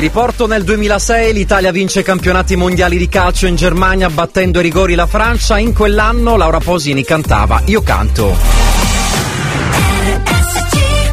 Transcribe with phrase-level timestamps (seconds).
[0.00, 4.94] riporto nel 2006 l'Italia vince i campionati mondiali di calcio in Germania battendo ai rigori
[4.94, 5.58] la Francia.
[5.58, 8.36] In quell'anno Laura Posini cantava Io canto.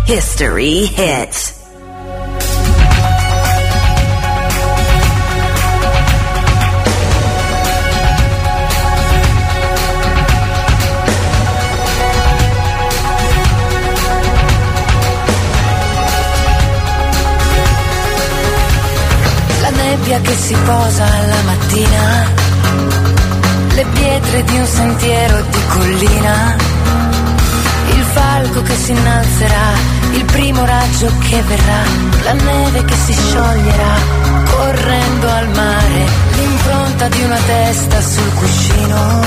[0.06, 1.57] History hits.
[20.08, 22.32] La nebbia che si posa alla mattina,
[23.74, 26.56] le pietre di un sentiero di collina,
[27.90, 29.74] il falco che si innalzerà,
[30.14, 31.82] il primo raggio che verrà,
[32.24, 33.96] la neve che si scioglierà,
[34.50, 39.22] correndo al mare, l'impronta di una testa sul cuscino,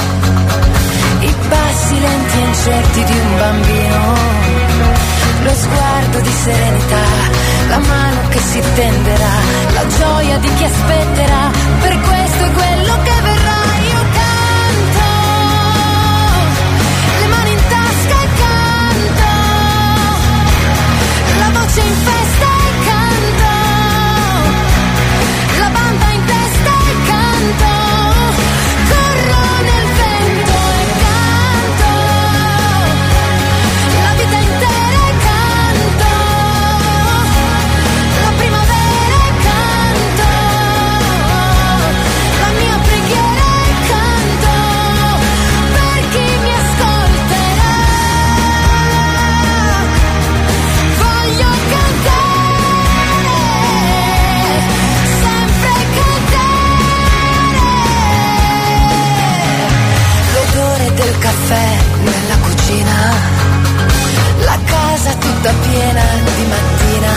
[1.21, 4.60] i passi lenti e incerti di un bambino
[5.43, 7.05] lo sguardo di serenità,
[7.69, 9.35] la mano che si tenderà,
[9.73, 13.61] la gioia di chi aspetterà, per questo è quello che verrà.
[13.93, 15.07] Io canto,
[17.21, 19.31] le mani in tasca e canto,
[21.39, 22.05] la voce in
[65.41, 66.03] tutta piena
[66.37, 67.13] di mattina.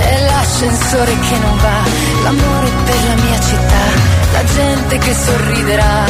[0.00, 1.80] E l'ascensore che non va,
[2.22, 3.84] l'amore per la mia città,
[4.32, 6.04] la gente che sorriderà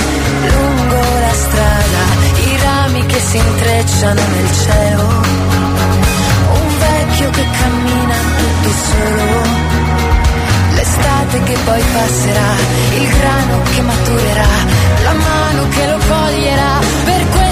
[0.53, 2.03] lungo la strada,
[2.45, 5.03] i rami che si intrecciano nel cielo,
[6.53, 9.67] un vecchio che cammina tutto solo.
[10.75, 12.51] L'estate che poi passerà,
[12.95, 14.55] il grano che maturerà,
[15.03, 17.48] la mano che lo coglierà, per questo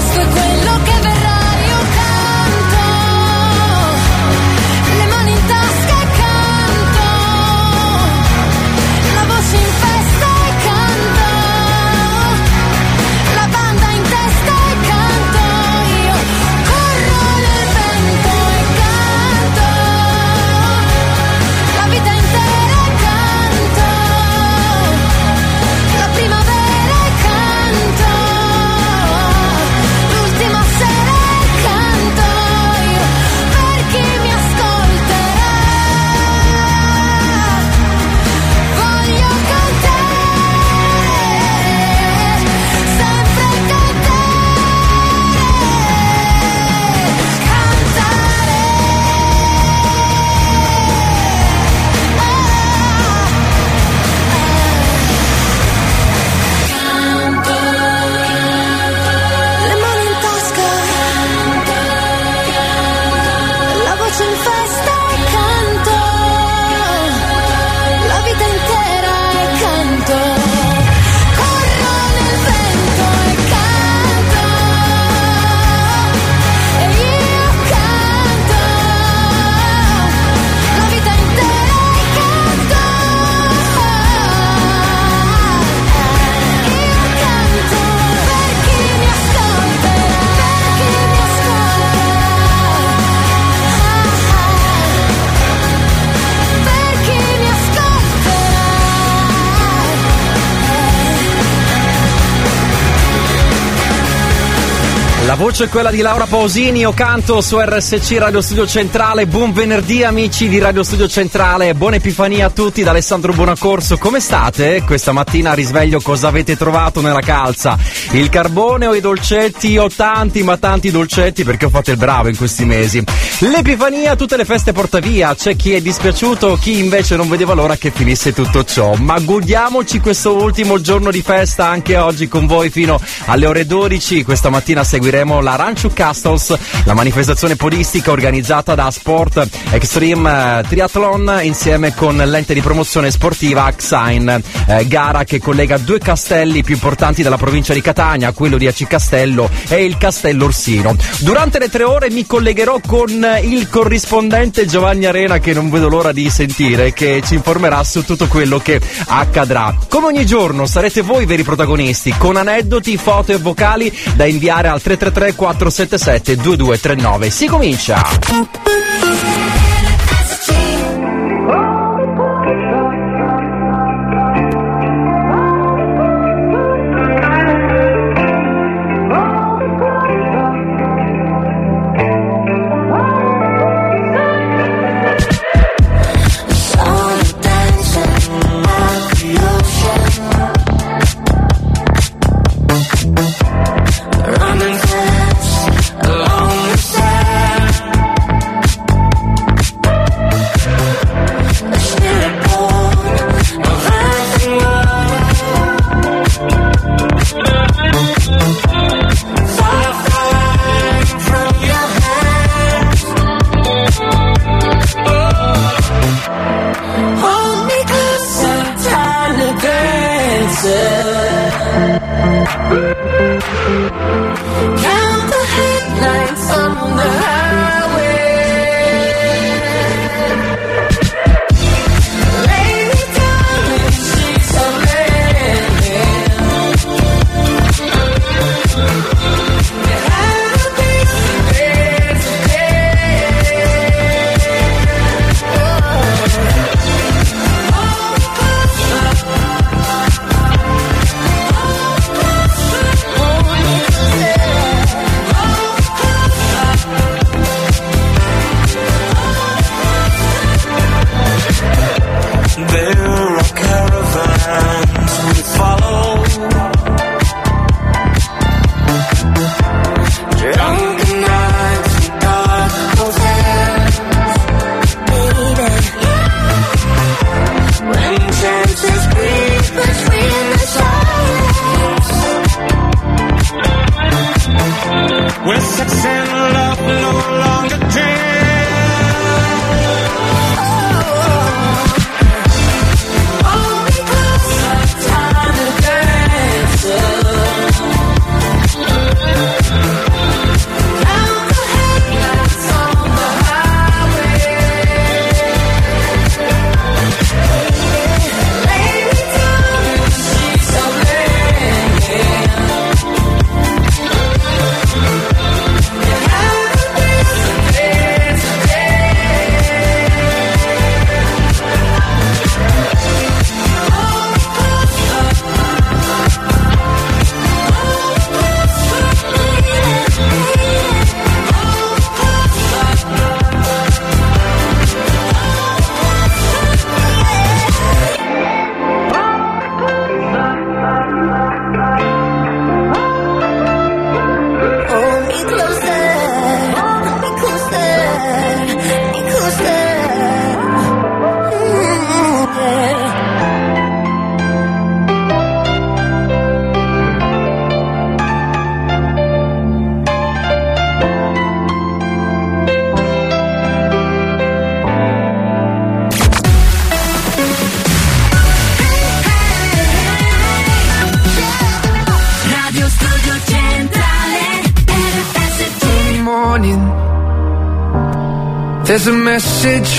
[105.47, 109.27] voce è quella di Laura Pausini, io canto su RSC Radio Studio Centrale.
[109.27, 113.97] Buon venerdì amici di Radio Studio Centrale, buona Epifania a tutti da Alessandro Buonaccorso.
[113.97, 114.83] Come state?
[114.85, 117.77] Questa mattina risveglio cosa avete trovato nella calza?
[118.11, 119.77] Il carbone o i dolcetti?
[119.77, 123.01] Ho tanti ma tanti dolcetti perché ho fatto il bravo in questi mesi.
[123.39, 127.77] L'Epifania, tutte le feste porta via, c'è chi è dispiaciuto, chi invece non vedeva l'ora
[127.77, 128.95] che finisse tutto ciò.
[128.95, 134.25] Ma godiamoci questo ultimo giorno di festa anche oggi con voi fino alle ore 12.
[134.25, 140.63] Questa mattina seguiremo avremo la Ranchu Castles, la manifestazione podistica organizzata da Sport Extreme eh,
[140.67, 146.75] Triathlon insieme con l'ente di promozione sportiva Axine, eh, gara che collega due castelli più
[146.75, 150.95] importanti della provincia di Catania, quello di Aci Castello e il Castello Orsino.
[151.19, 153.09] Durante le tre ore mi collegherò con
[153.43, 158.27] il corrispondente Giovanni Arena che non vedo l'ora di sentire, che ci informerà su tutto
[158.27, 159.75] quello che accadrà.
[159.89, 164.81] Come ogni giorno sarete voi veri protagonisti, con aneddoti, foto e vocali da inviare al
[164.81, 167.31] 333 477 2239.
[167.31, 168.03] Si comincia!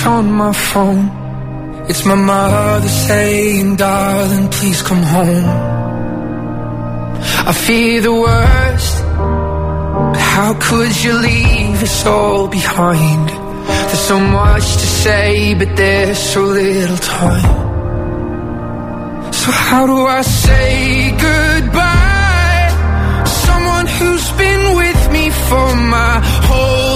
[0.09, 1.05] On my phone.
[1.91, 5.51] It's my mother saying, darling, please come home.
[7.51, 8.95] I fear the worst.
[10.13, 13.27] But how could you leave us all behind?
[13.89, 17.51] There's so much to say, but there's so little time.
[19.41, 22.69] So how do I say goodbye?
[23.47, 26.15] Someone who's been with me for my
[26.49, 26.88] whole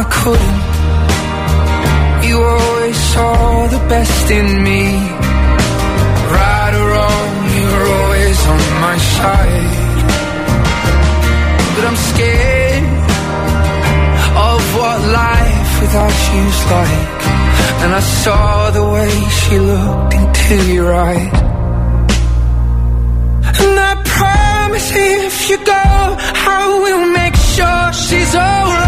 [0.00, 0.62] I couldn't.
[2.28, 4.82] You always saw the best in me.
[6.38, 9.70] Right or wrong, you're always on my side.
[11.74, 12.84] But I'm scared
[14.50, 17.10] of what life without you's like.
[17.82, 21.38] And I saw the way she looked into your eyes.
[23.62, 25.86] And I promise if you go,
[26.54, 28.87] I will make sure she's alright.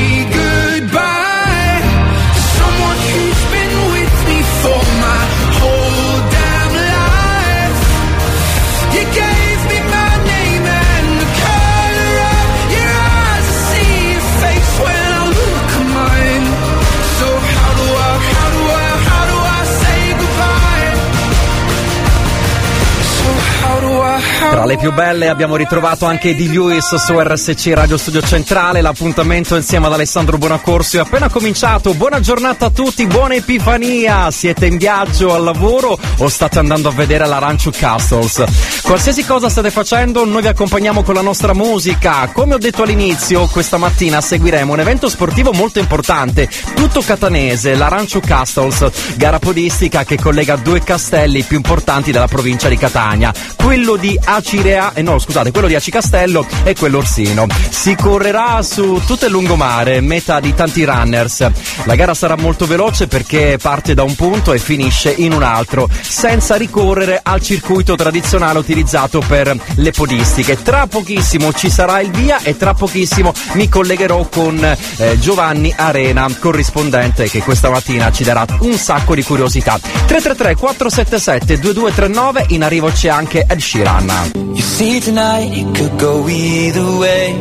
[24.61, 28.81] Tra le più belle abbiamo ritrovato anche di Lewis su RSC Radio Studio Centrale.
[28.81, 31.95] L'appuntamento insieme ad Alessandro Buonacorso è appena cominciato.
[31.95, 34.29] Buona giornata a tutti, buona Epifania.
[34.29, 38.43] Siete in viaggio al lavoro o state andando a vedere l'Arancio Castles?
[38.83, 42.29] Qualsiasi cosa state facendo, noi vi accompagniamo con la nostra musica.
[42.31, 48.19] Come ho detto all'inizio, questa mattina seguiremo un evento sportivo molto importante, tutto catanese, l'Arancio
[48.19, 54.19] Castles, gara podistica che collega due castelli più importanti della provincia di Catania, quello di
[54.51, 57.47] Acirea, eh no scusate, quello di Acicastello e quello Orsino.
[57.69, 61.49] Si correrà su tutto il lungomare, meta di tanti runners.
[61.85, 65.87] La gara sarà molto veloce perché parte da un punto e finisce in un altro,
[66.01, 70.61] senza ricorrere al circuito tradizionale utilizzato per le podistiche.
[70.61, 76.27] Tra pochissimo ci sarà il via e tra pochissimo mi collegherò con eh, Giovanni Arena,
[76.37, 79.79] corrispondente che questa mattina ci darà un sacco di curiosità.
[79.79, 84.40] 333 477 2239 in arrivo c'è anche Ed Sheeran.
[84.41, 87.33] You see tonight it could go either way.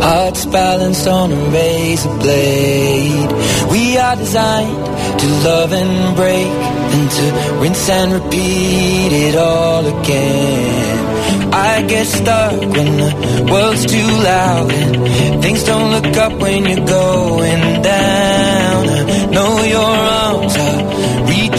[0.00, 3.30] Hearts balanced on a razor blade.
[3.70, 4.86] We are designed
[5.20, 6.46] to love and break,
[6.96, 7.24] And to
[7.60, 10.96] rinse and repeat it all again.
[11.52, 16.86] I get stuck when the world's too loud and things don't look up when you're
[16.86, 18.82] going down.
[18.88, 19.92] I know your
[20.24, 21.15] arms are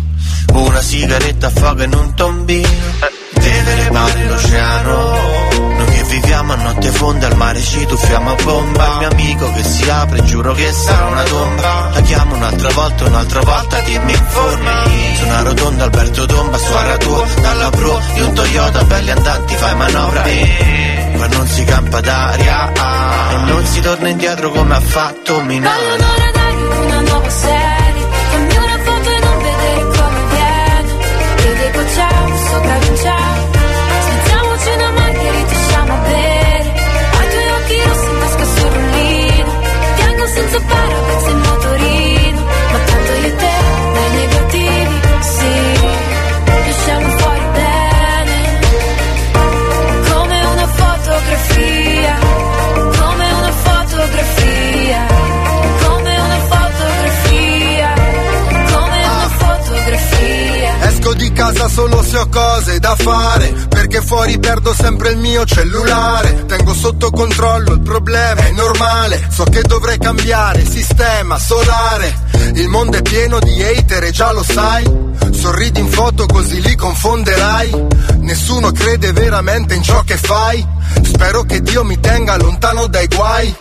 [62.09, 66.47] se ho cose da fare Perché fuori perdo sempre il mio cellulare.
[66.47, 72.27] Tengo sotto controllo il problema, è normale So che dovrei cambiare sistema solare.
[72.55, 74.85] Il mondo è pieno di hater e già lo sai
[75.31, 77.87] Sorridi in foto così li confonderai.
[78.21, 80.66] Nessuno crede veramente in ciò che fai
[81.03, 83.55] Spero che Dio mi tenga lontano dai guai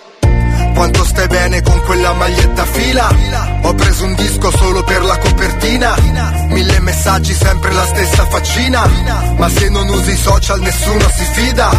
[0.77, 3.09] quanto stai bene con quella maglietta a fila.
[3.63, 5.95] Ho preso un disco solo per la copertina.
[6.49, 8.87] Mille messaggi, sempre la stessa faccina.
[9.37, 11.69] Ma se non usi i social nessuno si fida.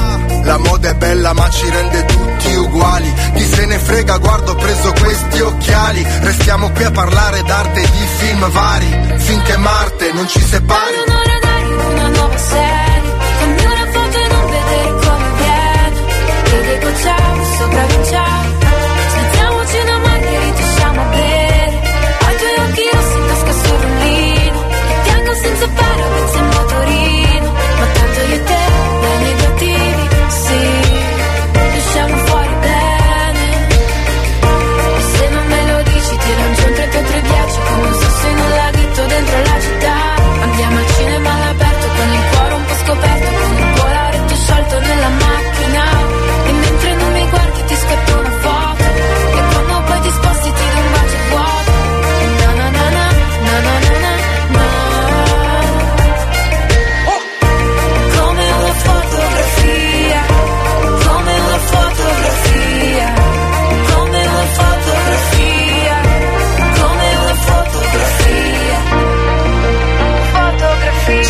[0.42, 3.14] La moda è bella ma ci rende tutti uguali.
[3.34, 6.04] Chi se ne frega, guardo ho preso questi occhiali.
[6.20, 8.98] Restiamo qui a parlare d'arte e di film vari.
[9.18, 11.17] Finché Marte non ci separi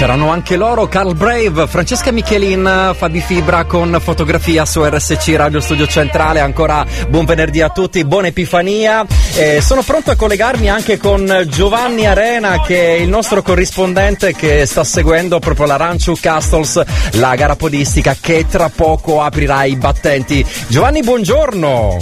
[0.08, 5.86] C'erano anche loro, Carl Brave, Francesca Michelin, Fabi Fibra con fotografia su RSC Radio Studio
[5.86, 6.40] Centrale.
[6.40, 9.04] Ancora buon venerdì a tutti, buona Epifania.
[9.34, 14.64] Eh, sono pronto a collegarmi anche con Giovanni Arena, che è il nostro corrispondente che
[14.64, 16.82] sta seguendo proprio la Rancho Castles,
[17.16, 20.42] la gara podistica che tra poco aprirà i battenti.
[20.68, 21.98] Giovanni, buongiorno.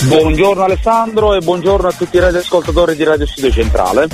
[0.00, 4.08] Buongiorno Alessandro e buongiorno a tutti i radioascoltatori di Radio Studio Centrale.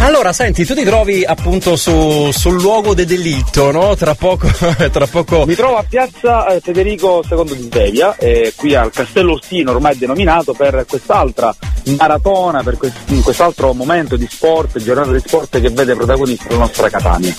[0.00, 3.94] Allora, senti, tu ti trovi appunto su- sul luogo del delitto, no?
[3.96, 4.48] Tra poco,
[4.92, 9.32] tra poco Mi trovo a piazza eh, Federico II di Svevia, eh, qui al Castello
[9.32, 11.54] Orsino, ormai denominato per quest'altra
[11.96, 16.88] maratona, per quest- quest'altro momento di sport, giornata di sport che vede protagonista la nostra
[16.90, 17.34] Catania.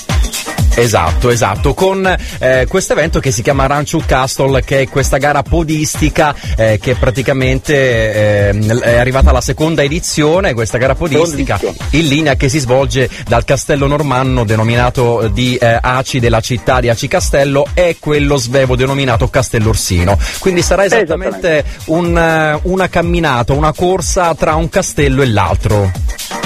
[0.80, 2.06] Esatto, esatto, con
[2.40, 6.94] eh, questo evento che si chiama Rancho Castle, che è questa gara podistica eh, che
[6.94, 11.60] praticamente eh, è arrivata alla seconda edizione, questa gara podistica
[11.92, 16.90] in linea che si svolge dal castello normanno denominato di eh, Aci della città di
[16.90, 20.16] Aci Castello e quello svevo denominato Castello Orsino.
[20.38, 25.92] Quindi sarà esattamente un, eh, una camminata, una corsa tra un castello e l'altro.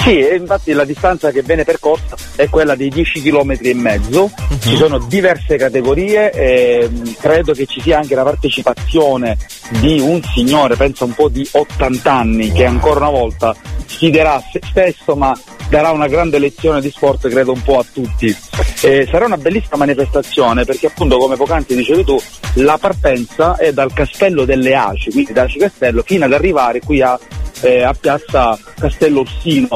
[0.02, 4.21] Sì, infatti la distanza che viene percorsa è quella di 10 km e mezzo,
[4.60, 9.36] ci sono diverse categorie e mh, credo che ci sia anche la partecipazione
[9.80, 13.54] di un signore, penso un po' di 80 anni, che ancora una volta
[13.86, 15.36] sfiderà se stesso ma
[15.68, 18.36] darà una grande lezione di sport credo un po' a tutti.
[18.82, 22.20] Eh, sarà una bellissima manifestazione perché appunto come poc'anzi dicevi tu
[22.54, 27.00] la partenza è dal castello delle Aci, quindi da Aci Castello fino ad arrivare qui
[27.00, 27.18] a
[27.62, 29.68] eh, a piazza Castello Orsino.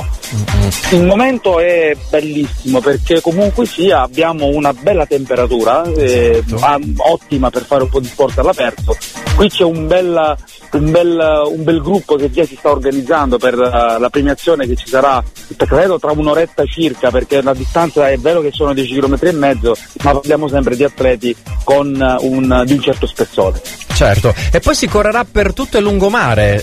[0.91, 7.65] Il momento è bellissimo perché comunque sia abbiamo una bella temperatura, eh, ah, ottima per
[7.65, 8.97] fare un po' di sport all'aperto.
[9.35, 10.37] Qui c'è un bel
[10.73, 14.77] un bel, un bel gruppo che già si sta organizzando per uh, la premiazione che
[14.77, 15.23] ci sarà
[15.57, 19.77] credo tra un'oretta circa perché la distanza è vero che sono 10 km e mezzo
[20.03, 23.61] ma parliamo sempre di atleti con uh, un, di un certo spessore.
[23.95, 26.63] Certo, e poi si correrà per tutto il lungomare.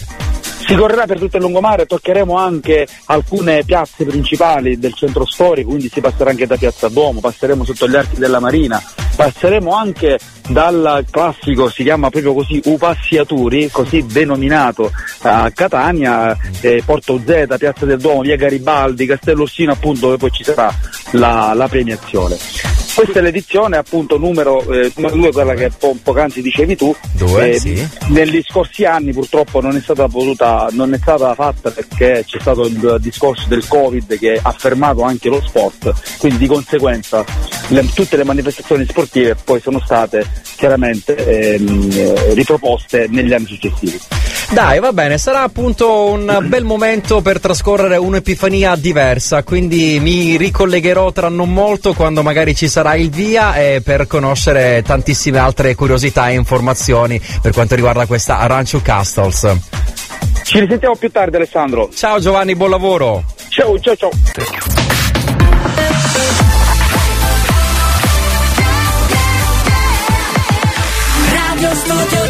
[0.65, 5.89] Si correrà per tutto il lungomare, toccheremo anche alcune piazze principali del centro storico, quindi
[5.89, 8.82] si passerà anche da Piazza Duomo, passeremo sotto gli archi della Marina,
[9.15, 14.89] passeremo anche dal classico, si chiama proprio così, Upassiaturi, così denominato
[15.23, 20.32] a Catania, eh, Porto Z, Piazza del Duomo, via Garibaldi, Castello Orsino appunto dove poi
[20.32, 20.73] ci sarà
[21.12, 22.82] la, la premiazione.
[22.95, 26.95] Questa è l'edizione appunto numero, eh, numero due, quella che po- poc'anzi dicevi tu.
[27.13, 27.88] Due, eh, sì.
[28.10, 32.65] Negli scorsi anni purtroppo non è stata potuta, non è stata fatta perché c'è stato
[32.67, 37.25] il discorso del Covid che ha fermato anche lo sport, quindi di conseguenza
[37.69, 40.25] le, tutte le manifestazioni sportive poi sono state
[40.56, 43.99] chiaramente ehm, eh, riproposte negli anni successivi.
[44.51, 51.12] Dai, va bene, sarà appunto un bel momento per trascorrere un'epifania diversa, quindi mi ricollegherò
[51.12, 56.29] tra non molto quando magari ci sarà il via e per conoscere tantissime altre curiosità
[56.29, 59.55] e informazioni per quanto riguarda questa Arancio Castles.
[60.43, 61.89] Ci risentiamo più tardi Alessandro.
[61.93, 63.23] Ciao Giovanni, buon lavoro.
[63.49, 64.11] Ciao, ciao, ciao.
[71.31, 72.22] Radio Studio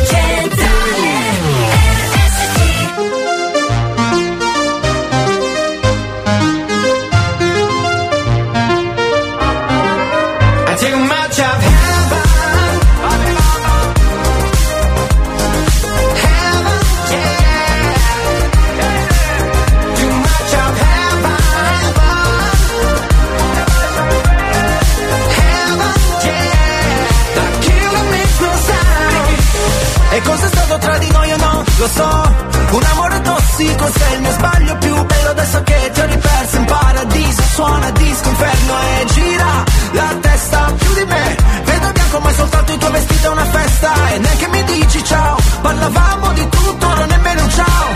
[31.84, 32.36] Lo so,
[32.78, 36.64] un amore tossico sei il mio sbaglio più bello adesso che ti ho riperso in
[36.64, 37.42] paradiso.
[37.56, 41.38] Suona disco inferno e gira la testa più di me.
[41.66, 43.92] Vedo bianco ma è soltanto il tuo vestito è una festa.
[44.14, 47.88] E neanche mi dici ciao, parlavamo di tutto, non nemmeno un ciao.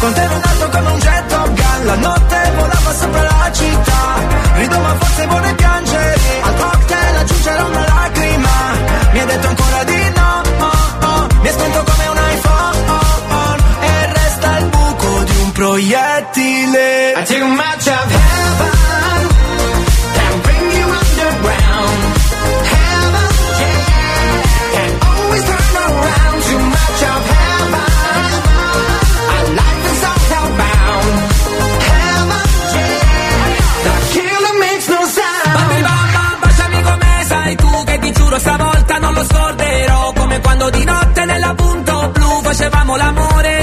[0.00, 4.02] Con te ero nato come un jet Top Gun, notte volava sopra la città.
[4.56, 8.50] Rido ma forse vuole piangere, al cocktail aggiungerò una lacrima.
[9.12, 11.26] Mi hai detto ancora di no, oh, oh.
[11.42, 11.95] mi è spento
[15.56, 18.72] proiettile I take much of heaven
[20.22, 22.00] and bring you underground.
[22.72, 23.28] Heaven,
[23.62, 23.88] yeah,
[24.74, 26.38] can always turn around.
[26.48, 27.90] Too much of heaven.
[29.32, 31.14] Our life is all hellbound.
[31.88, 32.44] Heaven,
[32.76, 33.40] yeah,
[33.86, 35.54] the killer makes no sound.
[35.56, 40.68] Bambi bamba, baciami come sai tu che ti giuro stavolta non lo scorderò Come quando
[40.70, 43.55] di notte nella punto blu facevamo l'amore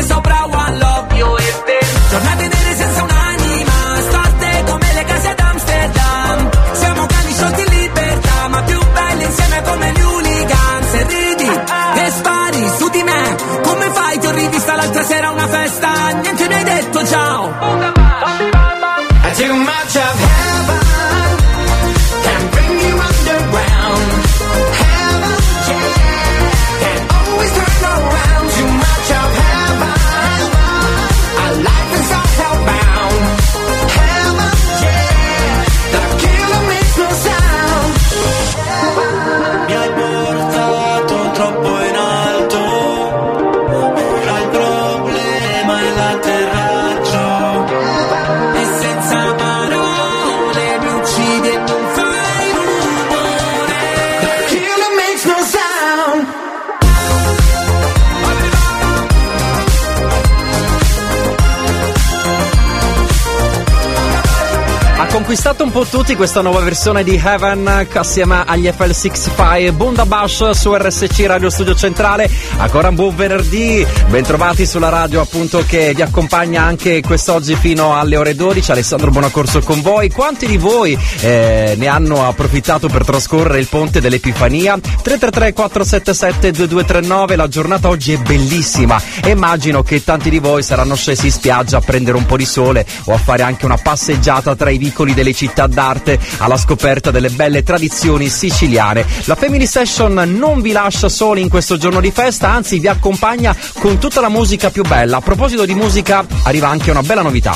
[65.14, 71.26] conquistato un po' tutti questa nuova versione di Heaven assieme agli FL65 Bundabash su RSC
[71.28, 72.28] Radio Studio Centrale.
[72.58, 78.18] Ancora un buon venerdì, bentrovati sulla radio appunto che vi accompagna anche quest'oggi fino alle
[78.18, 78.72] ore 12.
[78.72, 80.10] Alessandro Buonacorso con voi.
[80.10, 84.80] Quanti di voi eh, ne hanno approfittato per trascorrere il ponte dell'Epifania?
[84.80, 89.00] 333 477 2239, la giornata oggi è bellissima
[89.30, 92.86] immagino che tanti di voi saranno scesi in spiaggia a prendere un po' di sole
[93.06, 97.30] o a fare anche una passeggiata tra i vicoli delle città d'arte alla scoperta delle
[97.30, 99.06] belle tradizioni siciliane.
[99.26, 103.54] La Family Session non vi lascia soli in questo giorno di festa, anzi vi accompagna
[103.80, 105.18] con tutta la musica più bella.
[105.18, 107.56] A proposito di musica, arriva anche una bella novità.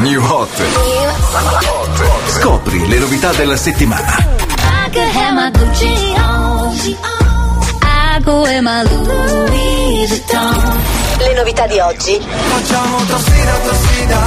[0.00, 0.62] New Hot.
[2.28, 4.16] Scopri le novità della settimana.
[11.18, 12.20] Le novità di oggi?
[12.20, 14.20] Facciamo torsida, torsida,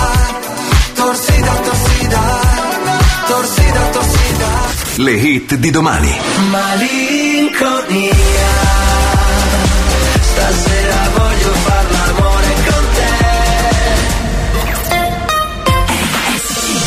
[0.98, 2.22] torsida, torsida,
[3.28, 4.50] torsida, torsida.
[4.98, 6.14] Le hit di domani.
[6.50, 8.12] Malinconia.
[10.20, 13.16] Stasera voglio far l'amore con te.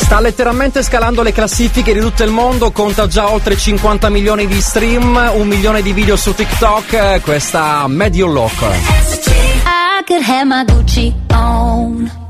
[0.05, 4.61] Sta letteralmente scalando le classifiche di tutto il mondo, conta già oltre 50 milioni di
[4.61, 8.61] stream, un milione di video su TikTok, questa Medio Lock.
[8.63, 12.30] I could have my Gucci on.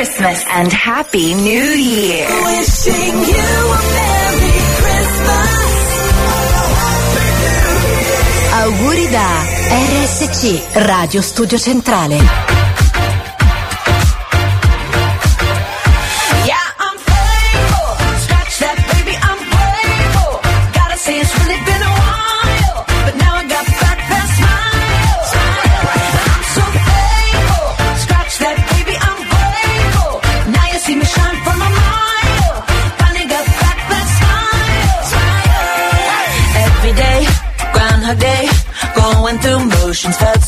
[0.00, 2.26] Christmas and Happy New Year.
[2.44, 5.52] Wishing you a Merry Christmas.
[8.62, 9.28] Auguri da
[9.68, 12.79] RSC Radio Studio Centrale.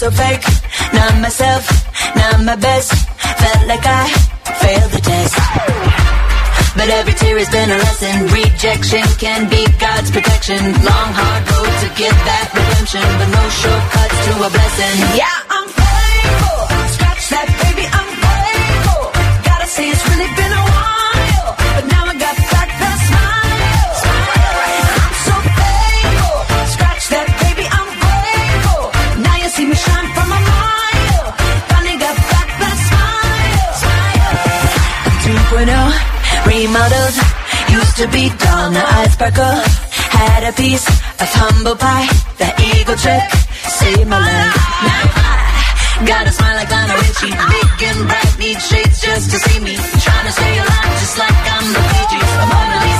[0.02, 0.42] So fake.
[0.92, 1.62] Not myself,
[2.16, 2.90] not my best.
[3.42, 4.04] Felt like I
[4.62, 5.34] failed the test.
[6.74, 8.14] But every tear has been a lesson.
[8.34, 10.58] Rejection can be God's protection.
[10.82, 14.96] Long, hard road to get that redemption, but no shortcuts to a blessing.
[15.22, 15.38] Yeah,
[35.52, 37.16] 2.0 remodeled.
[37.68, 39.58] Used to be dull, now I sparkle.
[40.16, 40.86] Had a piece
[41.20, 42.08] of humble pie.
[42.40, 43.28] That eagle trick
[43.68, 44.56] saved my life.
[44.88, 47.36] Now I got a smile like Lionel Richie.
[47.36, 49.76] Big and bright, need shades just to see me.
[49.76, 52.91] Trying to stay alive just like I'm the Bee Gees.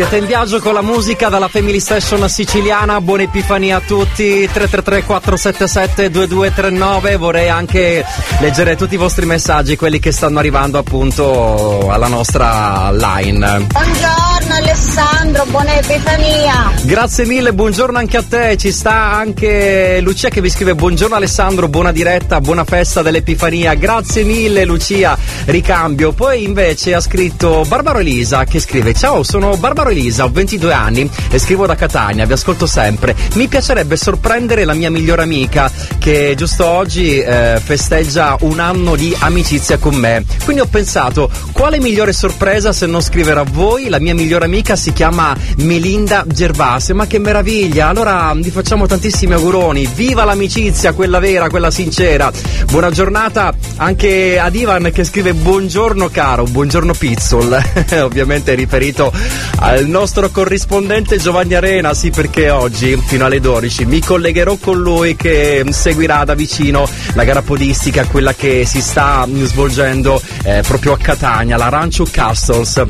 [0.00, 5.04] Siete in viaggio con la musica dalla Family Session siciliana, buona Epifania a tutti, 333
[5.04, 8.02] 477 2239, vorrei anche
[8.38, 13.66] leggere tutti i vostri messaggi, quelli che stanno arrivando appunto alla nostra line.
[13.66, 14.19] Buongiorno
[14.60, 16.70] Alessandro, buona Epifania.
[16.82, 21.66] Grazie mille, buongiorno anche a te, ci sta anche Lucia che vi scrive buongiorno Alessandro,
[21.68, 26.12] buona diretta, buona festa dell'Epifania, grazie mille Lucia, ricambio.
[26.12, 31.10] Poi invece ha scritto Barbaro Elisa che scrive ciao sono Barbaro Elisa, ho 22 anni
[31.30, 33.16] e scrivo da Catania, vi ascolto sempre.
[33.36, 39.16] Mi piacerebbe sorprendere la mia migliore amica che giusto oggi eh, festeggia un anno di
[39.20, 40.22] amicizia con me.
[40.44, 44.48] Quindi ho pensato quale migliore sorpresa se non scrivere a voi, la mia migliore amica
[44.74, 47.88] si chiama Melinda Gervasio, ma che meraviglia!
[47.88, 52.32] Allora vi facciamo tantissimi auguroni, viva l'amicizia, quella vera, quella sincera.
[52.68, 57.62] Buona giornata anche ad Ivan che scrive buongiorno caro, buongiorno Pizzol,
[58.02, 59.12] ovviamente riferito
[59.60, 65.14] al nostro corrispondente Giovanni Arena, sì perché oggi fino alle 12 mi collegherò con lui
[65.14, 70.98] che seguirà da vicino la gara podistica, quella che si sta svolgendo eh, proprio a
[70.98, 72.84] Catania, la Rancho Castles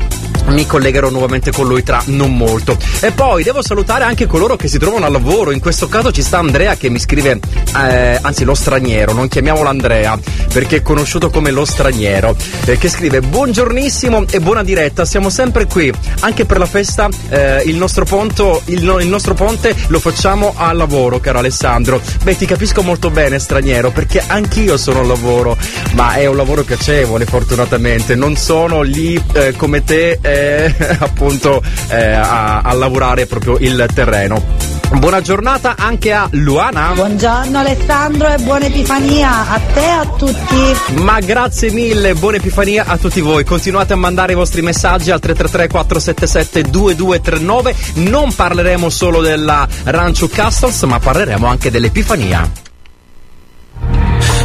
[0.47, 2.77] mi collegherò nuovamente con lui tra non molto.
[2.99, 5.49] E poi devo salutare anche coloro che si trovano al lavoro.
[5.49, 7.39] In questo caso ci sta Andrea che mi scrive,
[7.75, 10.19] eh, anzi lo straniero, non chiamiamolo Andrea
[10.51, 15.05] perché è conosciuto come lo straniero, eh, che scrive buongiornissimo e buona diretta.
[15.05, 17.09] Siamo sempre qui anche per la festa.
[17.29, 22.01] Eh, il, nostro ponto, il, il nostro ponte lo facciamo al lavoro, caro Alessandro.
[22.23, 25.57] Beh, ti capisco molto bene, straniero, perché anch'io sono al lavoro,
[25.93, 28.15] ma è un lavoro piacevole, fortunatamente.
[28.15, 30.75] Non sono lì eh, come te eh,
[31.31, 34.79] appunto eh, a, a lavorare proprio il terreno.
[34.91, 36.91] Buona giornata anche a Luana.
[36.93, 41.01] Buongiorno Alessandro e buona Epifania a te e a tutti.
[41.01, 43.45] Ma grazie mille, buona Epifania a tutti voi.
[43.45, 47.75] Continuate a mandare i vostri messaggi al 333 477 2239.
[48.09, 52.51] Non parleremo solo della Rancho Castles, ma parleremo anche dell'Epifania.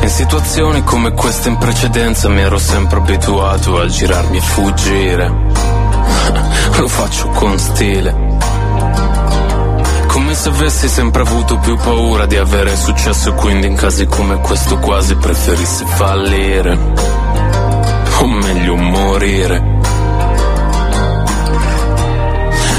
[0.03, 5.56] In situazioni come queste in precedenza mi ero sempre abituato a girarmi e fuggire.
[6.79, 8.15] Lo faccio con stile.
[10.09, 14.41] Come se avessi sempre avuto più paura di avere successo e quindi in casi come
[14.41, 16.79] questo quasi preferissi fallire.
[18.19, 19.75] O meglio morire.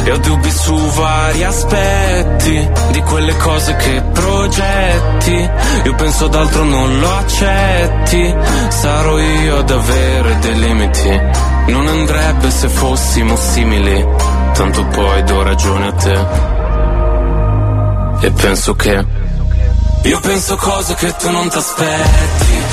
[0.03, 5.49] E ho dubbi su vari aspetti di quelle cose che progetti.
[5.83, 8.35] Io penso ad altro non lo accetti.
[8.69, 11.56] Sarò io ad avere dei limiti.
[11.67, 14.05] Non andrebbe se fossimo simili.
[14.53, 16.25] Tanto poi do ragione a te.
[18.25, 19.05] E penso che
[20.03, 22.56] io penso cose che tu non ti aspetti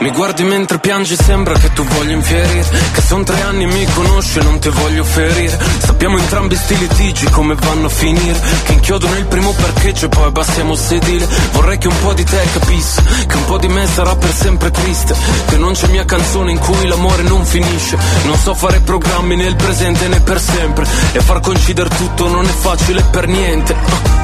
[0.00, 2.68] Mi guardi mentre piangi, sembra che tu voglia infierire.
[2.92, 5.58] Che son tre anni mi conosci e non ti voglio ferire.
[5.78, 8.38] Sappiamo entrambi sti litigi come vanno a finire.
[8.64, 11.26] Che inchiodono il primo parcheggio e poi abbassiamo il sedile.
[11.52, 14.70] Vorrei che un po' di te capisse, che un po' di me sarà per sempre
[14.70, 15.14] triste.
[15.46, 17.96] Che non c'è mia canzone in cui l'amore non finisce.
[18.24, 20.86] Non so fare programmi nel presente né per sempre.
[21.12, 24.23] E far coincidere tutto non è facile per niente.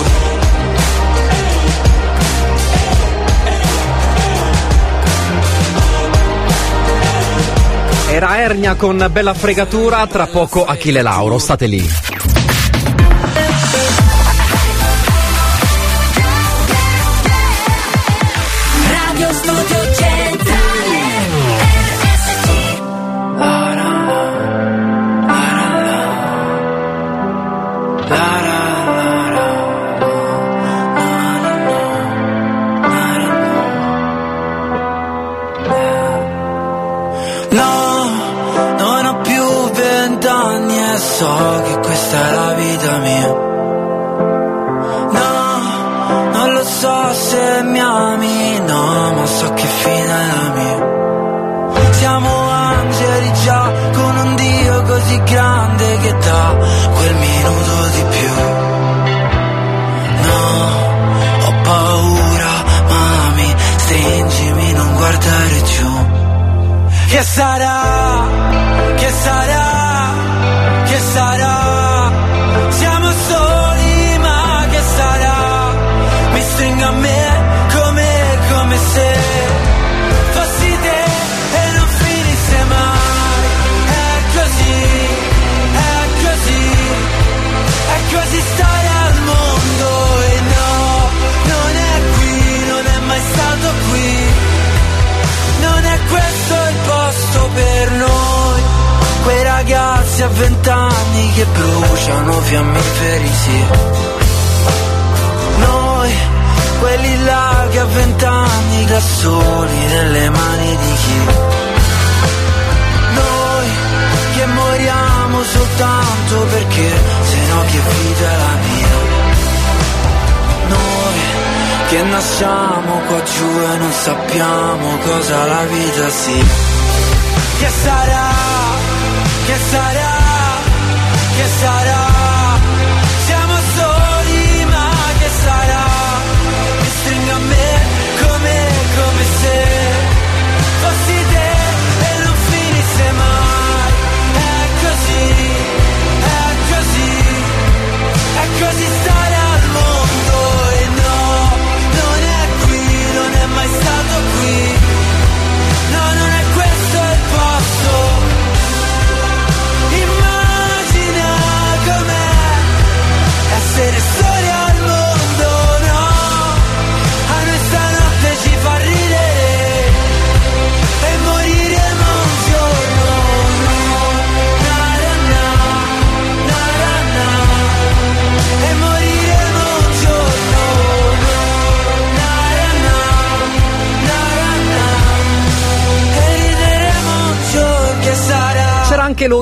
[8.11, 12.10] Era Ernia con bella fregatura, tra poco Achille Lauro, state lì.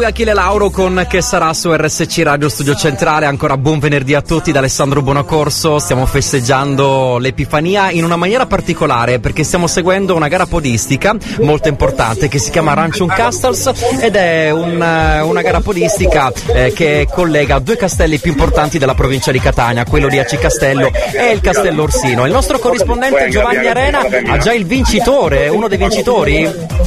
[0.09, 3.27] Achille Lauro, con Che sarà su RSC Radio Studio Centrale.
[3.27, 5.77] Ancora buon venerdì a tutti da Alessandro Buonacorso.
[5.77, 12.27] Stiamo festeggiando l'Epifania in una maniera particolare perché stiamo seguendo una gara podistica molto importante
[12.27, 17.59] che si chiama Ranchon Castles ed è un, eh, una gara podistica eh, che collega
[17.59, 21.83] due castelli più importanti della provincia di Catania, quello di Aci Castello e il Castello
[21.83, 22.25] Orsino.
[22.25, 26.78] Il nostro corrispondente Giovanni Arena ha già il vincitore, uno dei vincitori.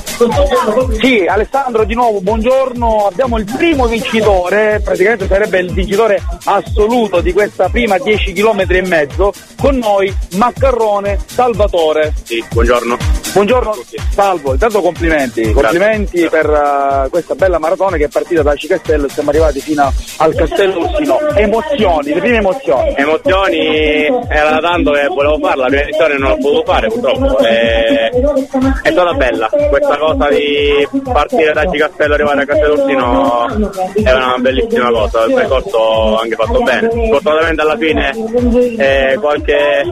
[1.00, 3.06] Sì, Alessandro di nuovo, buongiorno.
[3.06, 8.82] Abbiamo il primo vincitore, praticamente sarebbe il vincitore assoluto di questa prima 10 km e
[8.82, 9.32] mezzo.
[9.58, 12.12] Con noi Maccarrone Salvatore.
[12.22, 12.96] Sì, buongiorno.
[13.32, 13.74] Buongiorno,
[14.12, 19.08] salvo, intanto complimenti, complimenti per uh, questa bella maratona che è partita da Cicastello e
[19.08, 21.18] siamo arrivati fino al Castello Ursino.
[21.34, 22.94] Emozioni, le prime emozioni.
[22.96, 27.38] Emozioni, era tanto che volevo farla, la prima edizione non l'ho potuto fare purtroppo.
[27.38, 28.10] E...
[28.82, 34.36] È stata bella, questa cosa di partire da Cicastello e arrivare a Castellursino è una
[34.38, 36.88] bellissima cosa, il percorso anche fatto bene.
[37.10, 38.10] Fortunatamente alla fine
[38.76, 39.84] eh, qualche,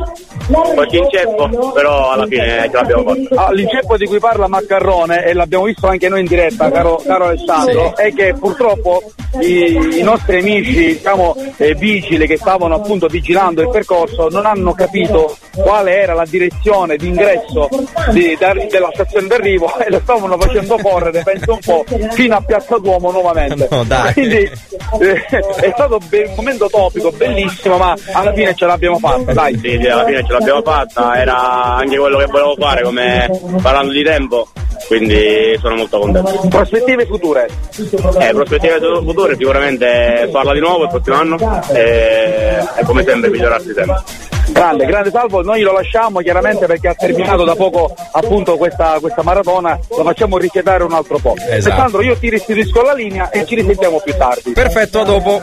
[0.74, 3.46] qualche inceppo, però alla fine ce l'abbiamo fatta.
[3.46, 7.26] Ah, l'inceppo di cui parla Maccarrone, e l'abbiamo visto anche noi in diretta, caro, caro
[7.26, 13.62] Alessandro, è che purtroppo i, i nostri amici, diciamo, eh, vigili che stavano appunto vigilando
[13.62, 17.68] il percorso non hanno capito quale era la direzione d'ingresso
[18.10, 22.40] di- da- della stazione d'arrivo e lo stavano facendo correre, penso un po', fino a
[22.40, 23.68] Piazza Duomo nuovamente.
[23.70, 24.12] No, dai.
[24.12, 24.50] Quindi
[25.00, 29.56] eh, è stato be- un momento topico, bellissimo, ma alla fine ce l'abbiamo fatta, dai.
[29.58, 33.30] Sì, sì, alla fine ce l'abbiamo fatta, era anche quello che volevo fare come
[33.62, 34.48] parlando di tempo,
[34.86, 36.48] quindi sono molto contento.
[36.48, 37.48] Prospettive future?
[38.18, 43.72] Eh, prospettive future sicuramente farla di nuovo il prossimo anno e, e come sempre migliorarsi
[43.72, 44.28] sempre.
[44.50, 49.22] Grande, grande salvo, noi lo lasciamo chiaramente perché ha terminato da poco appunto questa, questa
[49.22, 51.36] maratona, lo facciamo rifiatare un altro po'.
[51.36, 51.52] Esatto.
[51.52, 54.52] Alessandro io ti restituisco la linea e ci risentiamo più tardi.
[54.52, 55.42] Perfetto, a dopo.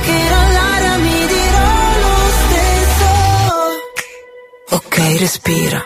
[4.73, 5.85] Ok, respira.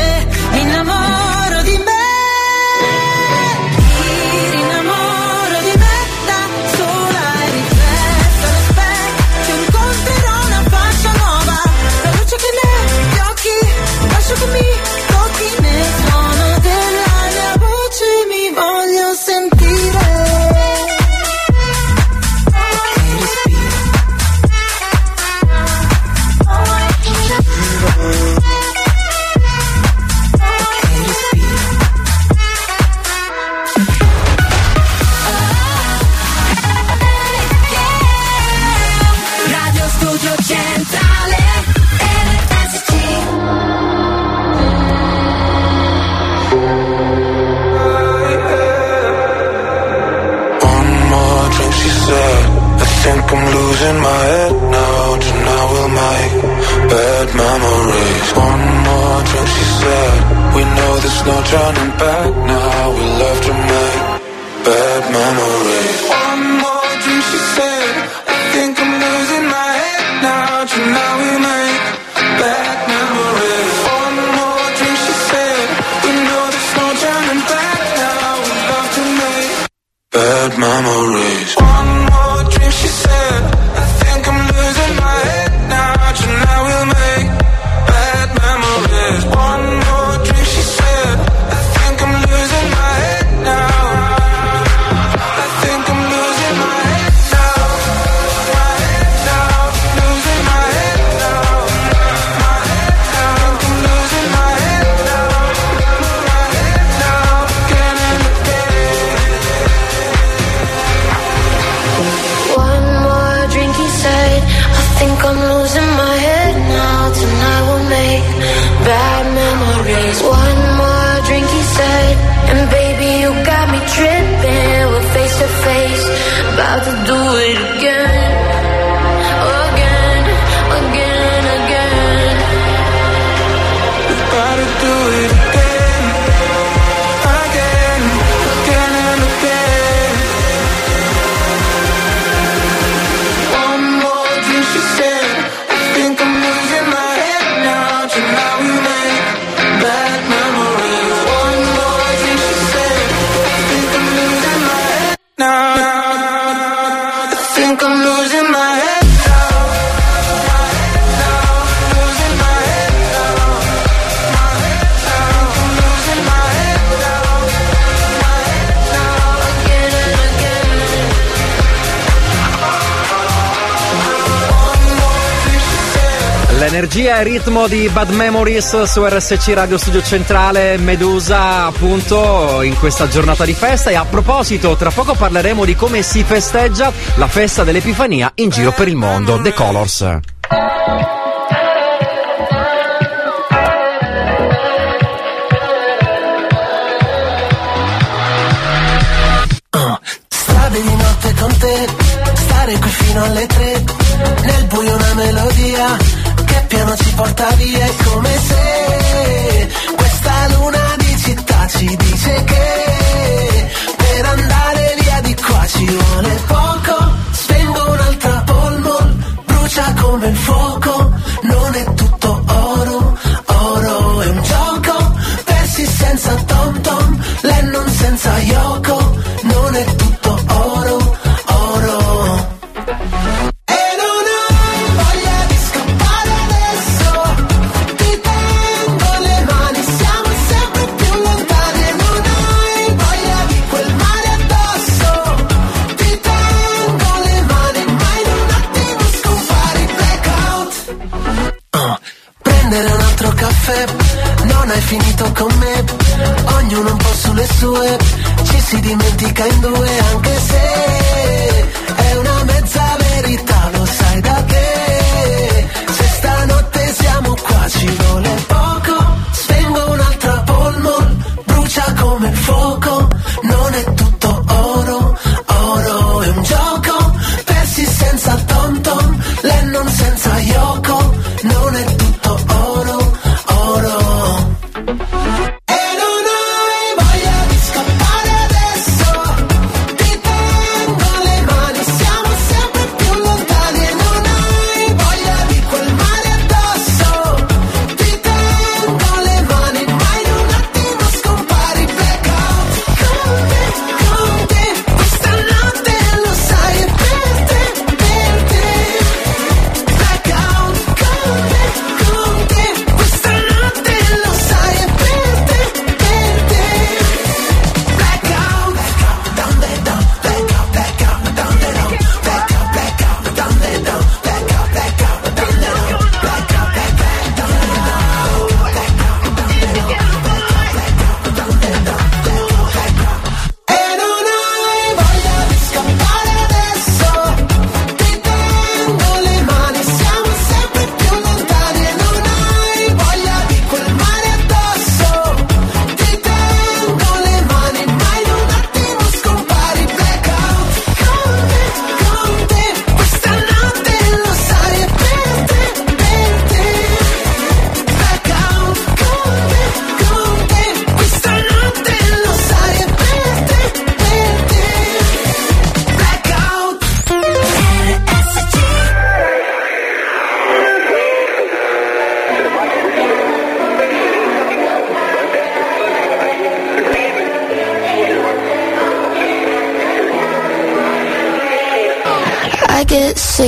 [177.23, 183.53] ritmo di Bad Memories su RSC Radio Studio Centrale Medusa appunto in questa giornata di
[183.53, 183.89] festa.
[183.89, 188.71] E a proposito tra poco parleremo di come si festeggia la festa dell'Epifania in giro
[188.71, 190.30] per il mondo The Colors.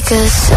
[0.04, 0.53] Lakers.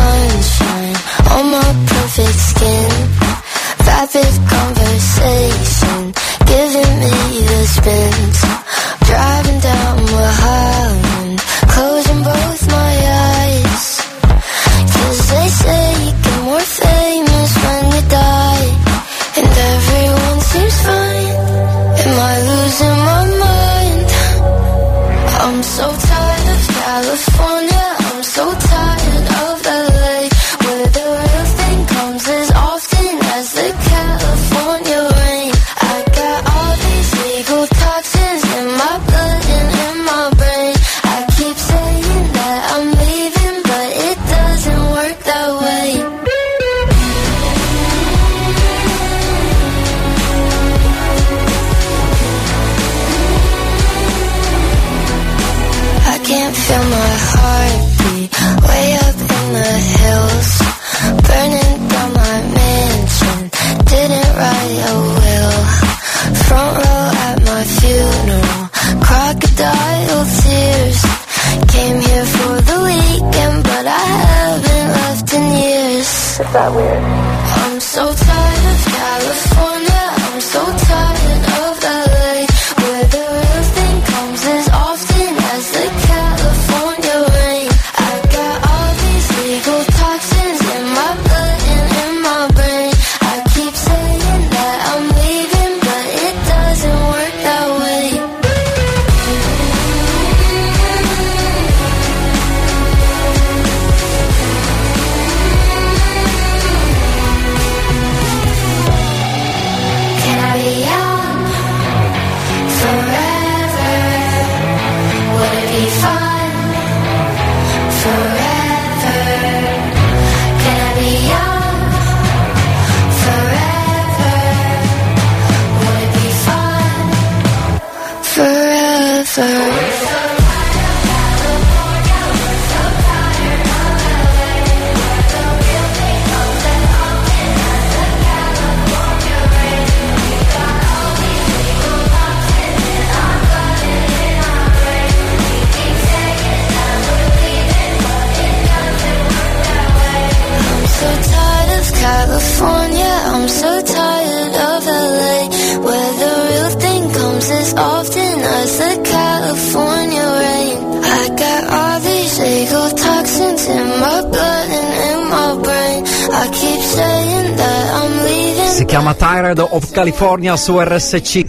[170.17, 171.45] California su RSC.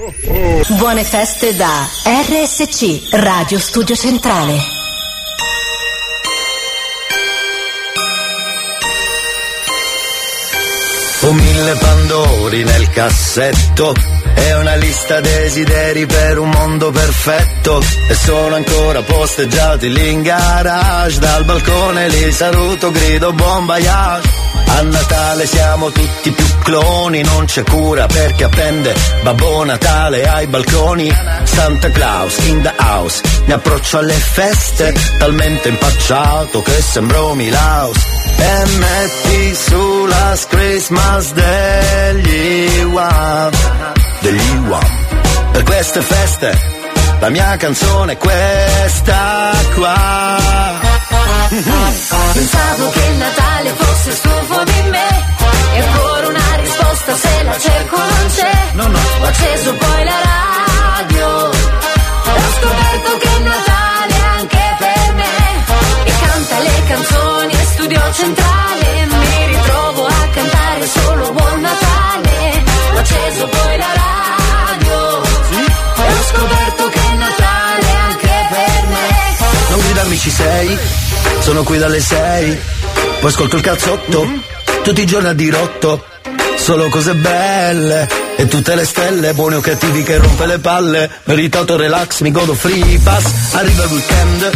[0.75, 4.59] Buone feste da RSC, Radio Studio Centrale.
[11.21, 13.93] Ho mille pandori nel cassetto
[14.35, 21.19] e una lista desideri per un mondo perfetto e sono ancora posteggiati lì in garage
[21.19, 24.29] dal balcone li saluto grido buon voyage
[24.77, 28.93] a Natale siamo tutti più cloni non c'è cura perché appende.
[29.23, 31.11] Babbo Natale ai balconi
[31.43, 33.21] Santa Claus in the house.
[33.45, 37.97] Mi approccio alle feste talmente impacciato che sembro Milaus.
[38.37, 43.51] E metti su la Christmas degli Wham
[44.21, 45.05] degli Wham
[45.51, 46.75] per queste feste
[47.19, 50.86] la mia canzone è questa qua
[51.49, 55.07] Pensavo che il Natale fosse stufo di me
[55.75, 58.51] E ancora una risposta se la cerco non c'è.
[59.21, 61.27] Ho acceso poi la radio.
[61.27, 65.65] Ho scoperto che il Natale è anche per me
[66.03, 69.05] E canta le canzoni e studio centrale.
[69.05, 72.63] Mi ritrovo a cantare solo Buon Natale.
[72.93, 75.21] Ho acceso poi la radio.
[75.23, 76.86] E ho scoperto
[79.97, 80.77] gridarmi ci sei,
[81.39, 82.55] sono qui dalle sei,
[83.19, 84.27] poi ascolto il cazzotto,
[84.83, 86.05] tutti i giorni a dirotto,
[86.55, 91.75] solo cose belle, e tutte le stelle, buoni o cattivi che rompe le palle, meritato
[91.75, 94.51] relax, mi godo free pass, arriva il weekend,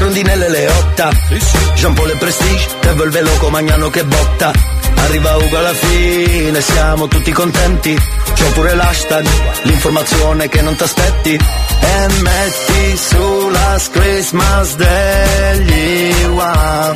[0.00, 1.10] rondinelle le otta,
[1.76, 4.52] Jean Paul e Prestige, Devo il veloco magnano che botta,
[4.96, 7.98] arriva Ugo alla fine, siamo tutti contenti,
[8.34, 9.26] c'ho pure l'hashtag,
[9.62, 11.38] l'informazione che non t'aspetti,
[12.20, 16.94] metti su la Christmas degli Wham,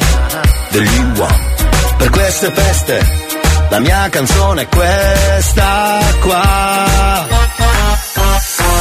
[0.70, 1.40] degli Wham,
[1.96, 3.28] per queste feste,
[3.70, 7.26] la mia canzone è questa qua.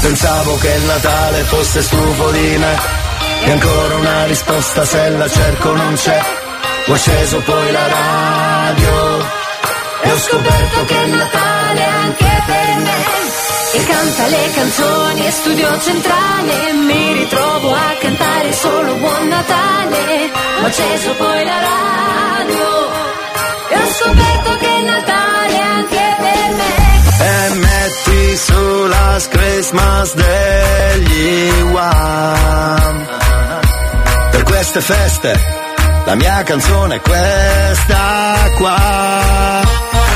[0.01, 2.76] Pensavo che il Natale fosse stufo di me.
[3.43, 6.20] E ancora una risposta se la cerco non c'è.
[6.88, 9.26] Ho acceso poi la radio.
[10.03, 13.36] E ho scoperto che il Natale è anche per me
[13.78, 20.32] E canta le canzoni e studio centrale Mi ritrovo a cantare solo Buon Natale.
[20.61, 22.65] Ho acceso poi la radio
[23.69, 26.73] E ho scoperto che il Natale è anche per me.
[27.19, 33.07] E metti su la Christmas degli Wham.
[34.32, 35.39] Per queste feste
[36.05, 40.07] la mia canzone è questa qua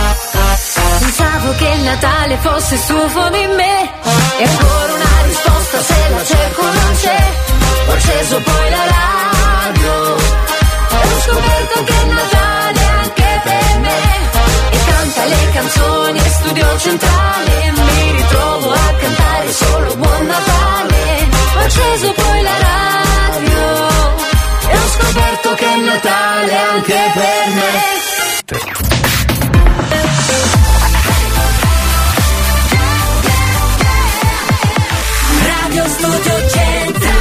[1.42, 3.90] Pensavo che il Natale fosse stufo di me.
[4.38, 7.34] E ancora una risposta se la cerco non c'è.
[7.88, 10.16] Ho acceso poi la radio.
[10.18, 14.00] E ho scoperto che il Natale è anche per me.
[14.70, 17.72] E canta le canzoni e studio centrale.
[17.72, 21.30] Mi ritrovo a cantare solo Buon Natale.
[21.56, 23.88] Ho acceso poi la radio.
[24.70, 28.02] E ho scoperto che il Natale è anche per me
[35.82, 37.20] Radio Studio Centrale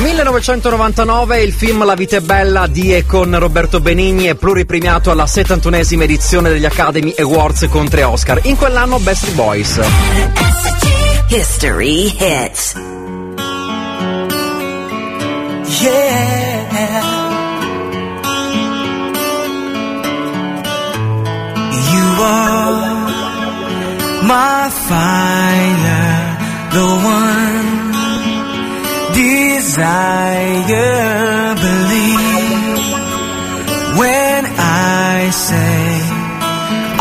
[0.00, 5.24] 1999 il film La vita è bella di e con Roberto Benigni è pluripremiato alla
[5.24, 8.40] 71esima edizione degli Academy Awards con tre Oscar.
[8.44, 9.78] In quell'anno Best Boys.
[11.28, 12.74] History hits.
[15.82, 16.28] Yeah.
[21.92, 22.89] You are
[24.30, 26.14] my fire,
[26.76, 27.70] the one
[29.12, 30.78] desire.
[31.66, 32.84] Believe
[33.98, 35.82] when I say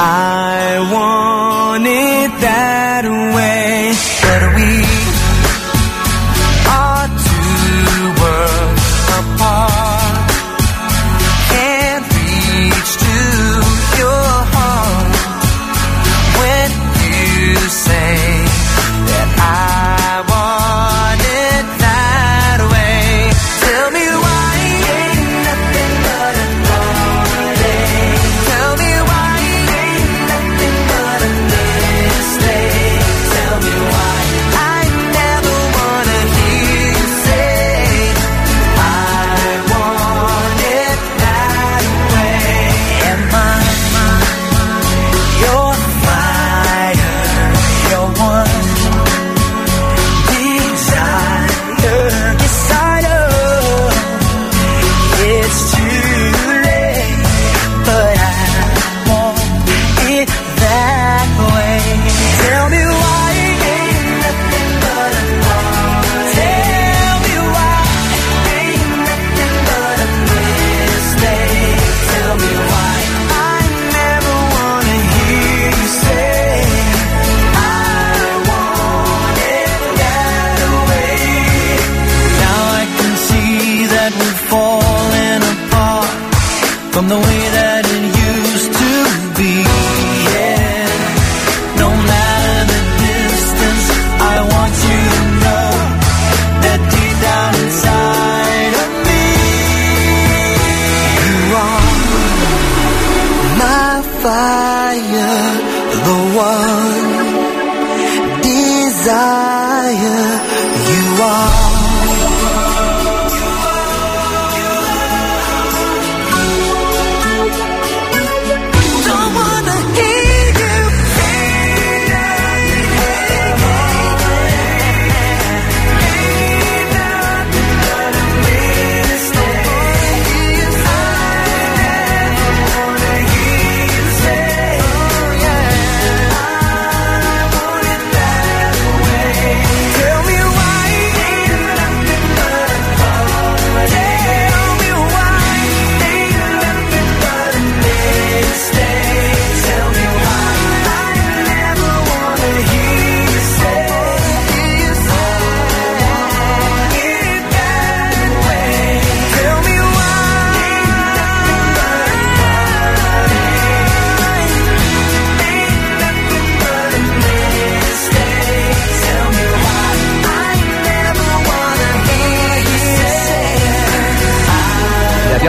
[0.02, 3.19] I want it that way.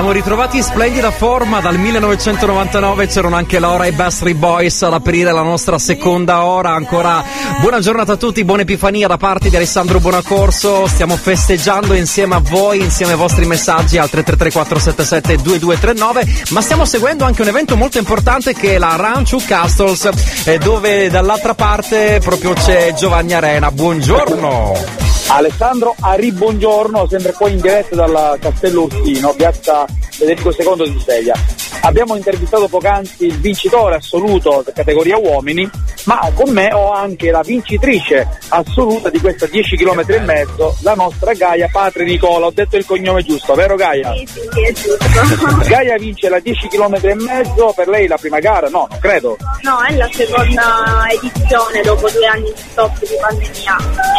[0.00, 5.30] Abbiamo ritrovati in splendida forma dal 1999, c'erano anche Laura e Bastry Boys ad aprire
[5.30, 6.70] la nostra seconda ora.
[6.70, 7.22] Ancora
[7.60, 10.86] buona giornata a tutti, buona Epifania da parte di Alessandro Buonacorso.
[10.86, 17.26] Stiamo festeggiando insieme a voi, insieme ai vostri messaggi al 333477 2239, ma stiamo seguendo
[17.26, 20.08] anche un evento molto importante che è la Ranchu Castles,
[20.46, 23.70] eh, dove dall'altra parte proprio c'è Giovanni Arena.
[23.70, 25.09] Buongiorno!
[25.32, 31.34] Alessandro Ari, buongiorno, sempre qua in diretta dal Castello Ursino, piazza Federico II di Sevilla.
[31.82, 35.68] Abbiamo intervistato poc'anzi il vincitore assoluto categoria uomini,
[36.04, 40.94] ma con me ho anche la vincitrice assoluta di questa 10 km e mezzo, la
[40.94, 42.46] nostra Gaia Patri Nicola.
[42.46, 44.12] Ho detto il cognome giusto, vero Gaia?
[44.14, 45.68] Sì, sì, sì, è giusto.
[45.68, 48.68] Gaia vince la 10 km e mezzo, per lei la prima gara?
[48.68, 49.36] No, non credo.
[49.62, 53.76] No, è la seconda edizione dopo due anni di stop di pandemia.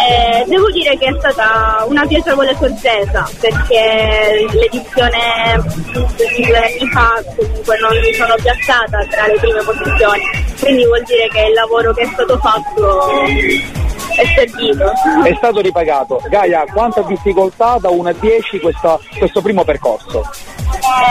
[0.09, 7.23] E devo dire che è stata una piacevole sorpresa perché l'edizione di due anni fa
[7.45, 10.21] comunque non mi sono piazzata tra le prime posizioni,
[10.59, 13.23] quindi vuol dire che il lavoro che è stato fatto
[14.15, 14.91] è servito.
[15.23, 16.21] È stato ripagato.
[16.29, 20.29] Gaia, quanta difficoltà da 1 a 10 questa- questo primo percorso?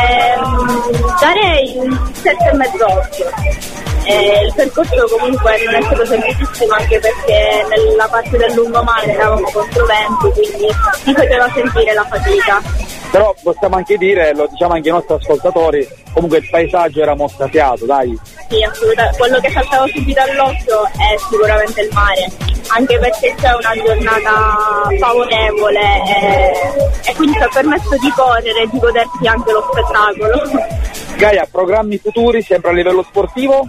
[0.02, 3.89] Ehm, darei un 7 e mezzo 8.
[4.04, 9.50] Eh, il percorso comunque non è stato semplicissimo anche perché nella parte del lungomare eravamo
[9.52, 10.66] contro vento, quindi
[11.02, 12.62] si faceva sentire la fatica.
[13.10, 17.84] Però possiamo anche dire, lo diciamo anche ai nostri ascoltatori, comunque il paesaggio era mozzafiato,
[17.84, 18.18] dai.
[18.48, 19.18] Sì, assolutamente.
[19.18, 22.30] Quello che saltava subito all'occhio è sicuramente il mare,
[22.68, 28.68] anche perché c'è una giornata favorevole e, e quindi ci ha permesso di correre e
[28.70, 30.42] di godersi anche lo spettacolo.
[31.20, 33.68] Gaia, programmi futuri sempre a livello sportivo?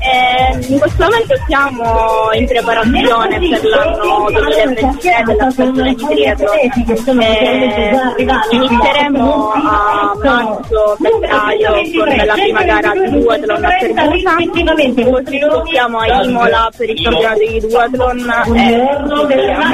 [0.00, 7.20] Eh, in questo momento siamo in preparazione per l'anno 2023 della stagione di triathlon.
[7.20, 8.16] Eh,
[8.50, 16.22] inizieremo a marzo, febbraio con la prima gara di duathlon a Permusa, poi siamo a
[16.22, 18.86] Imola per il campionato di duathlon e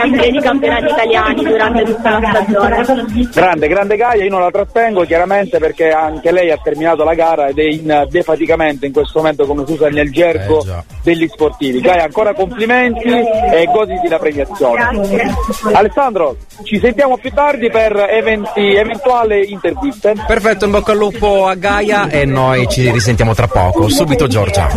[0.00, 3.28] sempre di campionati italiani durante tutta la stagione.
[3.32, 7.48] Grande, grande Gaia, io non la trattengo chiaramente perché anche lei ha terminato la gara
[7.48, 11.80] ed è in defaticamento in questo momento come usa nel gergo Eh, degli sportivi.
[11.80, 14.76] Gaia, ancora complimenti e goditi la premiazione.
[14.76, 15.34] Grazie.
[15.72, 20.14] Alessandro, ci sentiamo più tardi per eventi, eventuali interviste.
[20.26, 23.88] Perfetto, in bocca al lupo a Gaia e noi ci risentiamo tra poco.
[23.88, 24.68] Subito Giorgia.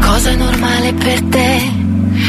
[0.00, 1.77] Cosa è normale per te?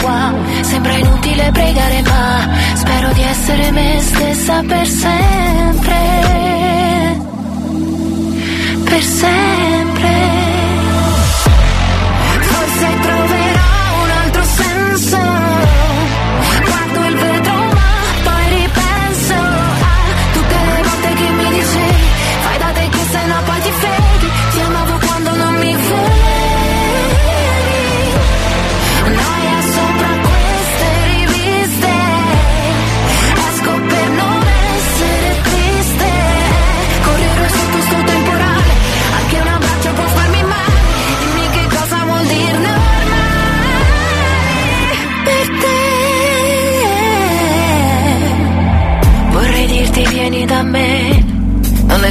[0.00, 0.32] qua.
[0.62, 5.96] Sembra inutile pregare, ma spero di essere me stessa per sempre.
[8.84, 10.16] Per sempre.
[12.40, 13.17] Forse troverò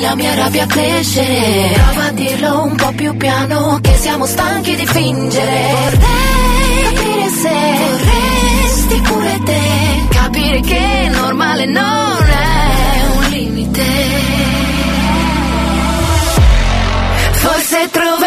[0.00, 1.72] La mia rabbia crescere.
[1.72, 3.78] Prova a dirlo un po' più piano.
[3.80, 5.60] Che siamo stanchi di fingere.
[5.70, 9.60] Vorrei capire se vorresti pure te.
[10.10, 13.86] Capire che normale non è un limite.
[17.32, 18.17] Forse troverò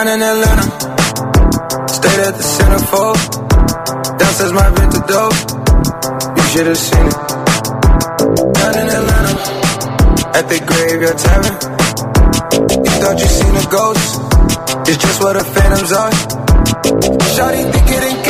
[0.00, 0.62] Down in Atlanta,
[1.92, 3.20] stayed at the centerfold.
[4.18, 5.36] Downstairs my vintage dope,
[6.36, 7.16] you should have seen it.
[8.56, 9.34] Down in Atlanta,
[10.38, 11.56] at the graveyard tavern.
[12.80, 16.12] You thought you seen a ghost, it's just what the phantoms are.
[17.36, 18.29] Shawty think it ain't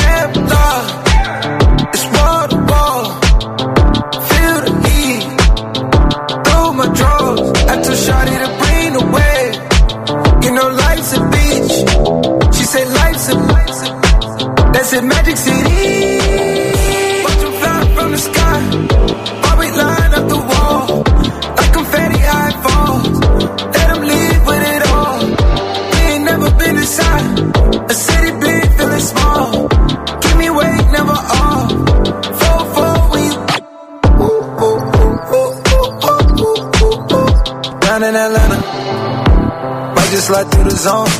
[40.81, 41.12] zone.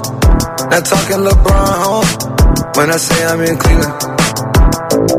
[0.73, 2.11] Not talking LeBron home.
[2.77, 3.95] When I say I'm in Cleveland.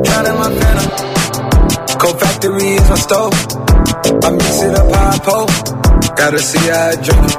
[0.06, 0.88] Drowning my phantom.
[2.02, 3.38] Cold factory is my stove.
[4.26, 5.52] I mix it up high pole.
[6.18, 7.38] Gotta see how I drink it.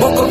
[0.00, 0.30] Woke up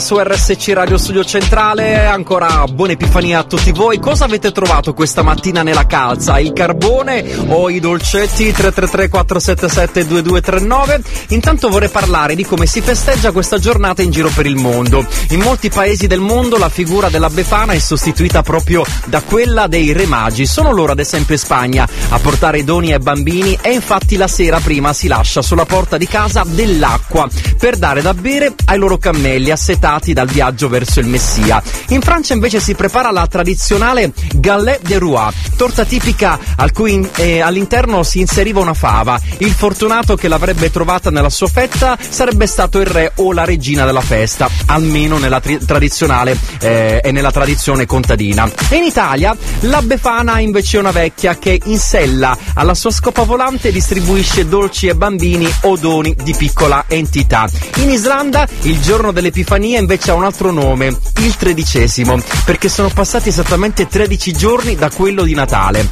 [0.00, 2.04] Su RSC Radio Studio Centrale.
[2.04, 4.00] Ancora buona epifania a tutti voi.
[4.00, 6.38] Cosa avete trovato questa mattina nella calza?
[6.40, 8.50] Il carbone o i dolcetti?
[8.50, 11.02] 333 477 2239.
[11.28, 15.06] Intanto vorrei parlare di come si festeggia questa giornata in giro per il mondo.
[15.30, 19.92] In molti paesi del mondo la figura della Befana è sostituita proprio da quella dei
[19.92, 20.44] Re Magi.
[20.44, 24.58] Sono loro, ad esempio, in Spagna a portare doni ai bambini e infatti la sera
[24.58, 27.28] prima si lascia sulla porta di casa dell'acqua
[27.64, 31.62] per dare da bere ai loro cammelli assetati dal viaggio verso il Messia.
[31.88, 37.40] In Francia invece si prepara la tradizionale galette de roi, torta tipica al cui eh,
[37.40, 39.18] all'interno si inseriva una fava.
[39.38, 43.86] Il fortunato che l'avrebbe trovata nella sua fetta sarebbe stato il re o la regina
[43.86, 48.46] della festa, almeno nella tri- tradizionale eh, e nella tradizione contadina.
[48.68, 53.22] E in Italia la Befana invece è una vecchia che in sella alla sua scopa
[53.22, 57.52] volante distribuisce dolci ai bambini o doni di piccola entità.
[57.76, 60.86] In Islanda il giorno dell'Epifania invece ha un altro nome,
[61.20, 65.88] il tredicesimo, perché sono passati esattamente 13 giorni da quello di Natale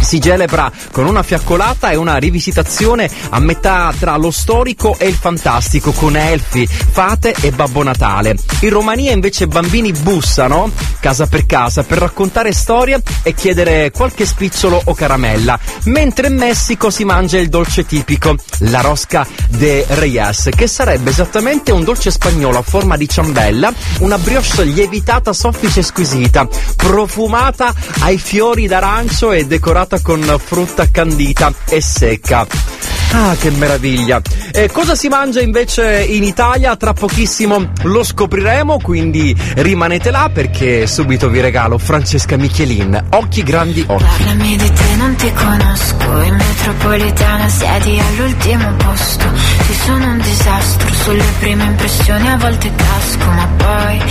[0.00, 5.14] si celebra con una fiaccolata e una rivisitazione a metà tra lo storico e il
[5.14, 8.36] fantastico con elfi, fate e Babbo Natale.
[8.60, 14.80] In Romania invece bambini bussano casa per casa per raccontare storie e chiedere qualche spicciolo
[14.84, 20.66] o caramella, mentre in Messico si mangia il dolce tipico, la rosca de Reyes, che
[20.66, 26.48] sarebbe esattamente un dolce spagnolo a forma di ciambella, una brioche lievitata soffice e squisita,
[26.76, 32.46] profumata ai fiori d'arancio e decorata con frutta candita e secca.
[33.12, 34.20] Ah, che meraviglia!
[34.52, 36.74] Eh, cosa si mangia invece in Italia?
[36.74, 43.06] Tra pochissimo lo scopriremo, quindi rimanete là perché subito vi regalo Francesca Michelin.
[43.10, 44.04] Occhi grandi occhi.
[44.04, 46.22] Parlami di te, non ti conosco.
[46.22, 49.24] In metropolitana siedi all'ultimo posto.
[49.66, 54.02] Ci sono un disastro sulle prime impressioni, a volte casco, ma poi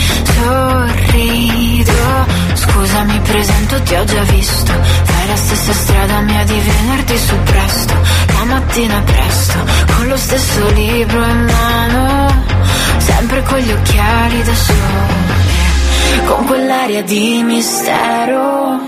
[1.84, 2.26] sorrido.
[2.54, 4.72] Scusa, mi presento, ti ho già visto.
[5.04, 7.94] Fai la stessa strada mia di venerdì su presto.
[8.38, 9.58] La mattina presto,
[9.96, 12.46] con lo stesso libro in mano.
[12.98, 16.26] Sempre con gli occhiali da sole.
[16.26, 18.80] Con quell'aria di mistero.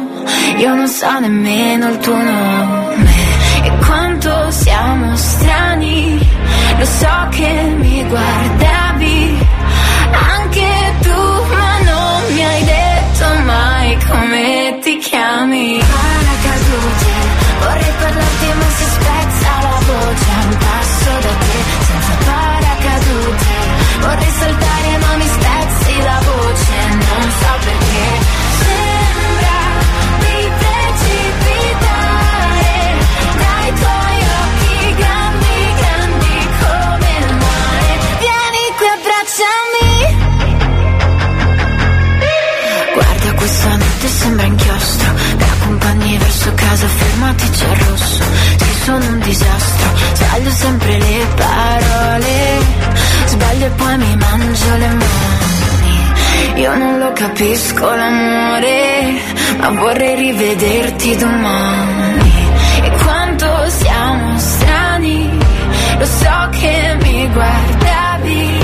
[0.58, 3.14] Io non so nemmeno il tuo nome.
[3.64, 6.20] E quanto siamo strani.
[6.78, 8.85] Lo so che mi guardavi.
[14.08, 15.80] Come ti chiami.
[15.80, 17.14] Paracadute,
[17.60, 21.58] vorrei parlarti ma si spezza la voce a un passo da te,
[21.88, 23.54] senza paracadute.
[24.00, 27.85] Vorrei saltare ma mi spezzi la voce, non so perché.
[46.86, 48.24] Casa fermati c'è il rosso.
[48.58, 52.34] Sì sono un disastro Sbaglio sempre le parole.
[53.26, 56.62] Sbaglio e poi mi mangio le mani.
[56.62, 59.20] Io non lo capisco l'amore
[59.58, 62.34] Ma vorrei rivederti domani.
[62.84, 65.40] E quanto siamo strani
[65.98, 68.60] Lo so che mi guardavi.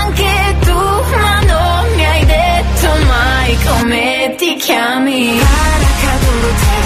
[0.00, 0.80] Anche tu
[1.20, 5.38] ma non mi hai detto mai come ti chiami.
[5.38, 6.85] Paracadute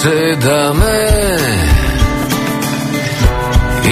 [0.00, 1.36] Dipendesse da me,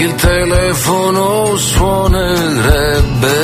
[0.01, 3.37] il telefono suonerebbe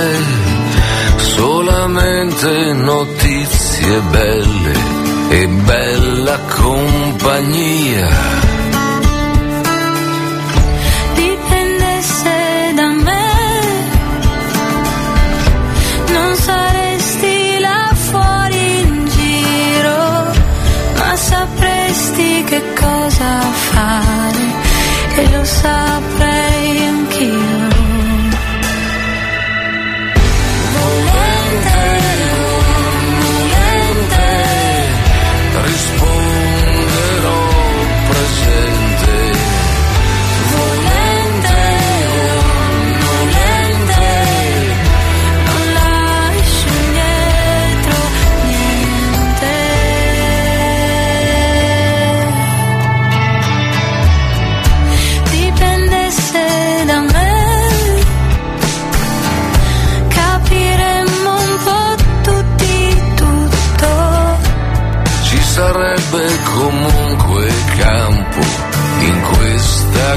[1.16, 4.72] solamente notizie belle
[5.28, 8.53] e bella compagnia.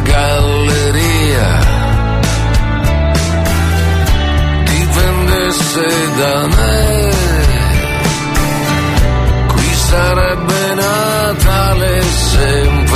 [0.02, 1.60] Galleria.
[4.66, 5.88] Dipendesse
[6.20, 7.12] da me.
[9.54, 12.87] Qui sarebbe Natale sempre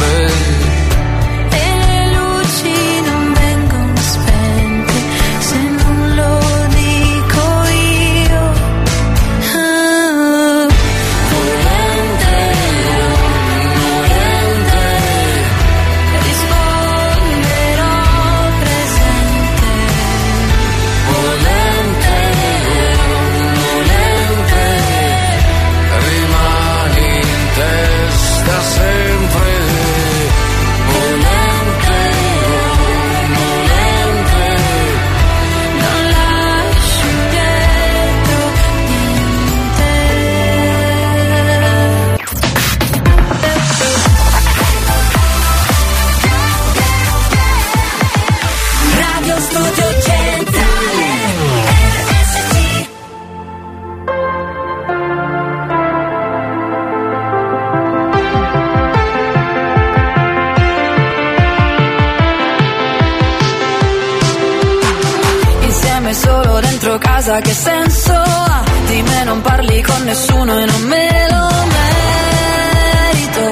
[67.22, 68.64] casa che senso ha?
[68.88, 73.44] Di me non parli con nessuno e non me lo merito.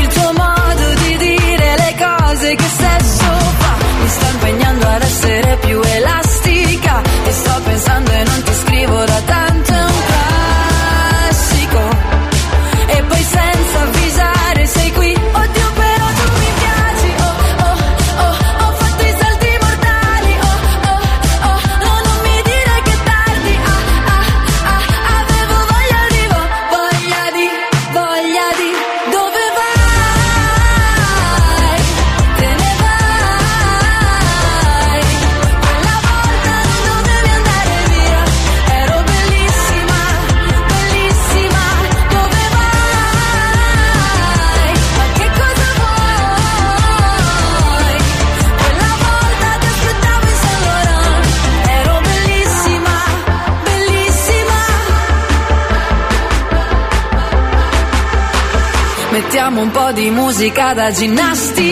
[0.00, 3.74] Il tuo modo di dire le cose che sesso fa?
[4.00, 7.02] Mi sta impegnando ad essere più elastica.
[7.24, 9.41] E sto pensando e non ti scrivo da tanto
[60.52, 61.71] di musica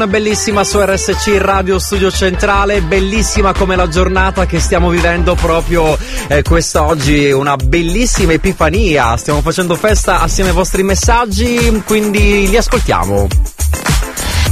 [0.00, 5.94] Con bellissima su RSC Radio Studio Centrale, bellissima come la giornata che stiamo vivendo proprio
[6.26, 13.49] eh, quest'oggi, una bellissima epifania, stiamo facendo festa assieme ai vostri messaggi, quindi li ascoltiamo.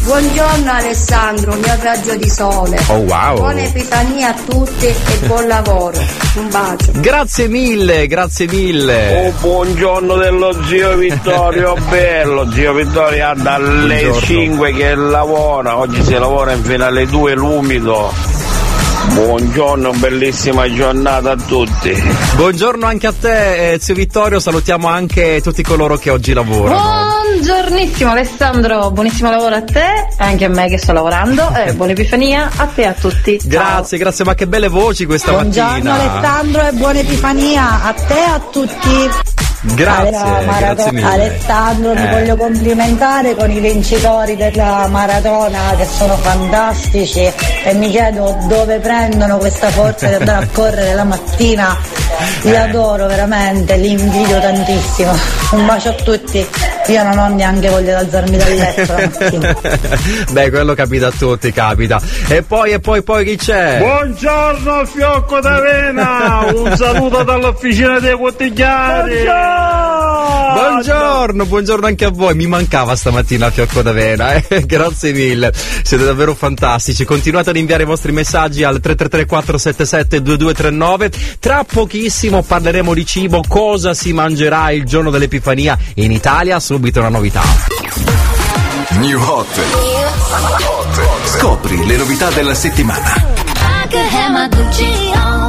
[0.08, 2.80] Buongiorno Alessandro, mio raggio di sole.
[2.86, 3.36] Oh wow!
[3.36, 5.98] Buona Epifania a tutti e buon lavoro.
[6.36, 6.92] Un bacio.
[6.94, 9.26] Grazie mille, grazie mille.
[9.26, 14.20] Oh, buongiorno dello zio Vittorio Bello, zio Vittorio anda alle Buongiorno.
[14.26, 18.10] 5 che lavora, oggi si lavora fino alle 2 l'umido.
[19.12, 21.92] Buongiorno, bellissima giornata a tutti.
[22.34, 24.40] Buongiorno anche a te, eh, zio Vittorio.
[24.40, 26.97] Salutiamo anche tutti coloro che oggi lavorano.
[27.40, 31.92] Buongiornissimo Alessandro, buonissimo lavoro a te e anche a me che sto lavorando e buona
[31.92, 33.38] Epifania a te e a tutti.
[33.38, 33.48] Ciao.
[33.48, 35.94] Grazie, grazie, ma che belle voci questa Buongiorno mattina.
[36.18, 39.10] Alessandro e buona Epifania a te e a tutti.
[39.60, 41.06] Grazie, Allora, marato- grazie mille.
[41.12, 42.10] Alessandro, ti Eh.
[42.10, 47.20] voglio complimentare con i vincitori della maratona che sono fantastici
[47.64, 51.76] e mi chiedo dove prendono questa forza di andare a correre la mattina.
[52.42, 52.56] Li Eh.
[52.56, 55.16] adoro veramente, li invidio tantissimo.
[55.52, 56.46] Un bacio a tutti.
[56.88, 60.32] Io non ho neanche voglia di alzarmi dal letto.
[60.32, 62.00] Beh, quello capita a tutti, capita.
[62.28, 63.78] E poi, e poi, poi chi c'è?
[63.78, 69.12] Buongiorno Fiocco d'Avena, un saluto dall'officina dei quotidiani.
[69.12, 69.67] Buongiorno,
[71.44, 72.34] buongiorno anche a voi.
[72.34, 74.64] Mi mancava stamattina Fiocco d'Avena, eh?
[74.66, 75.52] grazie mille.
[75.54, 77.04] Siete davvero fantastici.
[77.04, 81.10] Continuate ad inviare i vostri messaggi al 333 477 2239.
[81.40, 86.60] Tra pochissimo parleremo di cibo, cosa si mangerà il giorno dell'Epifania in Italia.
[86.60, 87.42] Subito una novità.
[89.00, 89.46] New Hot.
[91.24, 93.14] Scopri le novità della settimana.
[93.56, 95.48] I could have my Gucci on.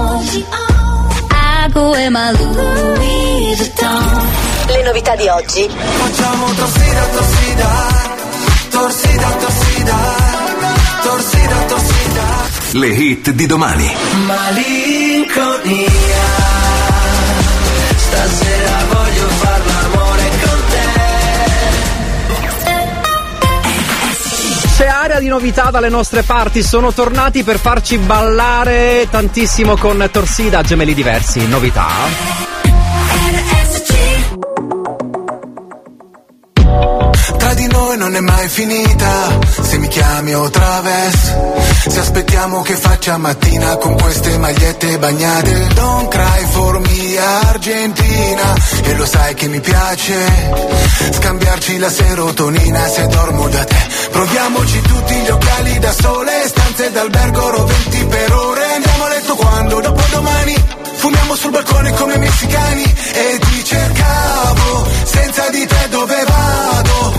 [1.32, 4.49] I go in my Louis Vuitton.
[4.70, 5.68] Le novità di oggi.
[5.68, 7.88] Facciamo torsida, torsida,
[8.70, 9.98] torsida, torsida,
[11.02, 12.24] torsida, torsida.
[12.74, 13.92] Le hit di domani.
[14.28, 15.88] Malinconia.
[17.96, 20.60] Stasera voglio far l'amore con
[24.76, 30.62] C'è area di novità dalle nostre parti, sono tornati per farci ballare tantissimo con Torsida,
[30.62, 31.48] gemelli diversi.
[31.48, 32.59] Novità?
[38.20, 41.38] È mai finita, se mi chiami o traves.
[41.88, 45.68] Se aspettiamo che faccia mattina con queste magliette bagnate.
[45.74, 50.16] Don't cry for me Argentina, e lo sai che mi piace.
[51.14, 53.88] Scambiarci la serotonina se dormo da te.
[54.12, 58.74] Proviamoci tutti gli occhiali da sole, stanze d'albergo roventi per ore.
[58.76, 59.80] Andiamo a letto quando?
[59.80, 60.66] Dopodomani.
[60.96, 67.19] Fumiamo sul balcone come messicani e ti cercavo, senza di te dove vado?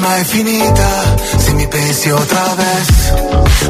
[0.00, 2.88] mai finita, se mi pensi o traves.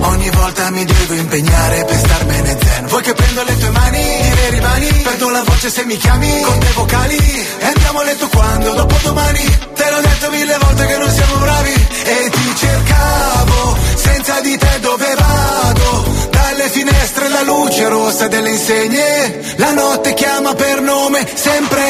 [0.00, 2.86] Ogni volta mi devo impegnare per starmene zen.
[2.86, 4.86] Vuoi che prendo le tue mani, ti le rimani?
[5.02, 7.16] Perdo la voce se mi chiami, con te vocali.
[7.58, 9.58] E andiamo a letto quando, dopo domani.
[9.74, 11.88] Te l'ho detto mille volte che non siamo bravi.
[12.02, 16.04] E ti cercavo, senza di te dove vado?
[16.30, 19.54] Dalle finestre la luce rossa delle insegne.
[19.56, 21.82] La notte chiama per nome, sempre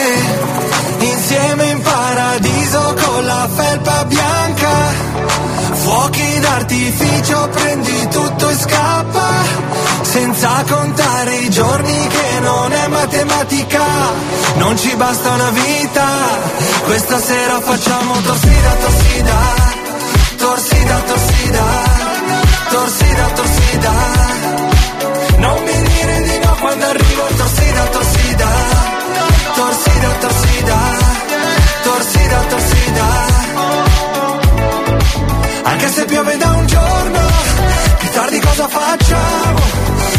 [0.99, 4.69] insieme in paradiso con la felpa bianca.
[5.83, 9.29] Fuochi d'artificio, prendi tutto e scappa,
[10.03, 13.85] senza contare i giorni che non è matematica,
[14.57, 16.07] non ci basta una vita,
[16.85, 19.70] questa sera facciamo torsida, torsida,
[20.41, 21.65] torsida, torsida,
[22.71, 23.93] torsida, torsida,
[25.39, 28.49] non mi dire di no quando arrivo torsida, torsida,
[29.55, 30.79] torsida, torsida,
[31.83, 33.07] torsida, torsida.
[35.63, 37.21] Anche se piove da un giorno,
[37.99, 39.61] più tardi cosa facciamo?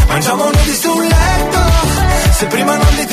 [0.08, 1.60] Mangiamo nudi sul letto,
[2.38, 3.11] se prima non litighiamo.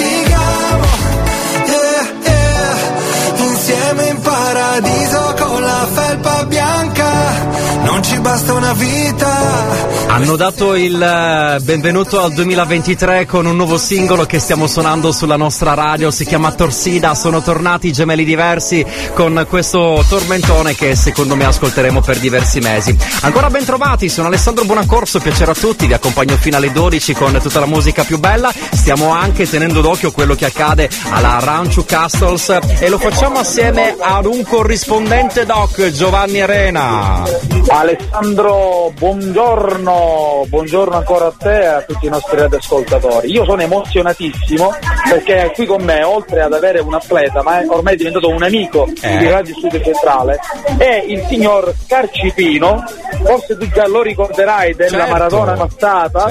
[8.30, 9.90] Basta una vita.
[10.10, 15.36] Hanno dato il eh, benvenuto al 2023 con un nuovo singolo che stiamo suonando sulla
[15.36, 21.36] nostra radio, si chiama Torsida, sono tornati i gemelli diversi con questo tormentone che secondo
[21.36, 22.96] me ascolteremo per diversi mesi.
[23.22, 27.40] Ancora ben trovati, sono Alessandro Buonaccorso, piacere a tutti, vi accompagno fino alle 12 con
[27.42, 32.58] tutta la musica più bella, stiamo anche tenendo d'occhio quello che accade alla Ranchu Castles
[32.80, 37.24] e lo facciamo assieme ad un corrispondente doc, Giovanni Arena.
[37.70, 43.32] Alessandro Alessandro, buongiorno, buongiorno ancora a te e a tutti i nostri radioascoltatori.
[43.32, 44.74] Io sono emozionatissimo
[45.10, 48.90] perché qui con me, oltre ad avere un atleta, ma è ormai diventato un amico
[49.02, 49.18] Eh.
[49.20, 50.38] di Radio Studio Centrale,
[50.78, 52.84] è il signor Carcipino,
[53.24, 55.12] forse tu già lo ricorderai della Certo.
[55.12, 56.30] maratona passata,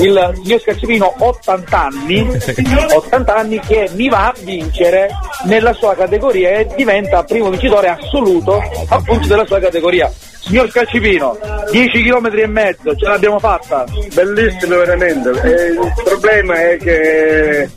[0.00, 2.26] il signor Carcipino 80 anni,
[2.96, 5.08] 80 anni che mi va a vincere
[5.44, 10.10] nella sua categoria e diventa primo vincitore assoluto appunto della sua categoria.
[10.40, 11.36] Signor Calcipino,
[11.70, 13.84] 10 km e mezzo, ce l'abbiamo fatta?
[14.14, 17.68] Bellissimo veramente, E il problema è che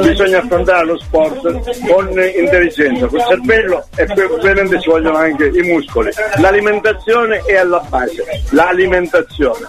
[0.00, 1.42] bisogna affrontare lo sport
[1.86, 6.10] con intelligenza, col cervello e poi ovviamente ci vogliono anche i muscoli.
[6.36, 9.66] L'alimentazione è alla base, l'alimentazione.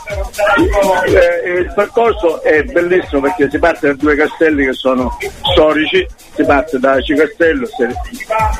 [1.07, 5.17] Eh, il percorso è bellissimo perché si parte da due castelli che sono
[5.51, 6.05] storici,
[6.35, 7.89] si parte da Cicastello se-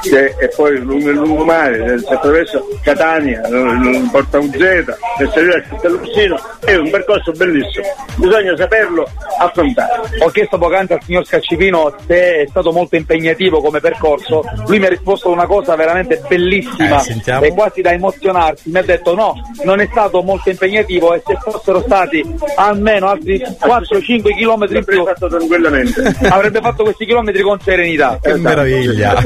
[0.02, 3.41] se- e poi lungo il lungomare, si attraversa Catania,
[3.84, 7.85] eh, Porta Ugeta, per salire al Castelluccino, è un percorso bellissimo,
[8.15, 9.07] bisogna saperlo
[9.39, 10.02] affrontare.
[10.19, 14.85] Ho chiesto poc'anzi al signor Scacipino se è stato molto impegnativo come percorso, lui mi
[14.85, 19.34] ha risposto una cosa veramente bellissima Eh, e quasi da emozionarsi, mi ha detto no,
[19.64, 22.23] non è stato molto impegnativo e se fossero stati
[22.56, 28.19] almeno altri 4-5 km in più tranquillamente avrebbe fatto questi chilometri con serenità.
[28.22, 29.22] Che meraviglia.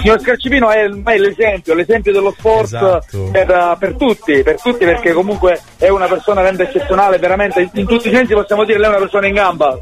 [0.00, 3.28] Signor Scacipino è, è l'esempio, l'esempio dello sport Esatto.
[3.32, 8.08] per, per tutti, per tutti perché comunque è una persona veramente eccezionale, veramente in tutti
[8.08, 9.78] i sensi possiamo dire lei è una persona in gamba.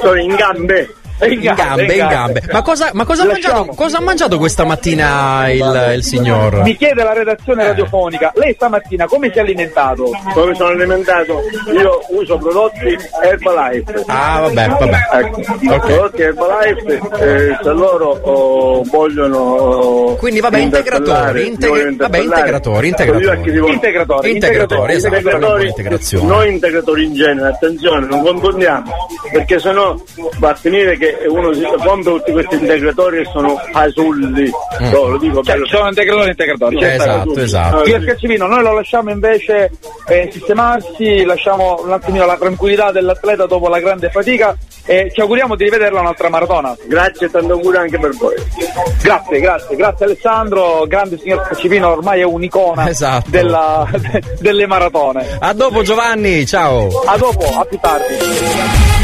[0.00, 0.94] Sono in gambe.
[1.22, 2.42] In gambe, in gambe.
[2.50, 6.62] Ma cosa, ma cosa ha mangiato, cosa ha mangiato questa mattina il, il signor?
[6.62, 10.10] Mi chiede la redazione radiofonica, lei stamattina come si è alimentato?
[10.32, 11.40] Come sono alimentato?
[11.72, 14.02] Io uso prodotti Herbalife.
[14.06, 14.98] Ah, vabbè, vabbè.
[15.12, 15.40] Ecco,
[15.78, 19.38] prodotti Herbalife, eh, se loro oh, vogliono.
[19.38, 23.38] oh, Quindi, vabbè, integratori, vogliono vabbè, integratori, integratori.
[23.44, 26.26] io devo- Integratori, Integratori, esatto, integratori, integrazione.
[26.26, 28.92] non integratori in genere, attenzione, non confondiamo,
[29.30, 29.94] perché sennò
[30.38, 34.50] va a finire che uno si compra tutti questi integratori che sono fasulli.
[34.82, 34.90] Mm.
[34.90, 35.66] No, lo dico Cioè, bello.
[35.66, 36.78] sono integratori integratori.
[36.78, 37.02] Certo.
[37.02, 37.84] esatto, esatto.
[37.84, 39.70] Signor Scacipino, noi lo lasciamo invece
[40.08, 44.56] eh, sistemarsi, lasciamo un attimino la tranquillità dell'atleta dopo la grande fatica
[44.86, 46.76] e ci auguriamo di rivederla un'altra maratona.
[46.86, 48.34] Grazie e tanto auguri anche per voi.
[49.02, 53.30] Grazie, grazie, grazie Alessandro, grande signor Scacipino, ormai è un'icona Esatto.
[53.30, 53.88] della-
[54.40, 55.26] delle maratone.
[55.38, 56.88] A dopo Giovanni, ciao.
[57.06, 59.03] A dopo, a più tardi.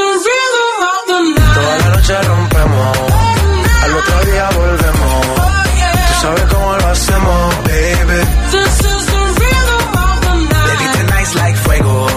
[4.01, 5.25] otro día volvemos.
[6.07, 8.19] Tú sabes cómo lo hacemos, baby.
[10.67, 12.07] Baby, tonight's like fuego.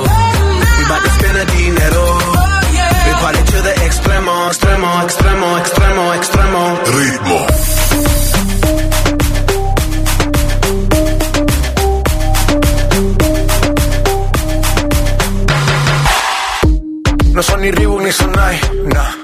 [0.78, 2.04] We bout to spend the dinero.
[3.06, 6.62] We party to the extremo, extremo, extremo, extremo, extremo.
[6.96, 7.38] Ritmo.
[17.34, 18.60] No son ni Reebok ni Sonai,
[18.94, 19.23] nah.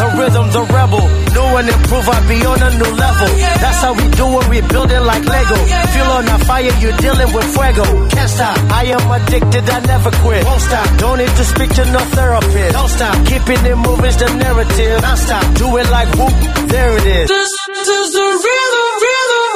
[0.00, 1.04] The rhythm's a rebel.
[1.36, 3.28] New and improve, I be on a new level.
[3.60, 5.56] That's how we do it, we build it like Lego.
[5.92, 7.84] Feel on a fire, you're dealing with fuego.
[8.08, 10.42] Can't stop, I am addicted, I never quit.
[10.48, 12.72] Won't stop, don't need to speak to no therapist.
[12.72, 15.02] Don't stop, keeping it moving's the narrative.
[15.04, 16.32] Non stop, do it like whoop,
[16.72, 17.28] there it is.
[17.28, 19.49] This, this the rhythm, rhythm,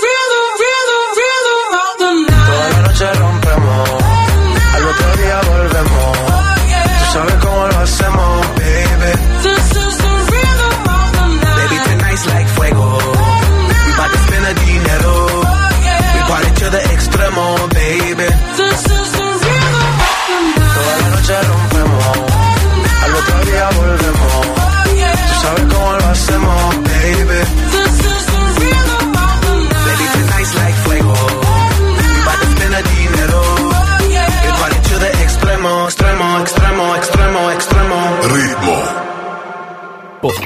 [40.25, 40.41] Radio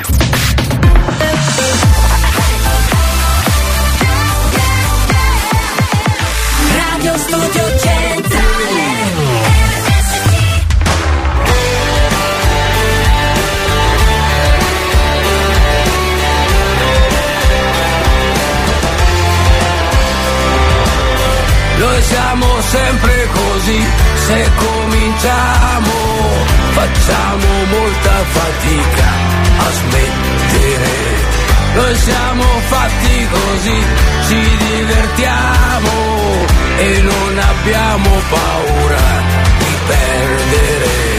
[7.17, 8.47] Studio Centrale.
[21.79, 23.87] Noi siamo sempre così,
[24.27, 25.93] se cominciamo
[26.73, 30.97] facciamo molta fatica a smettere.
[31.75, 33.83] Noi siamo fatti così,
[34.29, 35.91] ci divertiamo
[36.79, 39.07] e non abbiamo paura
[39.59, 41.18] di perdere.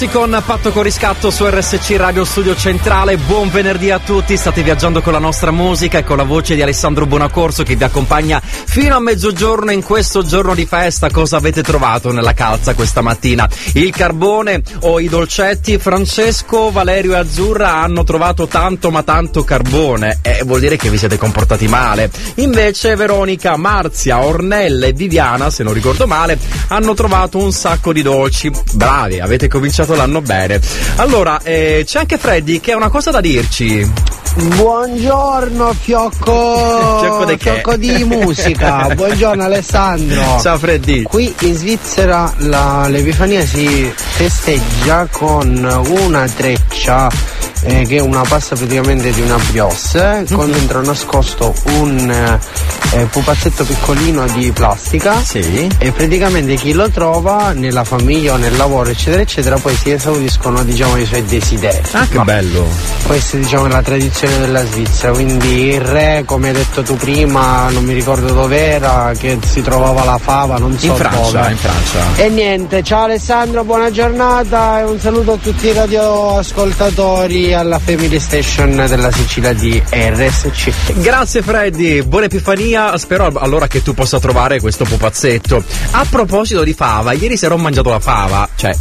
[0.00, 3.18] Rossi con Patto con riscatto su RSC Radio Studio Centrale.
[3.18, 4.34] Buon venerdì a tutti.
[4.34, 7.84] State viaggiando con la nostra musica e con la voce di Alessandro Buonacorso che vi
[7.84, 11.10] accompagna fino a mezzogiorno in questo giorno di festa.
[11.10, 13.46] Cosa avete trovato nella calza questa mattina?
[13.74, 15.76] Il carbone o i dolcetti?
[15.76, 20.20] Francesco, Valerio e Azzurra hanno trovato tanto ma tanto carbone.
[20.22, 22.10] E vuol dire che vi siete comportati male.
[22.36, 26.38] Invece Veronica, Marzia, Ornella e Viviana, se non ricordo male,
[26.72, 28.50] hanno trovato un sacco di dolci.
[28.72, 30.60] Bravi, avete cominciato l'anno bene.
[30.96, 33.88] Allora, eh, c'è anche Freddy che ha una cosa da dirci.
[34.36, 37.50] Buongiorno fiocco, Fiocco di che?
[37.52, 40.38] fiocco di musica, buongiorno Alessandro.
[40.40, 41.02] Ciao Freddy.
[41.02, 47.10] Qui in Svizzera la- l'Epifania si festeggia con una treccia
[47.62, 50.34] eh, che è una pasta praticamente di una brioche Mhm.
[50.36, 52.38] con dentro nascosto un
[52.92, 55.22] eh, pupazzetto piccolino di plastica
[55.78, 60.64] e praticamente chi lo trova nella famiglia o nel lavoro eccetera eccetera poi si esaudiscono
[60.64, 61.88] diciamo i suoi desideri.
[61.92, 62.66] Ah, che bello.
[63.06, 67.68] Questa diciamo, è la tradizione della Svizzera, quindi il re, come hai detto tu prima,
[67.70, 71.50] non mi ricordo dove era, che si trovava la fava, non so In Francia, dove.
[71.50, 72.04] in Francia.
[72.16, 78.18] E niente, ciao Alessandro, buona giornata e un saluto a tutti i radioascoltatori alla Family
[78.18, 81.00] Station della Sicilia di RSC.
[81.00, 85.62] Grazie Freddy, buona Epifania, spero allora che tu possa trovare questo pupazzetto.
[85.92, 88.74] A proposito di fava, ieri sera ho mangiato la fava, cioè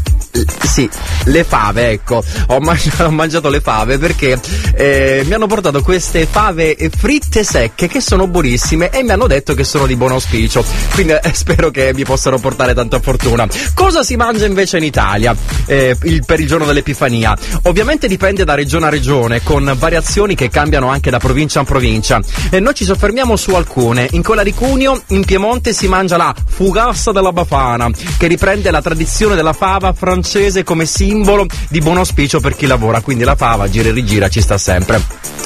[0.64, 0.88] sì,
[1.26, 4.40] le fave, ecco, ho, mangi- ho mangiato le fave perché
[4.76, 9.54] eh, mi hanno portato queste fave fritte secche che sono buonissime e mi hanno detto
[9.56, 13.48] che sono di buon auspicio, quindi eh, spero che mi possano portare tanta fortuna.
[13.74, 15.36] Cosa si mangia invece in Italia
[15.66, 17.36] eh, il- per il giorno dell'Epifania?
[17.64, 22.20] Ovviamente dipende da regione a regione, con variazioni che cambiano anche da provincia a provincia.
[22.52, 24.08] E noi ci soffermiamo su alcune.
[24.12, 28.82] In quella di Cuneo, in Piemonte, si mangia la fugassa della Bafana, che riprende la
[28.82, 30.18] tradizione della fava francese
[30.64, 33.02] come simbolo di buon auspicio per chi lavora.
[33.02, 35.02] Quindi la fava gira e rigira ci sta sempre.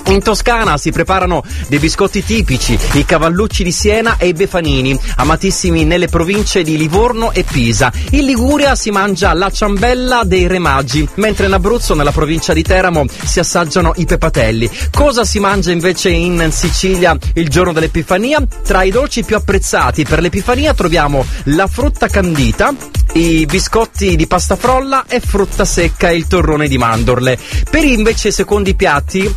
[0.07, 5.85] In Toscana si preparano dei biscotti tipici, i cavallucci di Siena e i befanini, amatissimi
[5.85, 7.91] nelle province di Livorno e Pisa.
[8.11, 13.05] In Liguria si mangia la ciambella dei remaggi, mentre in Abruzzo, nella provincia di Teramo,
[13.07, 14.69] si assaggiano i pepatelli.
[14.91, 18.45] Cosa si mangia invece in Sicilia il giorno dell'Epifania?
[18.61, 22.73] Tra i dolci più apprezzati per l'Epifania troviamo la frutta candita,
[23.13, 27.37] i biscotti di pasta frolla e frutta secca e il torrone di mandorle.
[27.69, 29.31] Per invece i secondi piatti,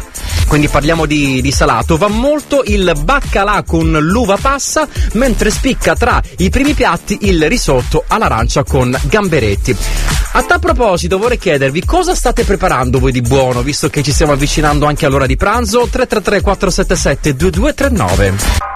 [0.48, 6.22] quindi parliamo di, di salato, va molto il baccalà con l'uva passa, mentre spicca tra
[6.38, 9.76] i primi piatti il risotto all'arancia con gamberetti.
[10.32, 14.32] A tal proposito vorrei chiedervi cosa state preparando voi di buono, visto che ci stiamo
[14.32, 18.75] avvicinando anche all'ora di pranzo, 333 477 2239.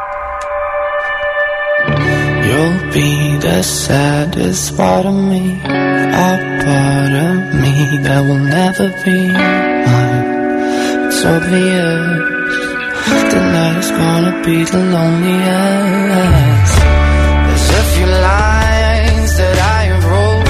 [2.71, 6.33] You'll be the saddest part of me, a
[6.65, 9.19] part of me that will never be
[9.93, 10.27] mine.
[11.07, 12.31] It's obvious
[13.33, 16.75] tonight's gonna be the loneliest.
[17.47, 20.49] There's a few lines that I wrote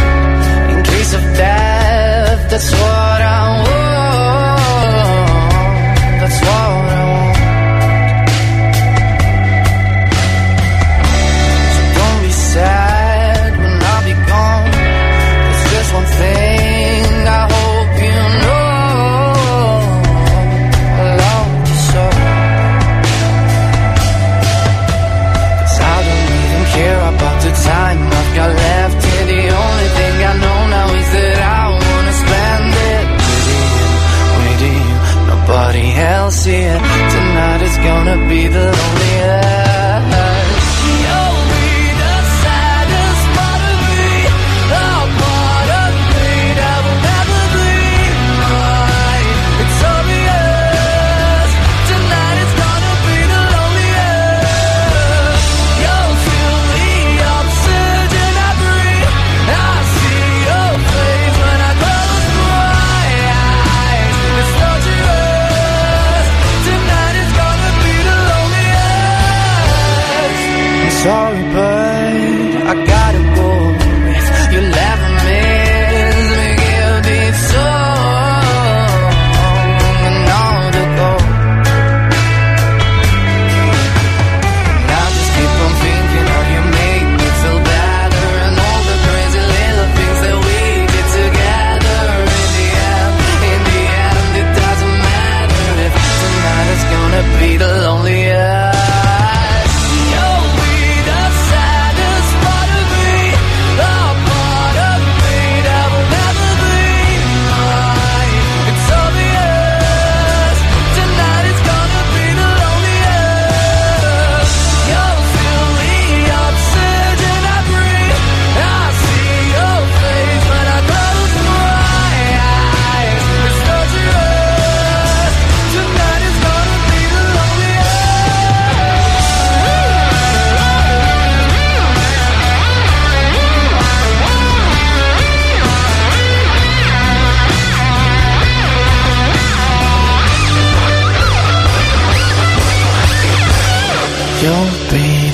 [0.72, 2.50] in case of death.
[2.50, 2.99] That's what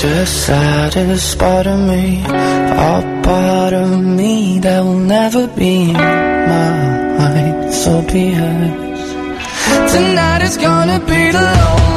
[0.09, 7.73] the saddest part of me, a part of me that will never be mine.
[7.73, 8.75] So be it.
[9.93, 11.96] Tonight is gonna be the loneliest.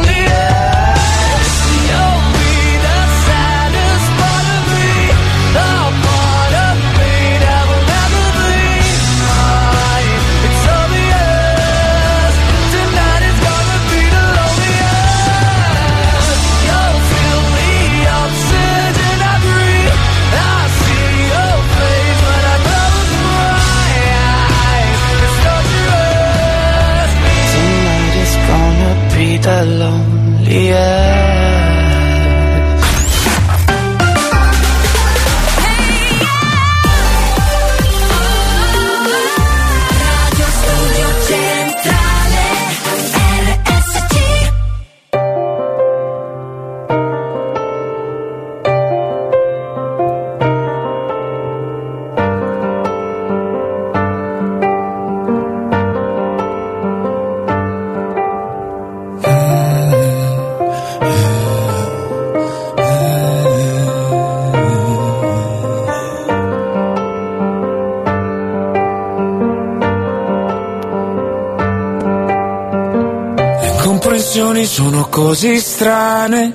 [75.30, 76.52] Così strane,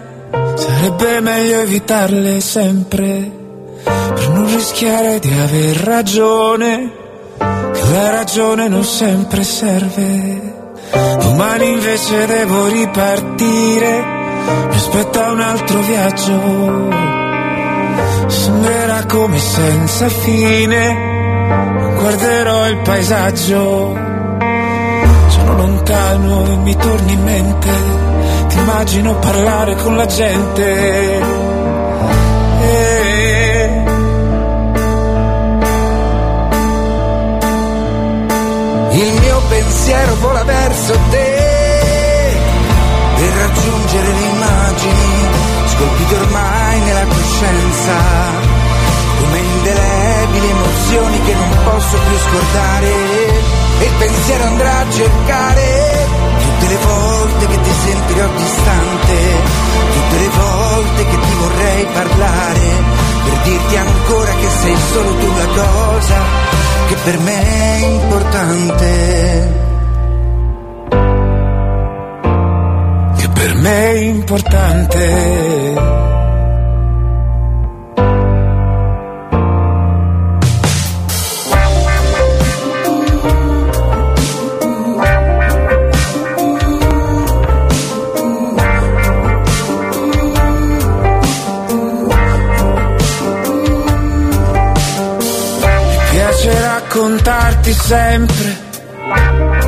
[0.56, 3.30] sarebbe meglio evitarle sempre,
[3.84, 6.90] per non rischiare di aver ragione,
[7.38, 10.80] che la ragione non sempre serve.
[10.90, 14.05] Domani invece devo ripartire,
[14.68, 16.40] mi aspetta un altro viaggio,
[18.26, 24.12] sembrerà come senza fine, guarderò il paesaggio.
[25.28, 28.13] Sono lontano e mi torni in mente,
[28.55, 31.20] ti immagino parlare con la gente.
[32.62, 33.82] Eh.
[38.93, 41.43] Il mio pensiero vola verso te
[43.16, 45.26] per raggiungere le immagini
[45.66, 47.93] scolpite ormai nella coscienza
[49.18, 52.93] come indelebili emozioni che non posso più scordare
[53.81, 59.16] e il pensiero andrà a cercare tutte le volte che ti sentirò distante
[59.94, 62.60] tutte le volte che ti vorrei parlare
[63.24, 66.22] per dirti ancora che sei solo tu la cosa
[66.88, 69.62] che per me è importante
[73.16, 76.23] che per me è importante.
[97.74, 98.72] Sempre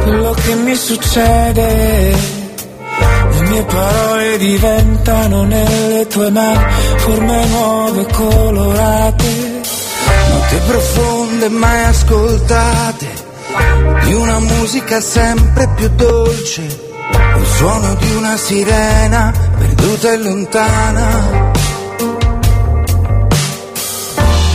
[0.02, 2.14] quello che mi succede.
[3.30, 6.64] Le mie parole diventano nelle tue mani
[6.96, 9.64] forme nuove colorate.
[10.30, 13.24] note profonde mai ascoltate
[14.04, 21.54] di una musica sempre più dolce il suono di una sirena perduta e lontana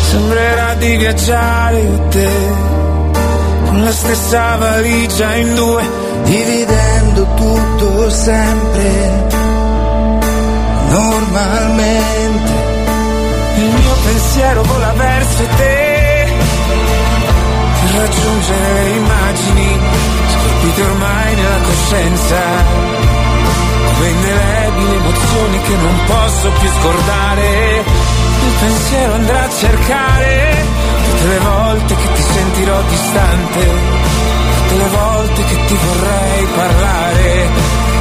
[0.10, 2.70] Sembrerà di viaggiare e te
[3.80, 5.89] la stessa valigia in due,
[6.23, 9.30] dividendo tutto sempre.
[10.89, 12.52] Normalmente
[13.56, 16.27] il mio pensiero vola verso te.
[17.81, 19.80] Per raggiungere le immagini
[20.27, 22.39] scolpite ormai nella coscienza.
[23.93, 27.84] Come indelebili emozioni che non posso più scordare.
[28.43, 30.81] Il pensiero andrà a cercare
[31.22, 33.60] tutte le volte che ti sentirò distante
[34.56, 37.49] tutte le volte che ti vorrei parlare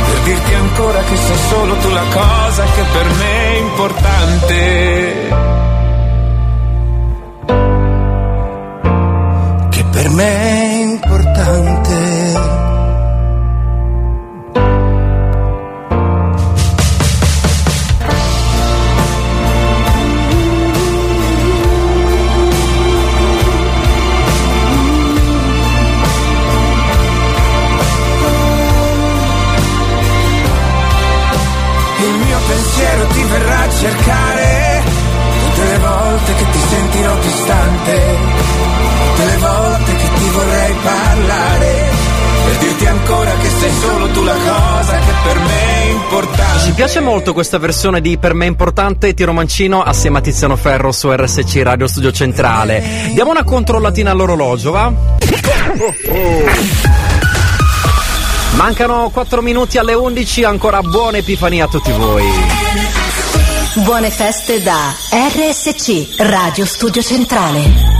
[0.06, 5.28] per dirti ancora che sei solo tu la cosa che per me è importante.
[9.70, 11.80] Che per me è importante
[44.12, 46.65] tu la cosa che per me è importante.
[46.65, 50.57] Ci piace molto questa versione di Per me è importante Tiro Mancino assieme a Tiziano
[50.57, 53.11] Ferro su RSC Radio Studio Centrale.
[53.12, 54.87] Diamo una controllatina all'orologio, va?
[54.87, 56.45] Oh, oh.
[58.57, 62.24] Mancano 4 minuti alle 11, ancora buona epifania a tutti voi.
[63.74, 67.99] Buone feste da RSC, Radio Studio Centrale.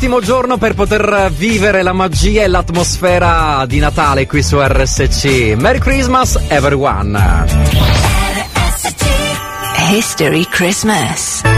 [0.00, 5.56] L'ultimo giorno per poter vivere la magia e l'atmosfera di Natale qui su RSC.
[5.58, 7.44] Merry Christmas everyone!
[9.90, 11.49] History Christmas.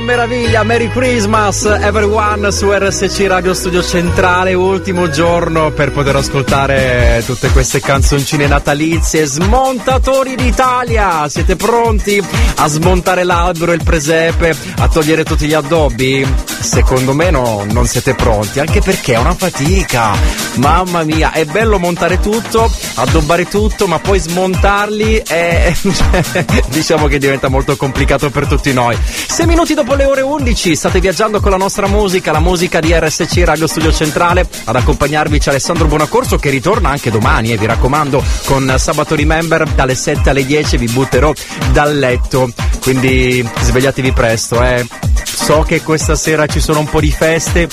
[0.00, 0.62] Meraviglia!
[0.62, 7.80] Merry Christmas everyone su RSC Radio Studio Centrale, ultimo giorno per poter ascoltare tutte queste
[7.80, 9.24] canzoncine natalizie.
[9.24, 11.28] Smontatori d'Italia!
[11.28, 12.22] Siete pronti
[12.56, 16.49] a smontare l'albero e il presepe, a togliere tutti gli addobbi?
[16.60, 20.12] Secondo me no, non siete pronti, anche perché è una fatica.
[20.56, 25.72] Mamma mia, è bello montare tutto, addobbare tutto, ma poi smontarli è
[26.68, 28.96] diciamo che diventa molto complicato per tutti noi.
[29.02, 32.92] Sei minuti dopo le ore 11 state viaggiando con la nostra musica, la musica di
[32.92, 34.46] RSC Radio Studio Centrale.
[34.64, 39.64] Ad accompagnarvi c'è Alessandro Buonacorso che ritorna anche domani e vi raccomando con Sabato Remember
[39.64, 41.32] dalle 7 alle 10 vi butterò
[41.72, 42.52] dal letto.
[42.80, 44.86] Quindi svegliatevi presto, eh.
[45.22, 47.68] So che questa sera ci sono un po' di feste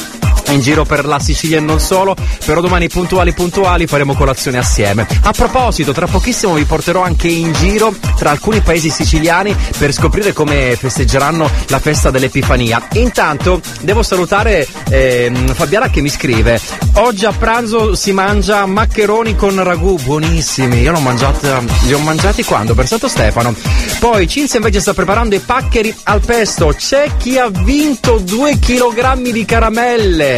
[0.50, 2.16] in giro per la Sicilia e non solo,
[2.46, 5.08] però domani puntuali puntuali faremo colazione assieme.
[5.24, 10.34] A proposito, tra pochissimo vi porterò anche in giro tra alcuni paesi siciliani per scoprire
[10.34, 12.82] come festeggeranno la festa dell'Epifania.
[12.94, 16.60] Intanto devo salutare ehm, Fabiana che mi scrive:
[16.94, 20.82] Oggi a pranzo si mangia maccheroni con ragù, buonissimi.
[20.82, 22.74] Io l'ho mangiata, li ho mangiati quando?
[22.74, 23.54] Per Santo Stefano.
[24.00, 26.74] Poi Cinzia invece sta preparando i paccheri al pesto.
[26.76, 30.37] C'è chi ha vinto 2 kg di caramelle.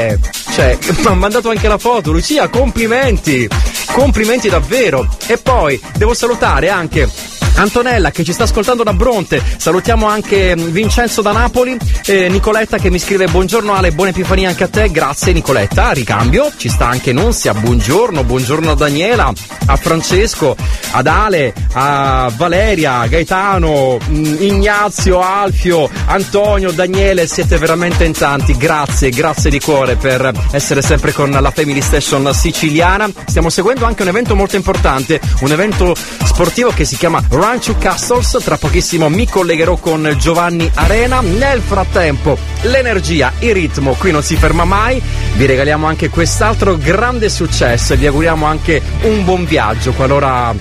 [0.54, 2.12] Cioè, mi ha mandato anche la foto.
[2.12, 3.48] Lucia, complimenti!
[3.92, 5.08] Complimenti davvero!
[5.28, 7.10] E poi devo salutare anche
[7.56, 12.78] Antonella che ci sta ascoltando da Bronte, salutiamo anche mm, Vincenzo da Napoli, eh, Nicoletta
[12.78, 16.88] che mi scrive buongiorno Ale, buona Epifania anche a te, grazie Nicoletta, ricambio, ci sta
[16.88, 19.32] anche Nunzia, buongiorno, buongiorno a Daniela,
[19.66, 20.56] a Francesco,
[20.92, 29.10] ad Ale, a Valeria, Gaetano, mm, Ignazio, Alfio, Antonio, Daniele, siete veramente in tanti, grazie,
[29.10, 34.08] grazie di cuore per essere sempre con la Family Station siciliana, stiamo seguendo anche un
[34.08, 38.38] evento molto importante, un evento sportivo che si chiama Rancho Castles.
[38.44, 41.20] Tra pochissimo mi collegherò con Giovanni Arena.
[41.22, 45.02] Nel frattempo, l'energia, il ritmo qui non si ferma mai.
[45.34, 50.54] Vi regaliamo anche quest'altro grande successo e vi auguriamo anche un buon viaggio qualora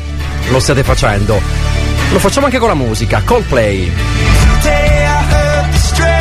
[0.48, 1.38] lo stiate facendo.
[2.10, 3.92] Lo facciamo anche con la musica, Coldplay.
[4.62, 6.17] Today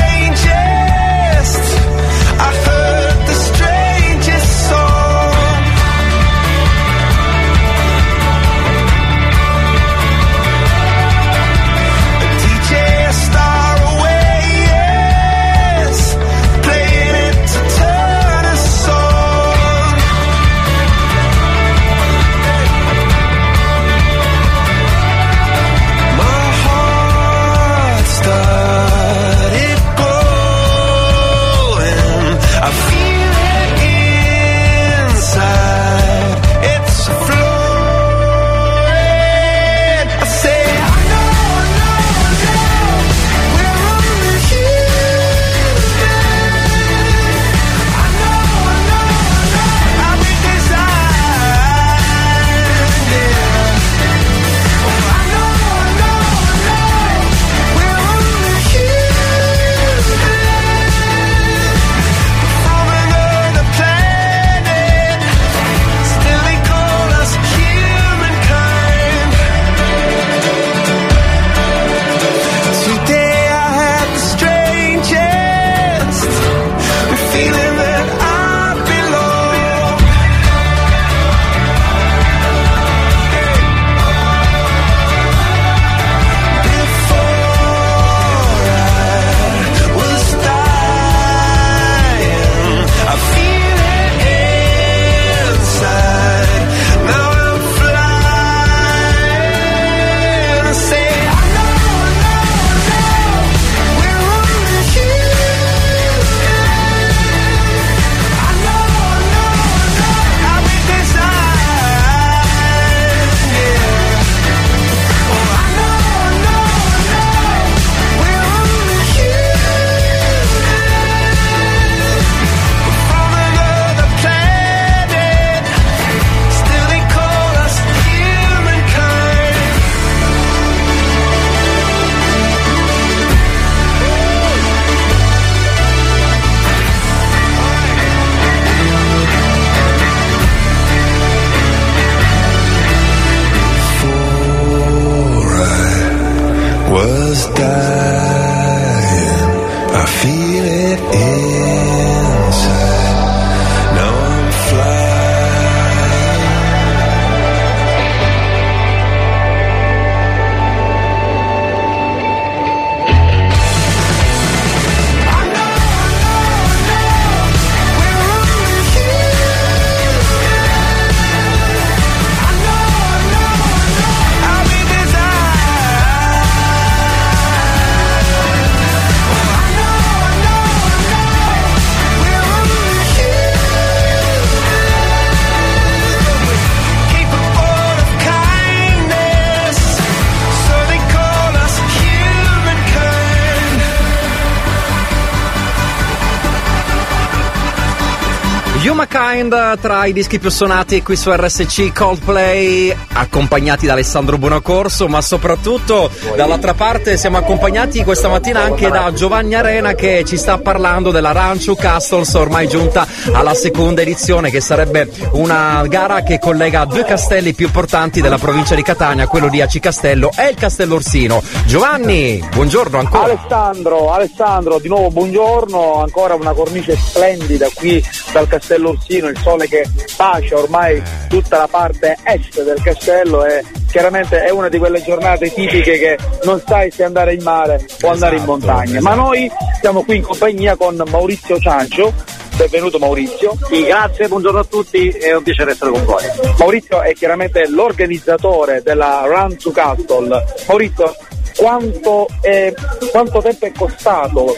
[199.48, 205.22] Kind tra i dischi più suonati qui su RSC Coldplay, accompagnati da Alessandro Buonacorso, ma
[205.22, 211.12] soprattutto dall'altra parte siamo accompagnati questa mattina anche da Giovanni Arena che ci sta parlando
[211.12, 217.06] della Rancho Castles, ormai giunta alla seconda edizione, che sarebbe una gara che collega due
[217.06, 221.42] castelli più importanti della provincia di Catania, quello di Aci Castello e il Castello Orsino.
[221.66, 223.24] Giovanni, buongiorno ancora.
[223.24, 228.04] Alessandro, Alessandro, di nuovo buongiorno, ancora una cornice splendida qui
[228.38, 229.84] dal castello Orsino, il sole che
[230.16, 235.52] bacia ormai tutta la parte est del castello e chiaramente è una di quelle giornate
[235.52, 239.02] tipiche che non sai se andare in mare o andare in montagna.
[239.02, 239.50] Ma noi
[239.80, 242.14] siamo qui in compagnia con Maurizio Ciancio.
[242.58, 243.58] Benvenuto Maurizio.
[243.70, 246.24] Sì, grazie, buongiorno a tutti, è un piacere essere con voi.
[246.60, 250.44] Maurizio è chiaramente l'organizzatore della Run to Castle.
[250.68, 251.16] Maurizio,
[251.58, 252.74] quanto, è-
[253.12, 254.56] quanto tempo è costato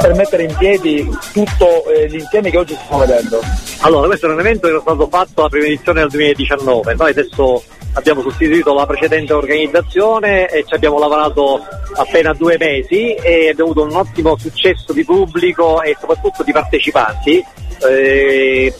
[0.00, 3.40] per mettere in piedi tutto eh, l'insieme che oggi stiamo vedendo?
[3.80, 7.10] Allora, questo è un evento che era stato fatto la prima edizione nel 2019, noi
[7.10, 7.62] adesso
[7.94, 11.64] abbiamo sostituito la precedente organizzazione e ci abbiamo lavorato
[11.94, 17.42] appena due mesi e abbiamo avuto un ottimo successo di pubblico e soprattutto di partecipanti.
[17.88, 18.74] Eh,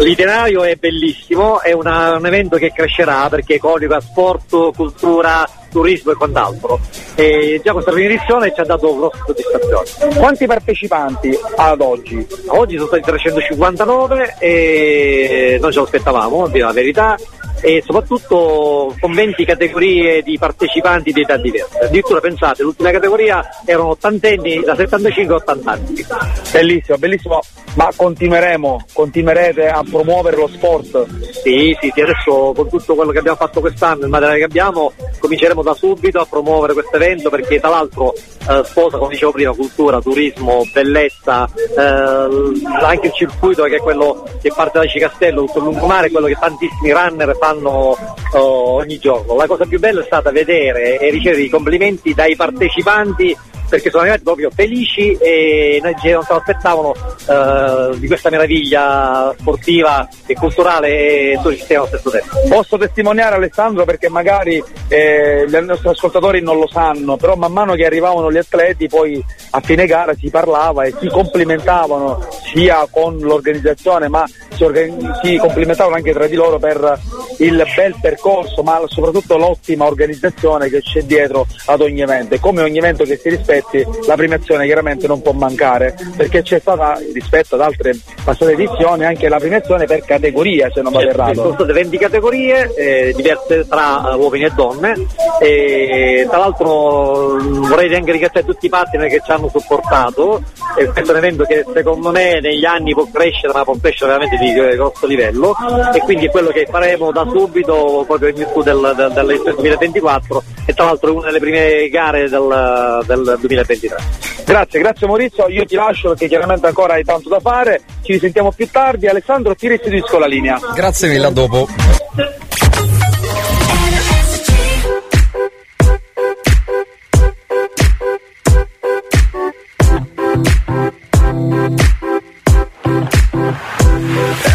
[0.00, 6.14] L'itinerario è bellissimo, è una- un evento che crescerà perché coniuga sport, cultura, turismo e
[6.14, 6.80] quant'altro.
[7.14, 10.14] E già questa prima edizione ci ha dato grosse soddisfazioni.
[10.16, 12.26] Quanti partecipanti ad oggi?
[12.46, 17.16] Oggi sono stati 359 e noi ce lo aspettavamo, a dire la verità,
[17.62, 21.78] e soprattutto con 20 categorie di partecipanti di età diverse.
[21.78, 26.06] Addirittura pensate, l'ultima categoria erano ottantenni da 75 a 80 anni.
[26.52, 27.40] Bellissimo, bellissimo.
[27.74, 31.06] Ma continueremo, continuerete a promuovere lo sport?
[31.42, 34.92] Sì, sì, sì, adesso con tutto quello che abbiamo fatto quest'anno, il materiale che abbiamo,
[35.20, 39.52] cominceremo da subito a promuovere questo evento perché tra l'altro eh, sposa, come dicevo prima,
[39.52, 45.58] cultura, turismo, bellezza, eh, anche il circuito che è quello che parte da Cicastello, tutto
[45.58, 49.36] il lungomare, è quello che tantissimi runner fanno eh, ogni giorno.
[49.36, 53.36] La cosa più bella è stata vedere e ricevere i complimenti dai partecipanti
[53.70, 60.08] perché sono arrivati proprio felici e non se lo aspettavano eh, di questa meraviglia sportiva
[60.26, 62.36] e culturale e turistica allo stesso tempo.
[62.48, 67.74] Posso testimoniare Alessandro perché magari eh, i nostri ascoltatori non lo sanno, però man mano
[67.74, 73.18] che arrivavano gli atleti poi a fine gara si parlava e si complimentavano sia con
[73.18, 74.24] l'organizzazione ma
[74.54, 76.98] si, organi- si complimentavano anche tra di loro per
[77.38, 82.62] il bel percorso ma soprattutto l'ottima organizzazione che c'è dietro ad ogni evento e come
[82.62, 83.28] ogni evento che si
[83.60, 89.04] rispetti la premiazione chiaramente non può mancare perché c'è stata rispetto ad altre passate edizioni
[89.04, 91.64] anche la premiazione per categoria se non vado Certo, ci sono errato.
[91.64, 95.06] state 20 categorie, eh, diverse tra uomini e donne
[95.40, 100.42] e tra l'altro vorrei anche ringraziare tutti i partner che ci hanno supportato
[100.78, 104.12] e questo è un evento che secondo me negli anni può crescere ma può crescere
[104.12, 105.54] veramente di eh, grosso livello
[105.92, 110.42] e quindi è quello che faremo da subito proprio in virtù del, del, dell'edizione 2024
[110.66, 114.44] e tra l'altro è una delle prime gare del, del 2023.
[114.44, 118.52] Grazie, grazie Maurizio, io ti lascio perché chiaramente ancora hai tanto da fare, ci risentiamo
[118.52, 120.58] più tardi, Alessandro ti restituisco la linea.
[120.74, 121.66] Grazie mille, a dopo.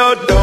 [0.00, 0.39] Solace in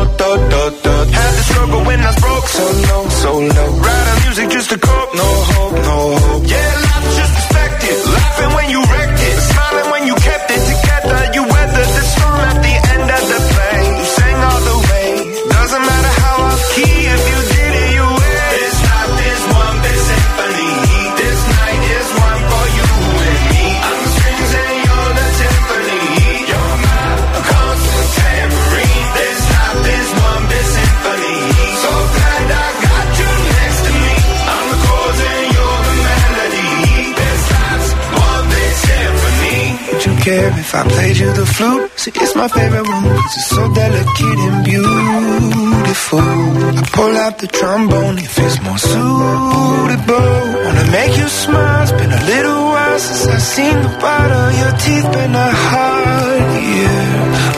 [54.88, 57.04] teeth, been a hard year.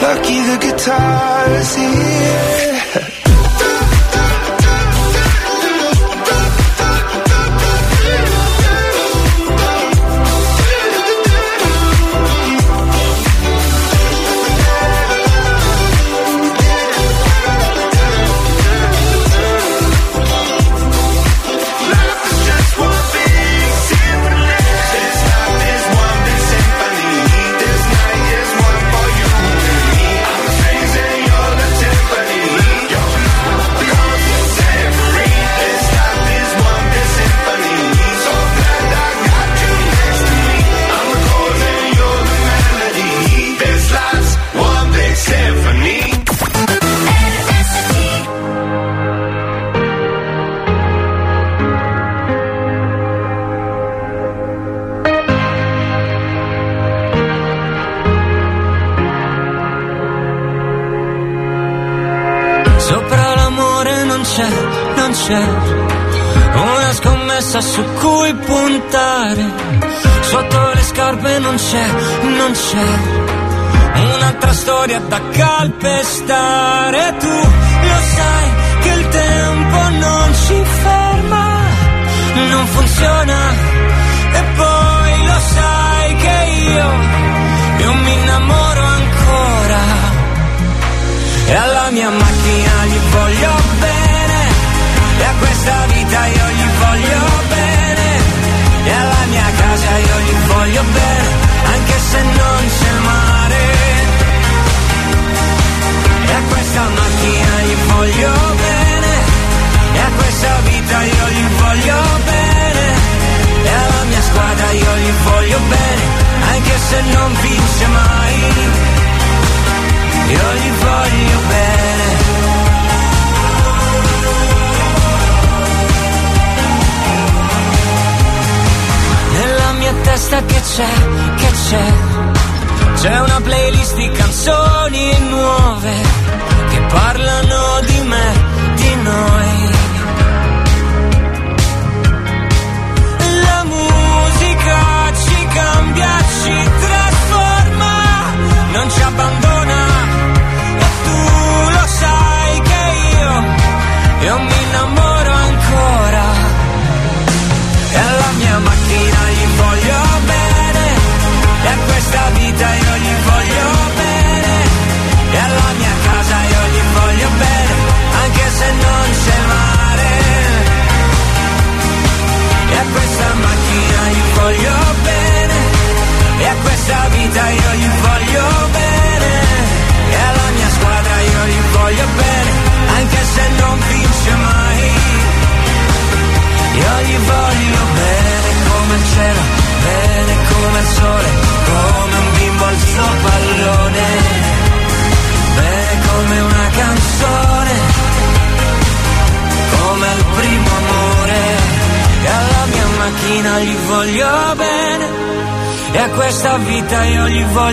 [0.05, 2.38] Lucky the guitar's here.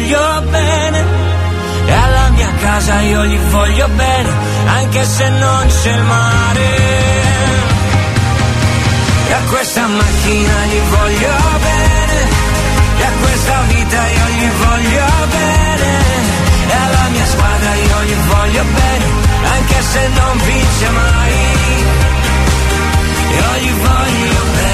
[0.07, 1.05] voglio bene.
[1.87, 4.31] E alla mia casa io gli voglio bene
[4.67, 6.77] anche se non c'è il mare.
[9.29, 11.35] E a questa macchina gli voglio
[11.67, 12.19] bene.
[12.99, 15.91] E a questa vita io gli voglio bene.
[16.69, 19.05] E alla mia squadra io gli voglio bene
[19.55, 21.35] anche se non vince mai.
[23.39, 24.66] Io gli voglio bene.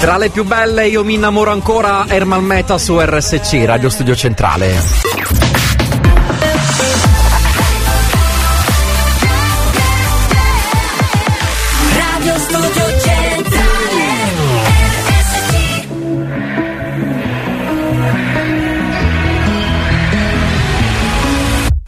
[0.00, 5.07] Tra le più belle io mi innamoro ancora Ermal Meta su RSC Radio Studio Centrale.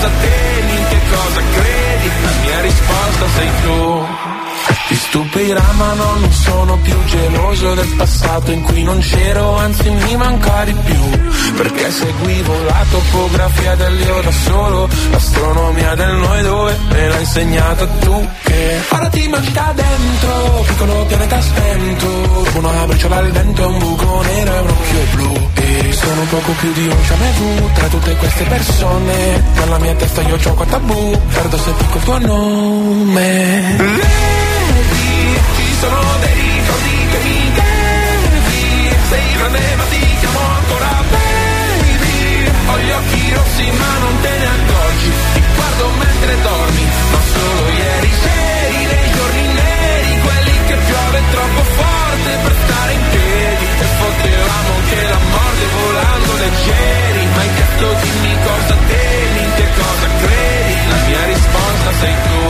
[0.00, 2.10] cosa temi, in che cosa credi?
[2.22, 4.19] La mia risposta sei tu
[4.90, 9.88] ti stupirà ma no, non sono più geloso del passato in cui non c'ero, anzi
[9.88, 11.10] mi manca di più.
[11.56, 18.28] Perché seguivo la topografia dell'io da solo, l'astronomia del noi dove me l'hai insegnata tu.
[18.42, 24.54] Che ora ti manca dentro, piccolo pianeta spento, una briciola al vento, un buco nero
[24.54, 25.48] e un occhio blu.
[25.54, 29.44] E sono poco più di un jamais vu tra tutte queste persone.
[29.54, 34.39] Nella mia testa io ho quattro tabù, perdo se dico il tuo nome.
[34.70, 42.50] Vedi, ci sono dei ricordi che mi devi Sei grande ma ti chiamo ancora baby
[42.70, 47.68] Ho gli occhi rossi ma non te ne accorgi Ti guardo mentre dormi Ma solo
[47.82, 53.86] ieri c'eri nei giorni neri Quelli che piove troppo forte per stare in piedi E
[53.98, 60.06] potevamo anche la morte volando leggeri Ma hai chiesto dimmi cosa temi, in che cosa
[60.22, 60.88] credi?
[60.90, 62.49] La mia risposta sei tu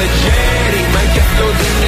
[0.00, 1.79] leggeri Ma hai chiesto dimmi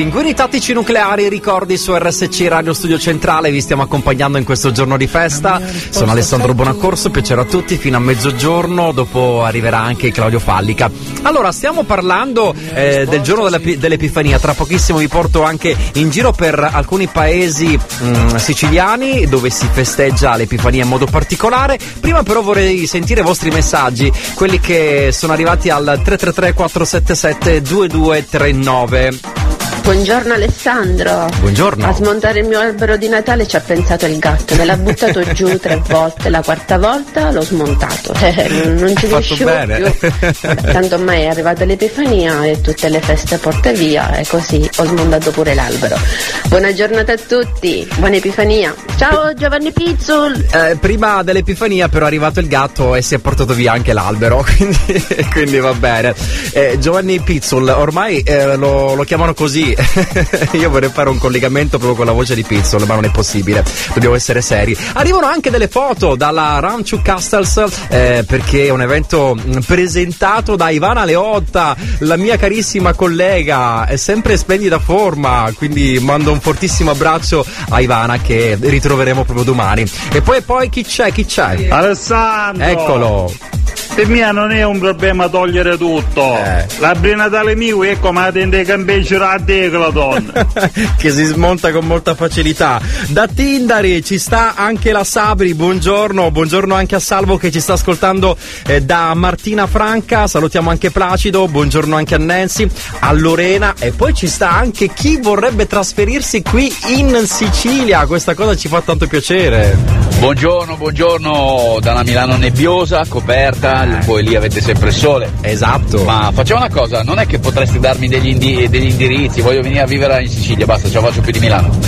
[0.00, 4.96] Pinguini tattici nucleari, ricordi su RSC Radio Studio Centrale, vi stiamo accompagnando in questo giorno
[4.96, 5.60] di festa.
[5.90, 10.90] Sono Alessandro Bonaccorso, piacere a tutti, fino a mezzogiorno, dopo arriverà anche Claudio Fallica.
[11.20, 16.32] Allora, stiamo parlando eh, del giorno dell'Epi- dell'Epifania, tra pochissimo vi porto anche in giro
[16.32, 21.78] per alcuni paesi mm, siciliani dove si festeggia l'Epifania in modo particolare.
[22.00, 29.59] Prima però vorrei sentire i vostri messaggi, quelli che sono arrivati al 333 477 2239.
[29.82, 31.26] Buongiorno Alessandro.
[31.40, 31.84] Buongiorno.
[31.86, 35.20] A smontare il mio albero di Natale ci ha pensato il gatto, me l'ha buttato
[35.32, 38.14] giù tre volte, la quarta volta l'ho smontato.
[38.30, 40.10] Eh, non- ci riuscivo più.
[40.72, 45.30] Tanto ormai è arrivata l'Epifania e tutte le feste porte via e così ho smontato
[45.30, 45.98] pure l'albero.
[46.46, 48.74] Buona giornata a tutti, buona Epifania.
[48.96, 50.46] Ciao Giovanni Pizzul.
[50.52, 54.44] Eh, prima dell'Epifania però è arrivato il gatto e si è portato via anche l'albero,
[54.56, 56.14] quindi, quindi va bene.
[56.52, 59.69] Eh, Giovanni Pizzul, ormai eh, lo, lo chiamano così.
[60.52, 63.64] Io vorrei fare un collegamento proprio con la voce di Pizzul, ma non è possibile.
[63.92, 64.76] Dobbiamo essere seri.
[64.94, 70.70] Arrivano anche delle foto dalla Ranchu Castles eh, perché è un evento mh, presentato da
[70.70, 76.90] Ivana Leotta, la mia carissima collega, è sempre in splendida forma, quindi mando un fortissimo
[76.90, 79.84] abbraccio a Ivana che ritroveremo proprio domani.
[80.12, 81.12] E poi, poi chi c'è?
[81.12, 81.68] Chi c'è?
[81.68, 82.64] Alessandro!
[82.64, 83.59] Eccolo!
[83.94, 86.36] Per me non è un problema togliere tutto.
[86.36, 86.66] Eh.
[86.78, 90.46] La Natale mio è come la tende campeggi a la donna.
[90.96, 92.80] che si smonta con molta facilità.
[93.08, 97.74] Da Tindari ci sta anche la Sabri, buongiorno, buongiorno anche a Salvo che ci sta
[97.74, 98.36] ascoltando
[98.66, 102.68] eh, da Martina Franca, salutiamo anche Placido, buongiorno anche a Nancy,
[103.00, 108.56] a Lorena e poi ci sta anche chi vorrebbe trasferirsi qui in Sicilia, questa cosa
[108.56, 110.08] ci fa tanto piacere.
[110.20, 115.30] Buongiorno, buongiorno dalla Milano nebbiosa, coperta Italia, voi lì avete sempre il sole.
[115.40, 116.04] Esatto.
[116.04, 119.80] Ma facciamo una cosa, non è che potresti darmi degli, indi- degli indirizzi, voglio venire
[119.80, 121.78] a vivere in Sicilia, basta, ce la faccio più di Milano.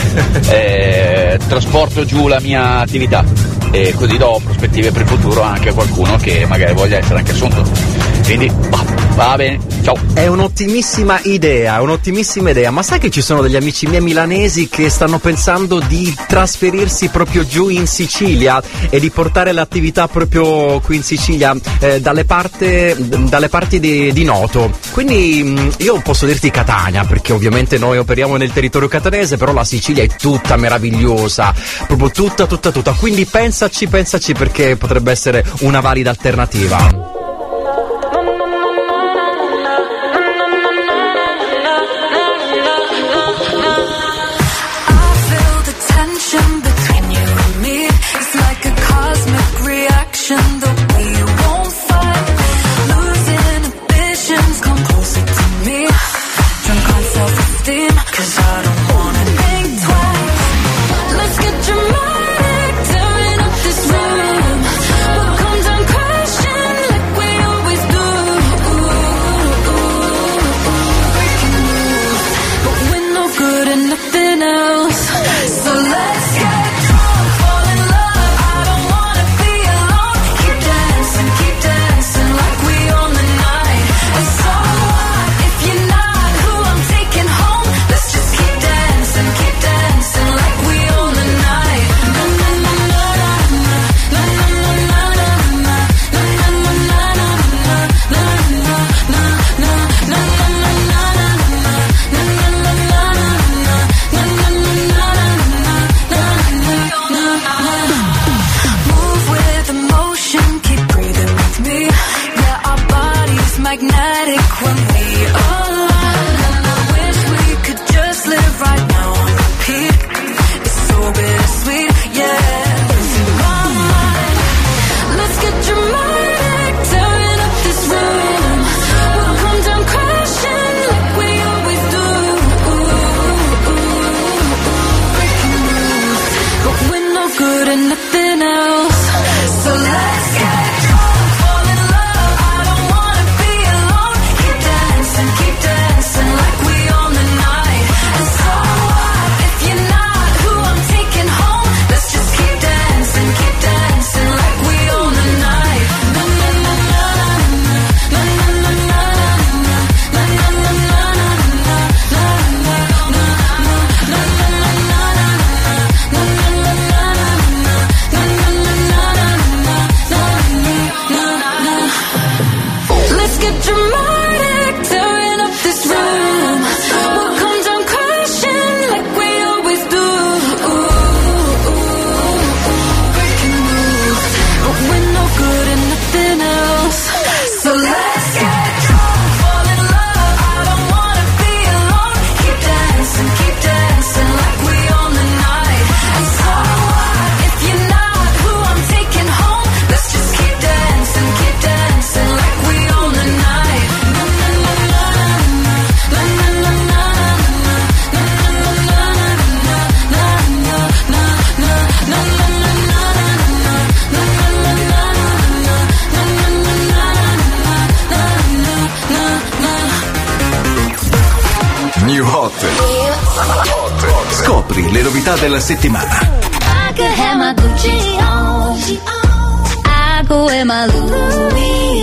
[0.53, 3.25] Eh, trasporto giù la mia attività
[3.71, 7.31] e così do prospettive per il futuro anche a qualcuno che magari voglia essere anche
[7.31, 7.65] assunto.
[8.25, 9.97] Quindi va, va bene, ciao.
[10.15, 14.89] È un'ottimissima idea, un'ottimissima idea, ma sai che ci sono degli amici miei milanesi che
[14.89, 21.03] stanno pensando di trasferirsi proprio giù in Sicilia e di portare l'attività proprio qui in
[21.03, 24.71] Sicilia eh, dalle, parte- dalle parti di, di Noto.
[24.91, 29.65] Quindi mh, io posso dirti Catania, perché ovviamente noi operiamo nel territorio catanese, però la
[29.65, 31.55] Sicilia è tutta meravigliosa,
[31.87, 32.93] proprio tutta, tutta, tutta.
[32.93, 37.12] Quindi pensaci, pensaci perché potrebbe essere una valida alternativa.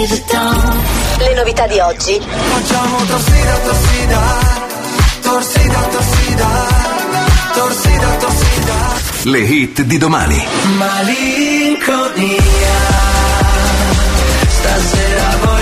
[0.07, 0.83] Vuitton.
[1.17, 2.19] Le novità di oggi.
[2.19, 4.19] Facciamo torsida, torsida,
[5.21, 6.47] torsida, torsida,
[7.53, 8.75] torsida, torsida.
[9.23, 10.47] Le hit di domani.
[10.77, 12.37] Malinconia.
[14.47, 15.58] Stasera voglio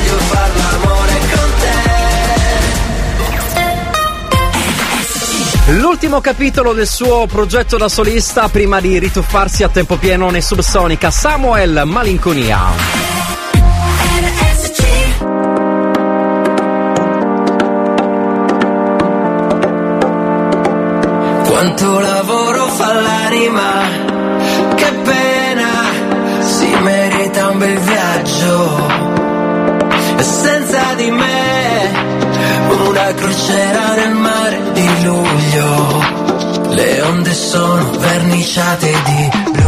[5.69, 11.11] L'ultimo capitolo del suo progetto da solista prima di rituffarsi a tempo pieno nei Subsonica,
[11.11, 12.57] Samuel Malinconia.
[21.44, 23.81] Quanto lavoro fa l'anima,
[24.73, 28.88] che pena, si merita un bel viaggio.
[30.18, 31.36] E senza di me,
[32.98, 36.74] una crociera nel mare di luglio.
[36.74, 39.66] Le onde sono verniciate di blu.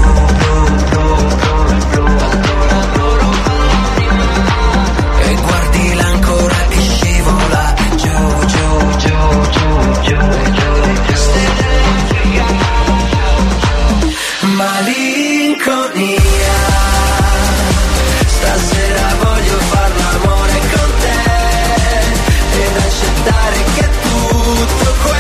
[24.70, 25.19] The question.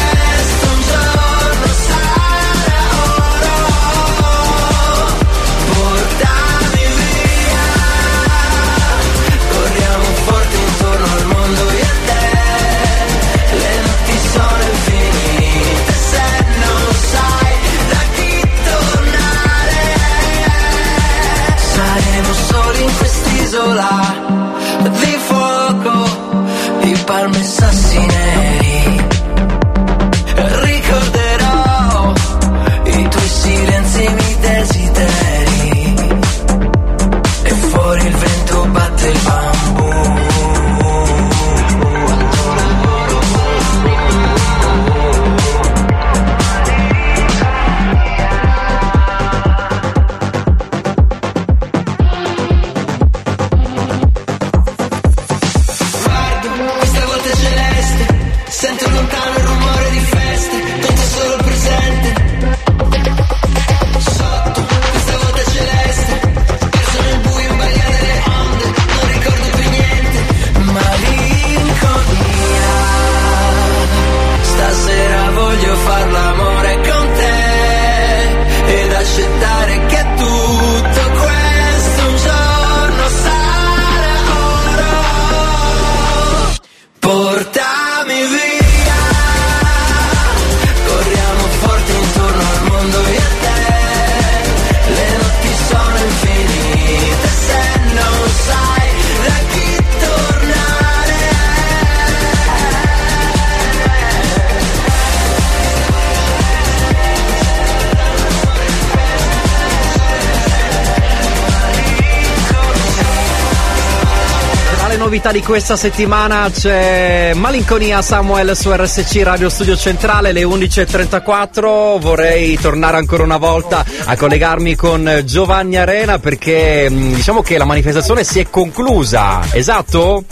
[115.29, 121.99] Novità di questa settimana c'è Malinconia Samuel su RSC Radio Studio Centrale alle 11.34.
[121.99, 127.65] Vorrei tornare ancora una volta a collegarmi con Giovanni Arena perché mh, diciamo che la
[127.65, 130.23] manifestazione si è conclusa, esatto?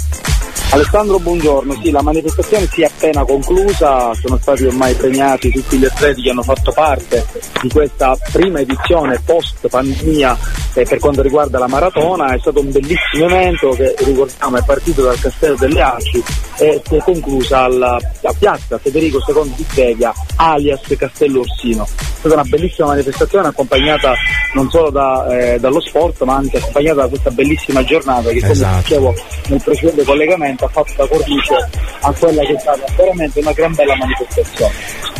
[0.69, 1.79] Alessandro, buongiorno.
[1.81, 6.29] Sì, la manifestazione si è appena conclusa, sono stati ormai premiati tutti gli atleti che
[6.31, 7.25] hanno fatto parte
[7.61, 10.37] di questa prima edizione post pandemia
[10.81, 12.33] eh, per quanto riguarda la maratona.
[12.33, 16.23] È stato un bellissimo evento che ricordiamo è partito dal Castello delle Alci
[16.57, 21.83] e si è conclusa alla, a piazza Federico II di Sveglia, alias Castello Orsino.
[21.83, 24.13] È stata una bellissima manifestazione accompagnata
[24.53, 28.51] non solo da, eh, dallo sport ma anche accompagnata da questa bellissima giornata che come
[28.51, 28.77] Esatto.
[28.77, 29.15] dicevo
[29.47, 31.69] nel precedente collegamento ha fatto da cornice
[32.01, 34.73] a quella che è stata veramente una gran bella manifestazione.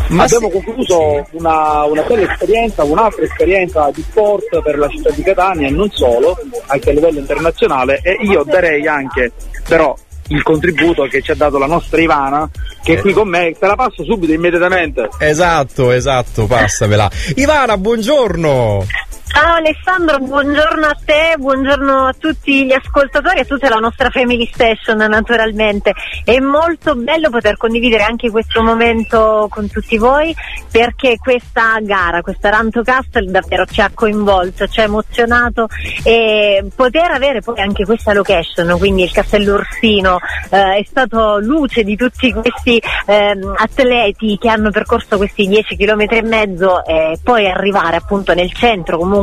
[0.09, 5.21] Ma Abbiamo concluso una, una bella esperienza, un'altra esperienza di sport per la città di
[5.21, 9.31] Catania e non solo, anche a livello internazionale e io darei anche
[9.67, 9.95] però
[10.29, 12.49] il contributo che ci ha dato la nostra Ivana
[12.83, 15.09] che è qui con me, te la passo subito immediatamente.
[15.19, 17.11] Esatto, esatto, passamela.
[17.35, 18.85] Ivana, buongiorno!
[19.29, 24.09] Ciao Alessandro, buongiorno a te, buongiorno a tutti gli ascoltatori e a tutta la nostra
[24.09, 25.93] Family Station naturalmente.
[26.23, 30.33] È molto bello poter condividere anche questo momento con tutti voi
[30.71, 35.67] perché questa gara, questa Ranto Castle davvero ci ha coinvolto, ci ha emozionato
[36.03, 41.83] e poter avere poi anche questa location, quindi il Castello Orsino, eh, è stato luce
[41.83, 47.47] di tutti questi ehm, atleti che hanno percorso questi 10 km e mezzo e poi
[47.47, 49.15] arrivare appunto nel centro comunque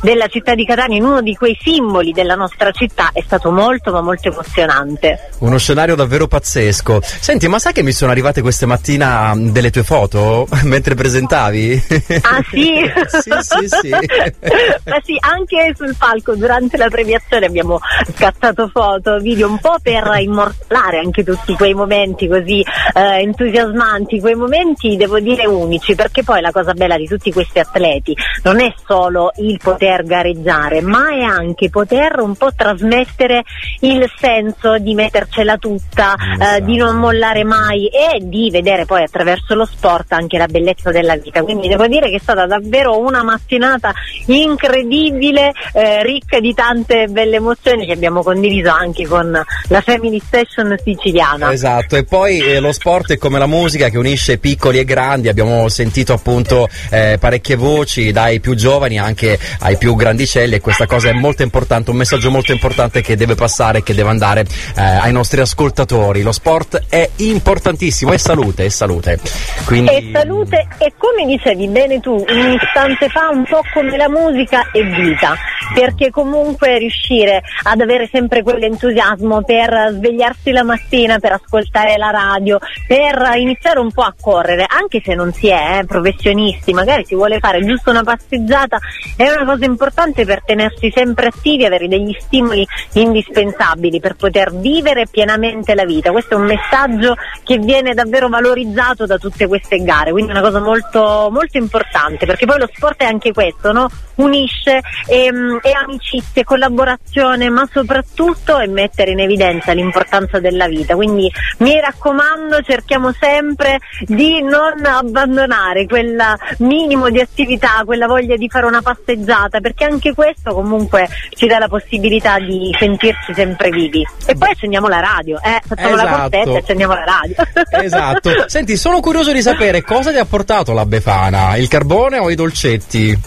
[0.00, 3.90] della città di Catania in uno di quei simboli della nostra città è stato molto
[3.90, 5.30] ma molto emozionante.
[5.38, 7.00] Uno scenario davvero pazzesco.
[7.02, 11.82] Senti, ma sai che mi sono arrivate questa mattina mh, delle tue foto mentre presentavi?
[12.22, 12.74] Ah sì?
[13.08, 13.90] sì, sì, sì.
[14.84, 17.80] Ma sì, anche sul palco durante la premiazione abbiamo
[18.14, 24.34] scattato foto, video un po' per immortalare anche tutti quei momenti così eh, entusiasmanti, quei
[24.34, 28.72] momenti devo dire unici, perché poi la cosa bella di tutti questi atleti non è
[28.86, 33.42] solo il poter gareggiare, ma è anche poter un po' trasmettere
[33.80, 39.54] il senso di mettercela tutta, eh, di non mollare mai e di vedere poi attraverso
[39.54, 41.42] lo sport anche la bellezza della vita.
[41.42, 43.92] Quindi devo dire che è stata davvero una mattinata
[44.26, 49.30] incredibile, eh, ricca di tante belle emozioni che abbiamo condiviso anche con
[49.68, 51.52] la Family Station siciliana.
[51.52, 55.28] Esatto, e poi eh, lo sport è come la musica che unisce piccoli e grandi,
[55.28, 59.13] abbiamo sentito appunto eh, parecchie voci dai più giovani anche
[59.60, 63.34] ai più grandicelli e questa cosa è molto importante, un messaggio molto importante che deve
[63.34, 66.22] passare, che deve andare eh, ai nostri ascoltatori.
[66.22, 69.18] Lo sport è importantissimo, è salute, è salute.
[69.64, 69.90] Quindi...
[69.90, 74.70] E salute e come dicevi bene tu un istante fa un po' come la musica
[74.72, 75.36] è vita
[75.72, 82.58] perché comunque riuscire ad avere sempre quell'entusiasmo per svegliarsi la mattina, per ascoltare la radio,
[82.86, 87.14] per iniziare un po' a correre, anche se non si è eh, professionisti, magari si
[87.14, 88.78] vuole fare giusto una passeggiata,
[89.16, 95.06] è una cosa importante per tenersi sempre attivi, avere degli stimoli indispensabili per poter vivere
[95.10, 96.10] pienamente la vita.
[96.10, 100.42] Questo è un messaggio che viene davvero valorizzato da tutte queste gare, quindi è una
[100.42, 103.88] cosa molto, molto importante, perché poi lo sport è anche questo, no?
[104.16, 110.94] unisce ehm, e amicizie, collaborazione, ma soprattutto è mettere in evidenza l'importanza della vita.
[110.94, 116.20] Quindi mi raccomando, cerchiamo sempre di non abbandonare quel
[116.58, 121.58] minimo di attività, quella voglia di fare una passeggiata, perché anche questo comunque ci dà
[121.58, 124.06] la possibilità di sentirci sempre vivi.
[124.26, 126.20] E poi accendiamo la radio, eh, facciamo la Esatto.
[126.20, 127.34] corsetta e accendiamo la radio.
[127.84, 128.30] Esatto.
[128.46, 132.34] Senti, sono curioso di sapere cosa ti ha portato la Befana, il carbone o i
[132.34, 133.18] dolcetti?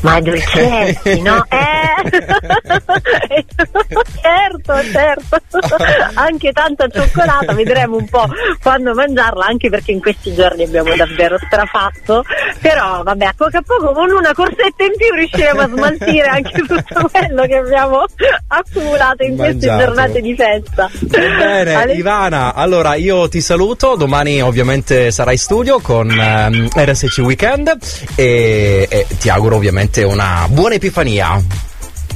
[0.00, 1.44] Ma i dolcetti, no?
[1.50, 1.76] Eh!
[4.20, 5.38] certo, certo.
[6.14, 8.26] Anche tanta cioccolata, vedremo un po'
[8.62, 12.24] quando mangiarla, anche perché in questi giorni abbiamo davvero strafatto.
[12.60, 16.62] Però vabbè, a poco a poco con una corsetta in più riusciremo a smaltire anche
[16.62, 18.04] tutto quello che abbiamo
[18.48, 19.84] accumulato in queste Mangiato.
[19.84, 20.90] giornate di festa.
[21.00, 27.18] Bene, Ale- Ivana, allora io ti saluto, domani ovviamente sarai in studio con ehm, RSC
[27.18, 27.76] Weekend
[28.14, 31.66] e, e ti auguro ovviamente una buona epifania.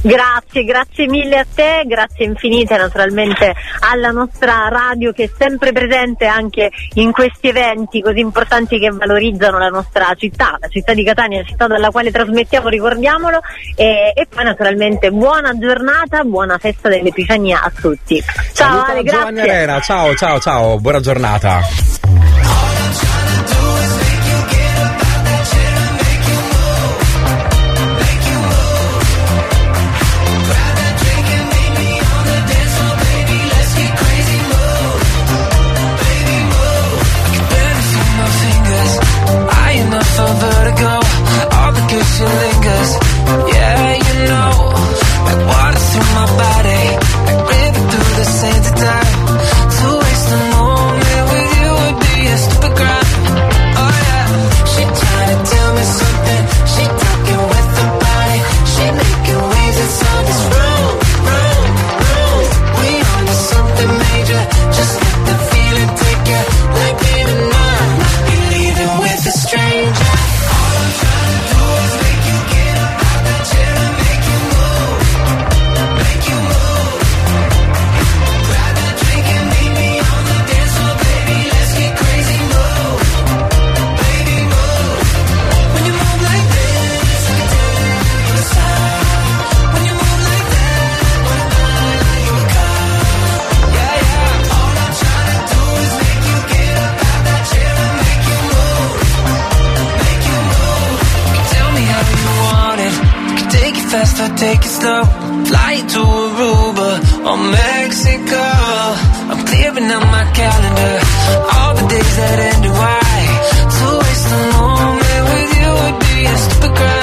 [0.05, 6.25] Grazie, grazie mille a te, grazie infinite naturalmente alla nostra radio che è sempre presente
[6.25, 11.39] anche in questi eventi così importanti che valorizzano la nostra città, la città di Catania,
[11.39, 13.39] la città dalla quale trasmettiamo, ricordiamolo,
[13.77, 18.21] e, e poi naturalmente buona giornata, buona festa dell'Epifania a tutti.
[18.51, 19.51] Ciao Saluta Ale, Giovanni grazie.
[19.53, 22.32] Arena, ciao ciao ciao, buona giornata.
[104.43, 105.03] Take it slow.
[105.49, 106.89] Fly to Aruba
[107.29, 108.43] or Mexico.
[109.31, 110.95] I'm clearing out my calendar.
[111.53, 113.23] All the days that end in Y.
[113.77, 117.02] To waste a moment with you would be a stupid crime.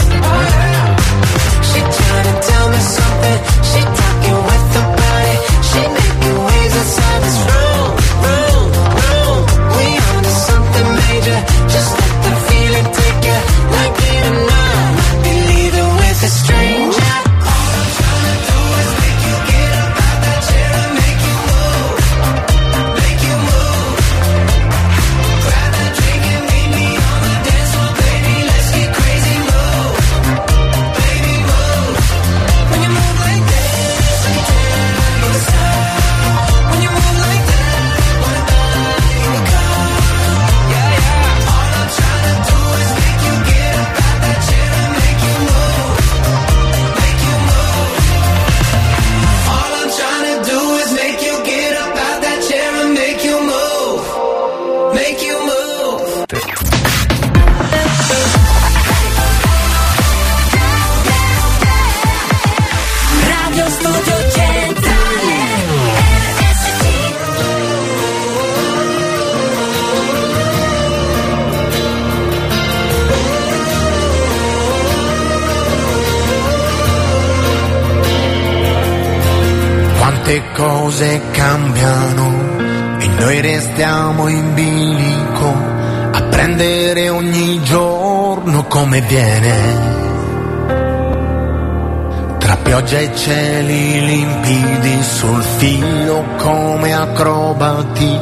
[92.81, 98.19] Pioggia e cieli limpidi sul filo come acrobati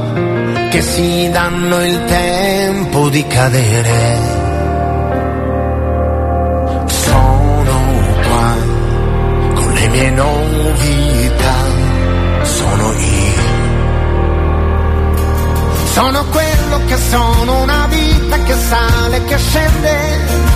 [0.70, 4.18] che si danno il tempo di cadere.
[6.86, 7.80] Sono
[8.26, 8.54] qua
[9.54, 11.54] con le mie novità,
[12.42, 13.46] sono io.
[15.92, 20.46] Sono quello che sono, una vita che sale, che scende.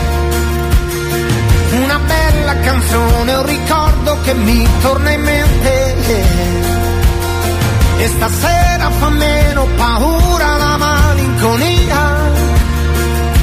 [1.84, 3.81] Una bella canzone, un ricordo
[4.24, 6.24] che mi torna in mente.
[7.98, 12.30] E stasera fa meno paura la malinconia.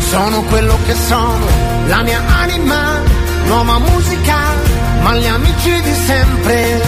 [0.10, 1.46] Sono quello che sono,
[1.88, 3.02] la mia anima,
[3.46, 4.38] nuova musica,
[5.02, 6.82] ma gli amici di sempre.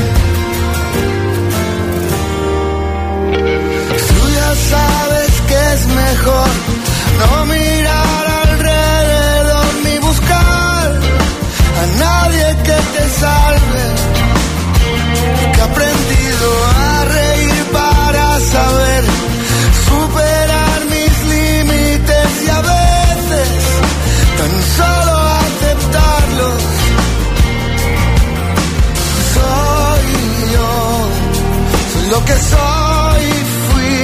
[4.08, 6.50] Tú ya sabes que es mejor
[7.20, 7.81] no mirar
[16.46, 19.04] a reír para saber
[19.90, 23.50] superar mis límites y a veces
[24.38, 25.14] tan solo
[25.46, 26.62] aceptarlos.
[29.36, 30.06] Soy
[30.56, 30.72] yo,
[31.94, 33.26] soy lo que soy,
[33.68, 33.96] fui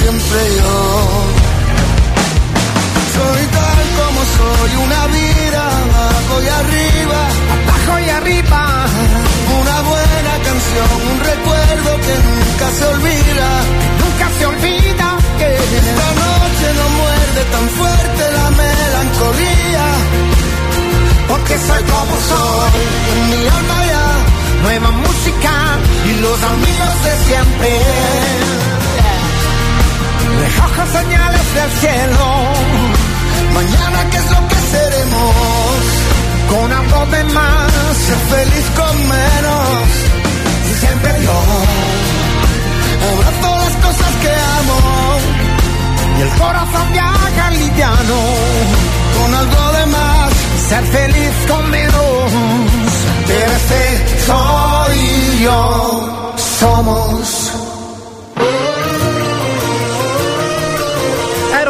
[0.00, 0.74] siempre yo.
[3.16, 7.20] Soy tal como soy, una vida abajo y arriba,
[7.54, 8.86] abajo y arriba
[10.70, 13.48] un recuerdo que nunca se olvida,
[14.00, 15.06] nunca se olvida
[15.38, 15.48] que
[15.82, 19.86] esta noche no muerde tan fuerte la melancolía,
[21.28, 22.82] porque soy como soy,
[23.12, 24.06] en mi alma ya
[24.62, 25.52] nueva música
[26.08, 27.70] y los amigos de siempre.
[30.42, 32.26] Recojo señales del cielo,
[33.54, 35.82] mañana qué es lo que seremos,
[36.50, 37.72] con algo de más,
[38.30, 40.21] feliz con menos.
[40.82, 41.32] Siempre yo
[43.12, 44.78] abrazo las cosas que amo.
[46.18, 48.18] Y el corazón viaja liviano.
[49.18, 50.32] Con algo de más,
[50.68, 52.32] ser feliz con menos.
[53.26, 53.82] Pero este
[54.26, 56.34] soy yo.
[56.60, 57.61] Somos.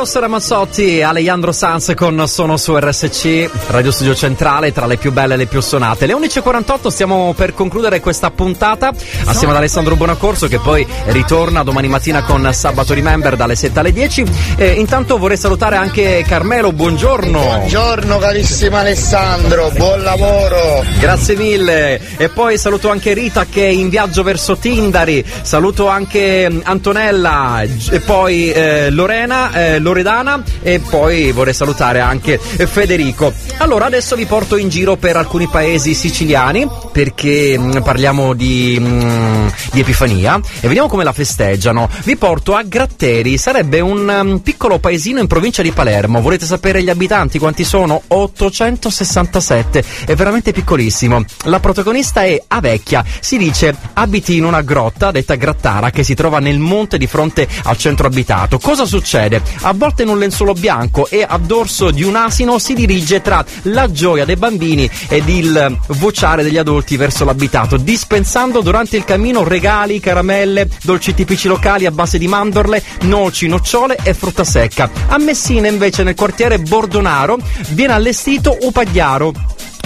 [0.02, 5.12] Eros Ramazzotti e Alejandro Sanz con Sono su RSC, Radio Studio Centrale, tra le più
[5.12, 6.06] belle e le più suonate.
[6.06, 8.92] Le 11.48 stiamo per concludere questa puntata
[9.26, 13.92] assieme ad Alessandro Buonacorso che poi ritorna domani mattina con Sabato Remember dalle 7 alle
[13.92, 14.24] 10.
[14.56, 17.38] E intanto vorrei salutare anche Carmelo, buongiorno.
[17.38, 20.84] Buongiorno carissimo Alessandro, buon lavoro.
[20.98, 22.00] Grazie mille.
[22.16, 25.24] E poi saluto anche Rita che è in viaggio verso Tindari.
[25.42, 33.32] Saluto anche Antonella e poi eh, Lorena, eh, Loredana e poi vorrei salutare anche Federico.
[33.58, 39.48] Allora adesso vi porto in giro per alcuni paesi siciliani perché mm, parliamo di, mm,
[39.72, 41.88] di Epifania e vediamo come la festeggiano.
[42.04, 46.20] Vi porto a Gratteri, sarebbe un mm, piccolo paesino in provincia di Palermo.
[46.20, 48.00] Volete sapere gli abitanti quanti sono?
[48.06, 51.24] 867, è veramente piccolissimo.
[51.44, 56.38] La protagonista è Avecchia, si dice abiti in una grotta detta Grattara che si trova
[56.38, 58.58] nel monte di fronte al centro abitato.
[58.58, 59.40] Cosa succede?
[59.62, 63.90] Avvolta in un lenzuolo bianco e a dorso di un asino si dirige tra la
[63.90, 70.00] gioia dei bambini ed il vociare degli adulti verso l'abitato, dispensando durante il cammino regali,
[70.00, 74.90] caramelle, dolci tipici locali a base di mandorle, noci, nocciole e frutta secca.
[75.08, 77.38] A Messina invece nel quartiere Bordonaro
[77.70, 79.32] viene allestito Upagliaro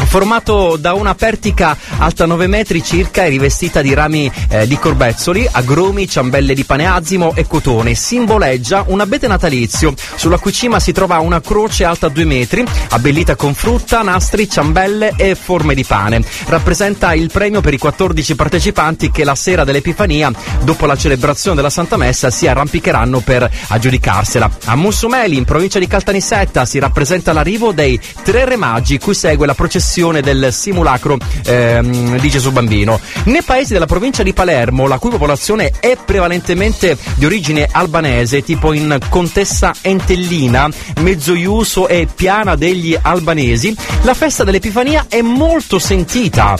[0.04, 5.48] formato da una pertica alta 9 metri circa e rivestita di rami eh, di corbezzoli,
[5.50, 7.94] agrumi, ciambelle di paneazimo e cotone.
[7.94, 13.36] Simboleggia un abete natalizio, sulla cui cima si trova una croce alta 2 metri, abbellita
[13.36, 16.22] con frutta, nastri, ciambelle e forme di pane.
[16.46, 20.30] Rappresenta il premio per i 14 partecipanti che la sera dell'Epifania,
[20.62, 24.50] dopo la celebrazione della Santa Messa, si arrampicheranno per aggiudicarsela.
[24.64, 28.54] A Mussumeli, in provincia di Caltanissetta, si rappresenta l'arrivo dei tre re
[29.00, 29.85] cui segue la processione
[30.20, 33.00] del simulacro ehm, di Gesù Bambino.
[33.24, 38.72] Nei paesi della provincia di Palermo, la cui popolazione è prevalentemente di origine albanese, tipo
[38.72, 40.68] in Contessa Entellina,
[41.00, 46.58] Mezzoiuso e Piana degli Albanesi, la festa dell'Epifania è molto sentita.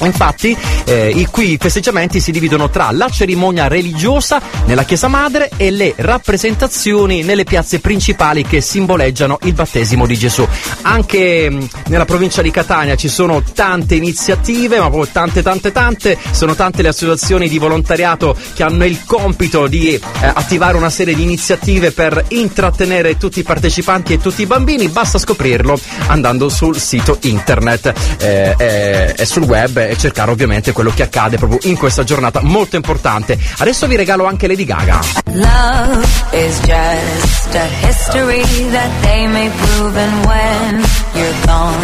[0.00, 5.70] Infatti, eh, qui i festeggiamenti si dividono tra la cerimonia religiosa nella chiesa madre e
[5.70, 10.46] le rappresentazioni nelle piazze principali che simboleggiano il battesimo di Gesù.
[10.82, 16.18] Anche mh, nella provincia di Catania ci sono tante iniziative, ma proprio tante, tante, tante.
[16.30, 21.14] Sono tante le associazioni di volontariato che hanno il compito di eh, attivare una serie
[21.14, 24.88] di iniziative per intrattenere tutti i partecipanti e tutti i bambini.
[24.88, 30.90] Basta scoprirlo andando sul sito internet eh, eh, e sul web e cercare ovviamente quello
[30.90, 33.38] che accade proprio in questa giornata molto importante.
[33.58, 35.00] Adesso vi regalo anche Lady Gaga.
[35.32, 40.84] Love is just a history that they may prove, and when
[41.14, 41.74] you're gone,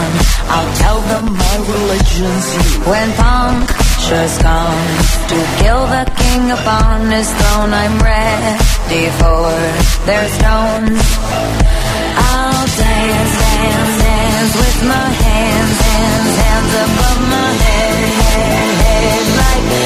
[0.48, 2.90] I'll tell them my religion's you.
[2.90, 4.84] When punctures come
[5.28, 9.50] to kill the king upon his throne, I'm ready for
[10.06, 11.02] their stones.
[12.18, 14.15] I'll dance, dance, dance
[14.54, 19.85] with my hands, hands, hands above my head, head, head, like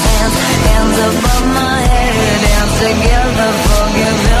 [0.81, 4.40] hands, above my head, dance together, forgive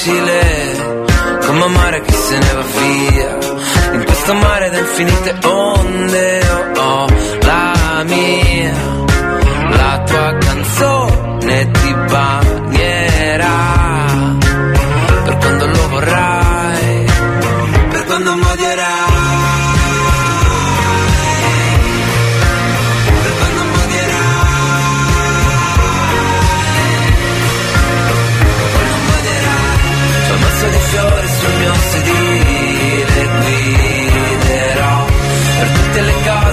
[0.00, 1.06] Difficile,
[1.46, 3.38] come amare chi se ne va via.
[3.92, 7.06] In questo mare da infinite onde io ho
[7.42, 8.72] la mia,
[9.70, 13.79] la tua canzone ti bagnerà.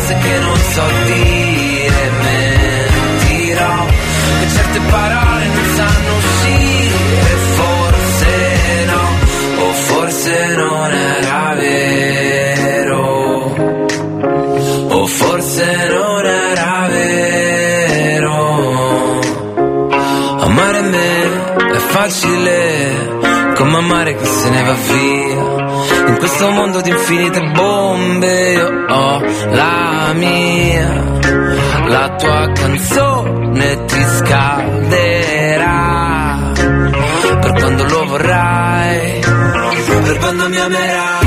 [0.07, 3.85] Cose che non so dire Mentirò
[4.39, 9.05] che certe parole non sanno uscire Forse no,
[9.63, 13.01] o forse non era vero.
[14.89, 18.35] O forse non era vero.
[20.39, 25.66] Amare me è facile come amare chi se ne va via.
[26.07, 29.21] In questo mondo di infinite bombe io ho
[29.51, 31.03] la mia.
[31.87, 35.55] La tua canzone ti scalderà.
[37.41, 41.26] Per quando lo vorrai, per quando mi amerai.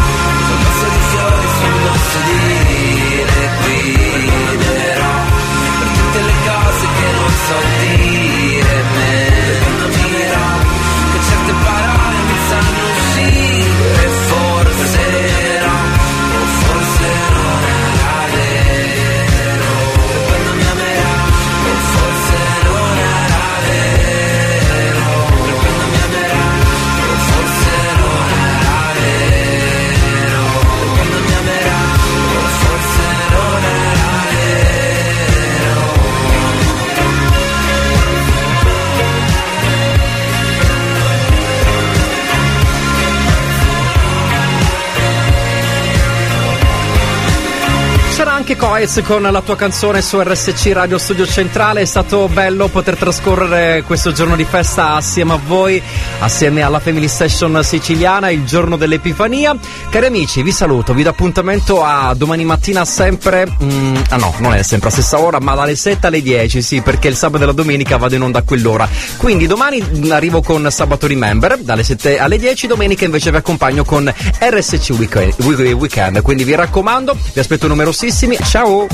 [48.50, 51.82] Anche Coez con la tua canzone su RSC Radio Studio Centrale.
[51.82, 55.80] È stato bello poter trascorrere questo giorno di festa assieme a voi,
[56.18, 59.56] assieme alla Family Session siciliana, il giorno dell'Epifania.
[59.88, 63.46] Cari amici, vi saluto, vi do appuntamento a domani mattina sempre.
[63.62, 66.80] mm, ah no, non è sempre a stessa ora, ma dalle 7 alle 10, sì,
[66.80, 68.88] perché il sabato e la domenica vado in onda a quell'ora.
[69.16, 69.80] Quindi domani
[70.10, 75.34] arrivo con Sabato Remember dalle 7 alle 10, domenica invece vi accompagno con RSC Weekend.
[75.38, 76.20] weekend.
[76.22, 78.38] Quindi vi raccomando, vi aspetto numerosissimi.
[78.44, 78.86] Ciao!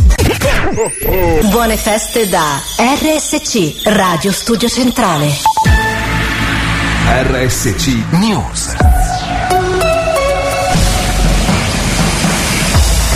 [1.51, 5.33] Buone feste da RSC Radio Studio Centrale.
[7.09, 8.96] RSC News.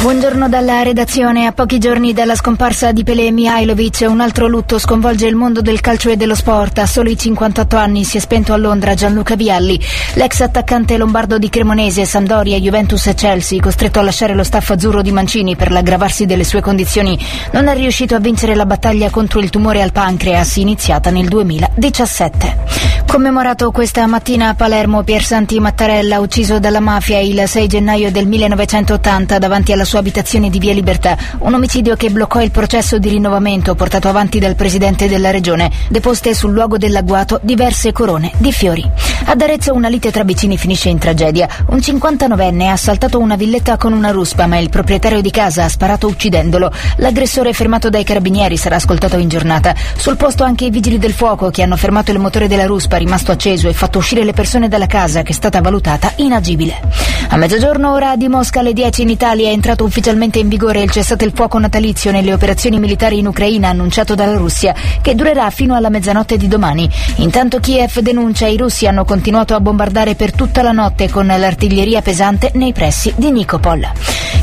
[0.00, 1.44] Buongiorno dalla redazione.
[1.44, 5.82] A pochi giorni dalla scomparsa di Pelé Mihailovic, un altro lutto sconvolge il mondo del
[5.82, 6.78] calcio e dello sport.
[6.78, 9.78] A soli 58 anni si è spento a Londra Gianluca Vialli,
[10.14, 15.02] l'ex attaccante lombardo di Cremonese, Sampdoria, Juventus e Chelsea, costretto a lasciare lo staff azzurro
[15.02, 17.18] di Mancini per l'aggravarsi delle sue condizioni,
[17.52, 23.00] non è riuscito a vincere la battaglia contro il tumore al pancreas iniziata nel 2017.
[23.06, 28.28] Commemorato questa mattina a Palermo Pier Santi Mattarella, ucciso dalla mafia il 6 gennaio del
[28.28, 33.08] 1980 davanti alla sua abitazione di Via Libertà, un omicidio che bloccò il processo di
[33.08, 38.88] rinnovamento portato avanti dal presidente della regione, deposte sul luogo dell'agguato diverse corone di fiori.
[39.24, 41.48] Ad Arezzo una lite tra vicini finisce in tragedia.
[41.66, 45.68] Un 59enne ha assaltato una villetta con una ruspa, ma il proprietario di casa ha
[45.68, 46.72] sparato uccidendolo.
[46.96, 49.74] L'aggressore fermato dai carabinieri sarà ascoltato in giornata.
[49.96, 53.32] Sul posto anche i vigili del fuoco che hanno fermato il motore della ruspa rimasto
[53.32, 56.80] acceso e fatto uscire le persone dalla casa che è stata valutata inagibile.
[57.28, 60.90] A mezzogiorno ora di Mosca alle 10 in Italia è entrato ufficialmente in vigore il
[60.90, 65.74] cessate il fuoco natalizio nelle operazioni militari in Ucraina annunciato dalla Russia, che durerà fino
[65.74, 66.88] alla mezzanotte di domani.
[67.16, 72.02] Intanto Kiev denuncia i russi hanno continuato a bombardare per tutta la notte con l'artiglieria
[72.02, 73.88] pesante nei pressi di Nikopol.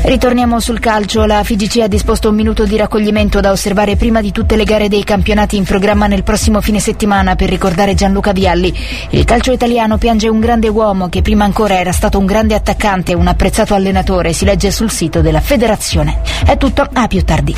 [0.02, 4.30] Ritorniamo sul calcio, la FIGC ha disposto un minuto di raccoglimento da osservare prima di
[4.30, 8.72] tutte le gare dei campionati in programma nel prossimo fine settimana per ricordare Gianluca Vialli.
[9.10, 13.12] Il calcio italiano piange un grande uomo che prima ancora era stato un grande attaccante
[13.12, 16.22] e un apprezzato allenatore, si legge sul sito della federazione.
[16.44, 17.54] È tutto, a più tardi.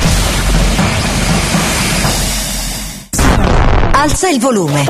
[3.91, 4.85] Alza il volume.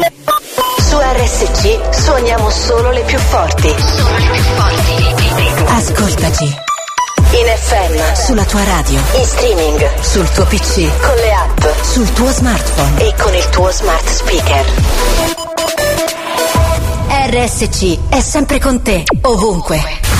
[0.79, 3.71] Su RSC suoniamo solo le più forti.
[5.67, 6.45] Ascoltaci.
[7.33, 12.29] In FM, sulla tua radio, in streaming, sul tuo PC, con le app, sul tuo
[12.29, 14.65] smartphone e con il tuo smart speaker.
[17.29, 20.10] RSC è sempre con te, ovunque.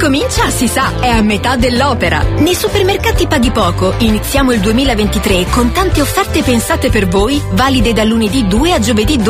[0.00, 2.22] Comincia, si sa, è a metà dell'opera.
[2.38, 8.02] Nei supermercati Paghi Poco iniziamo il 2023 con tante offerte pensate per voi, valide da
[8.04, 9.28] lunedì 2 a giovedì 12.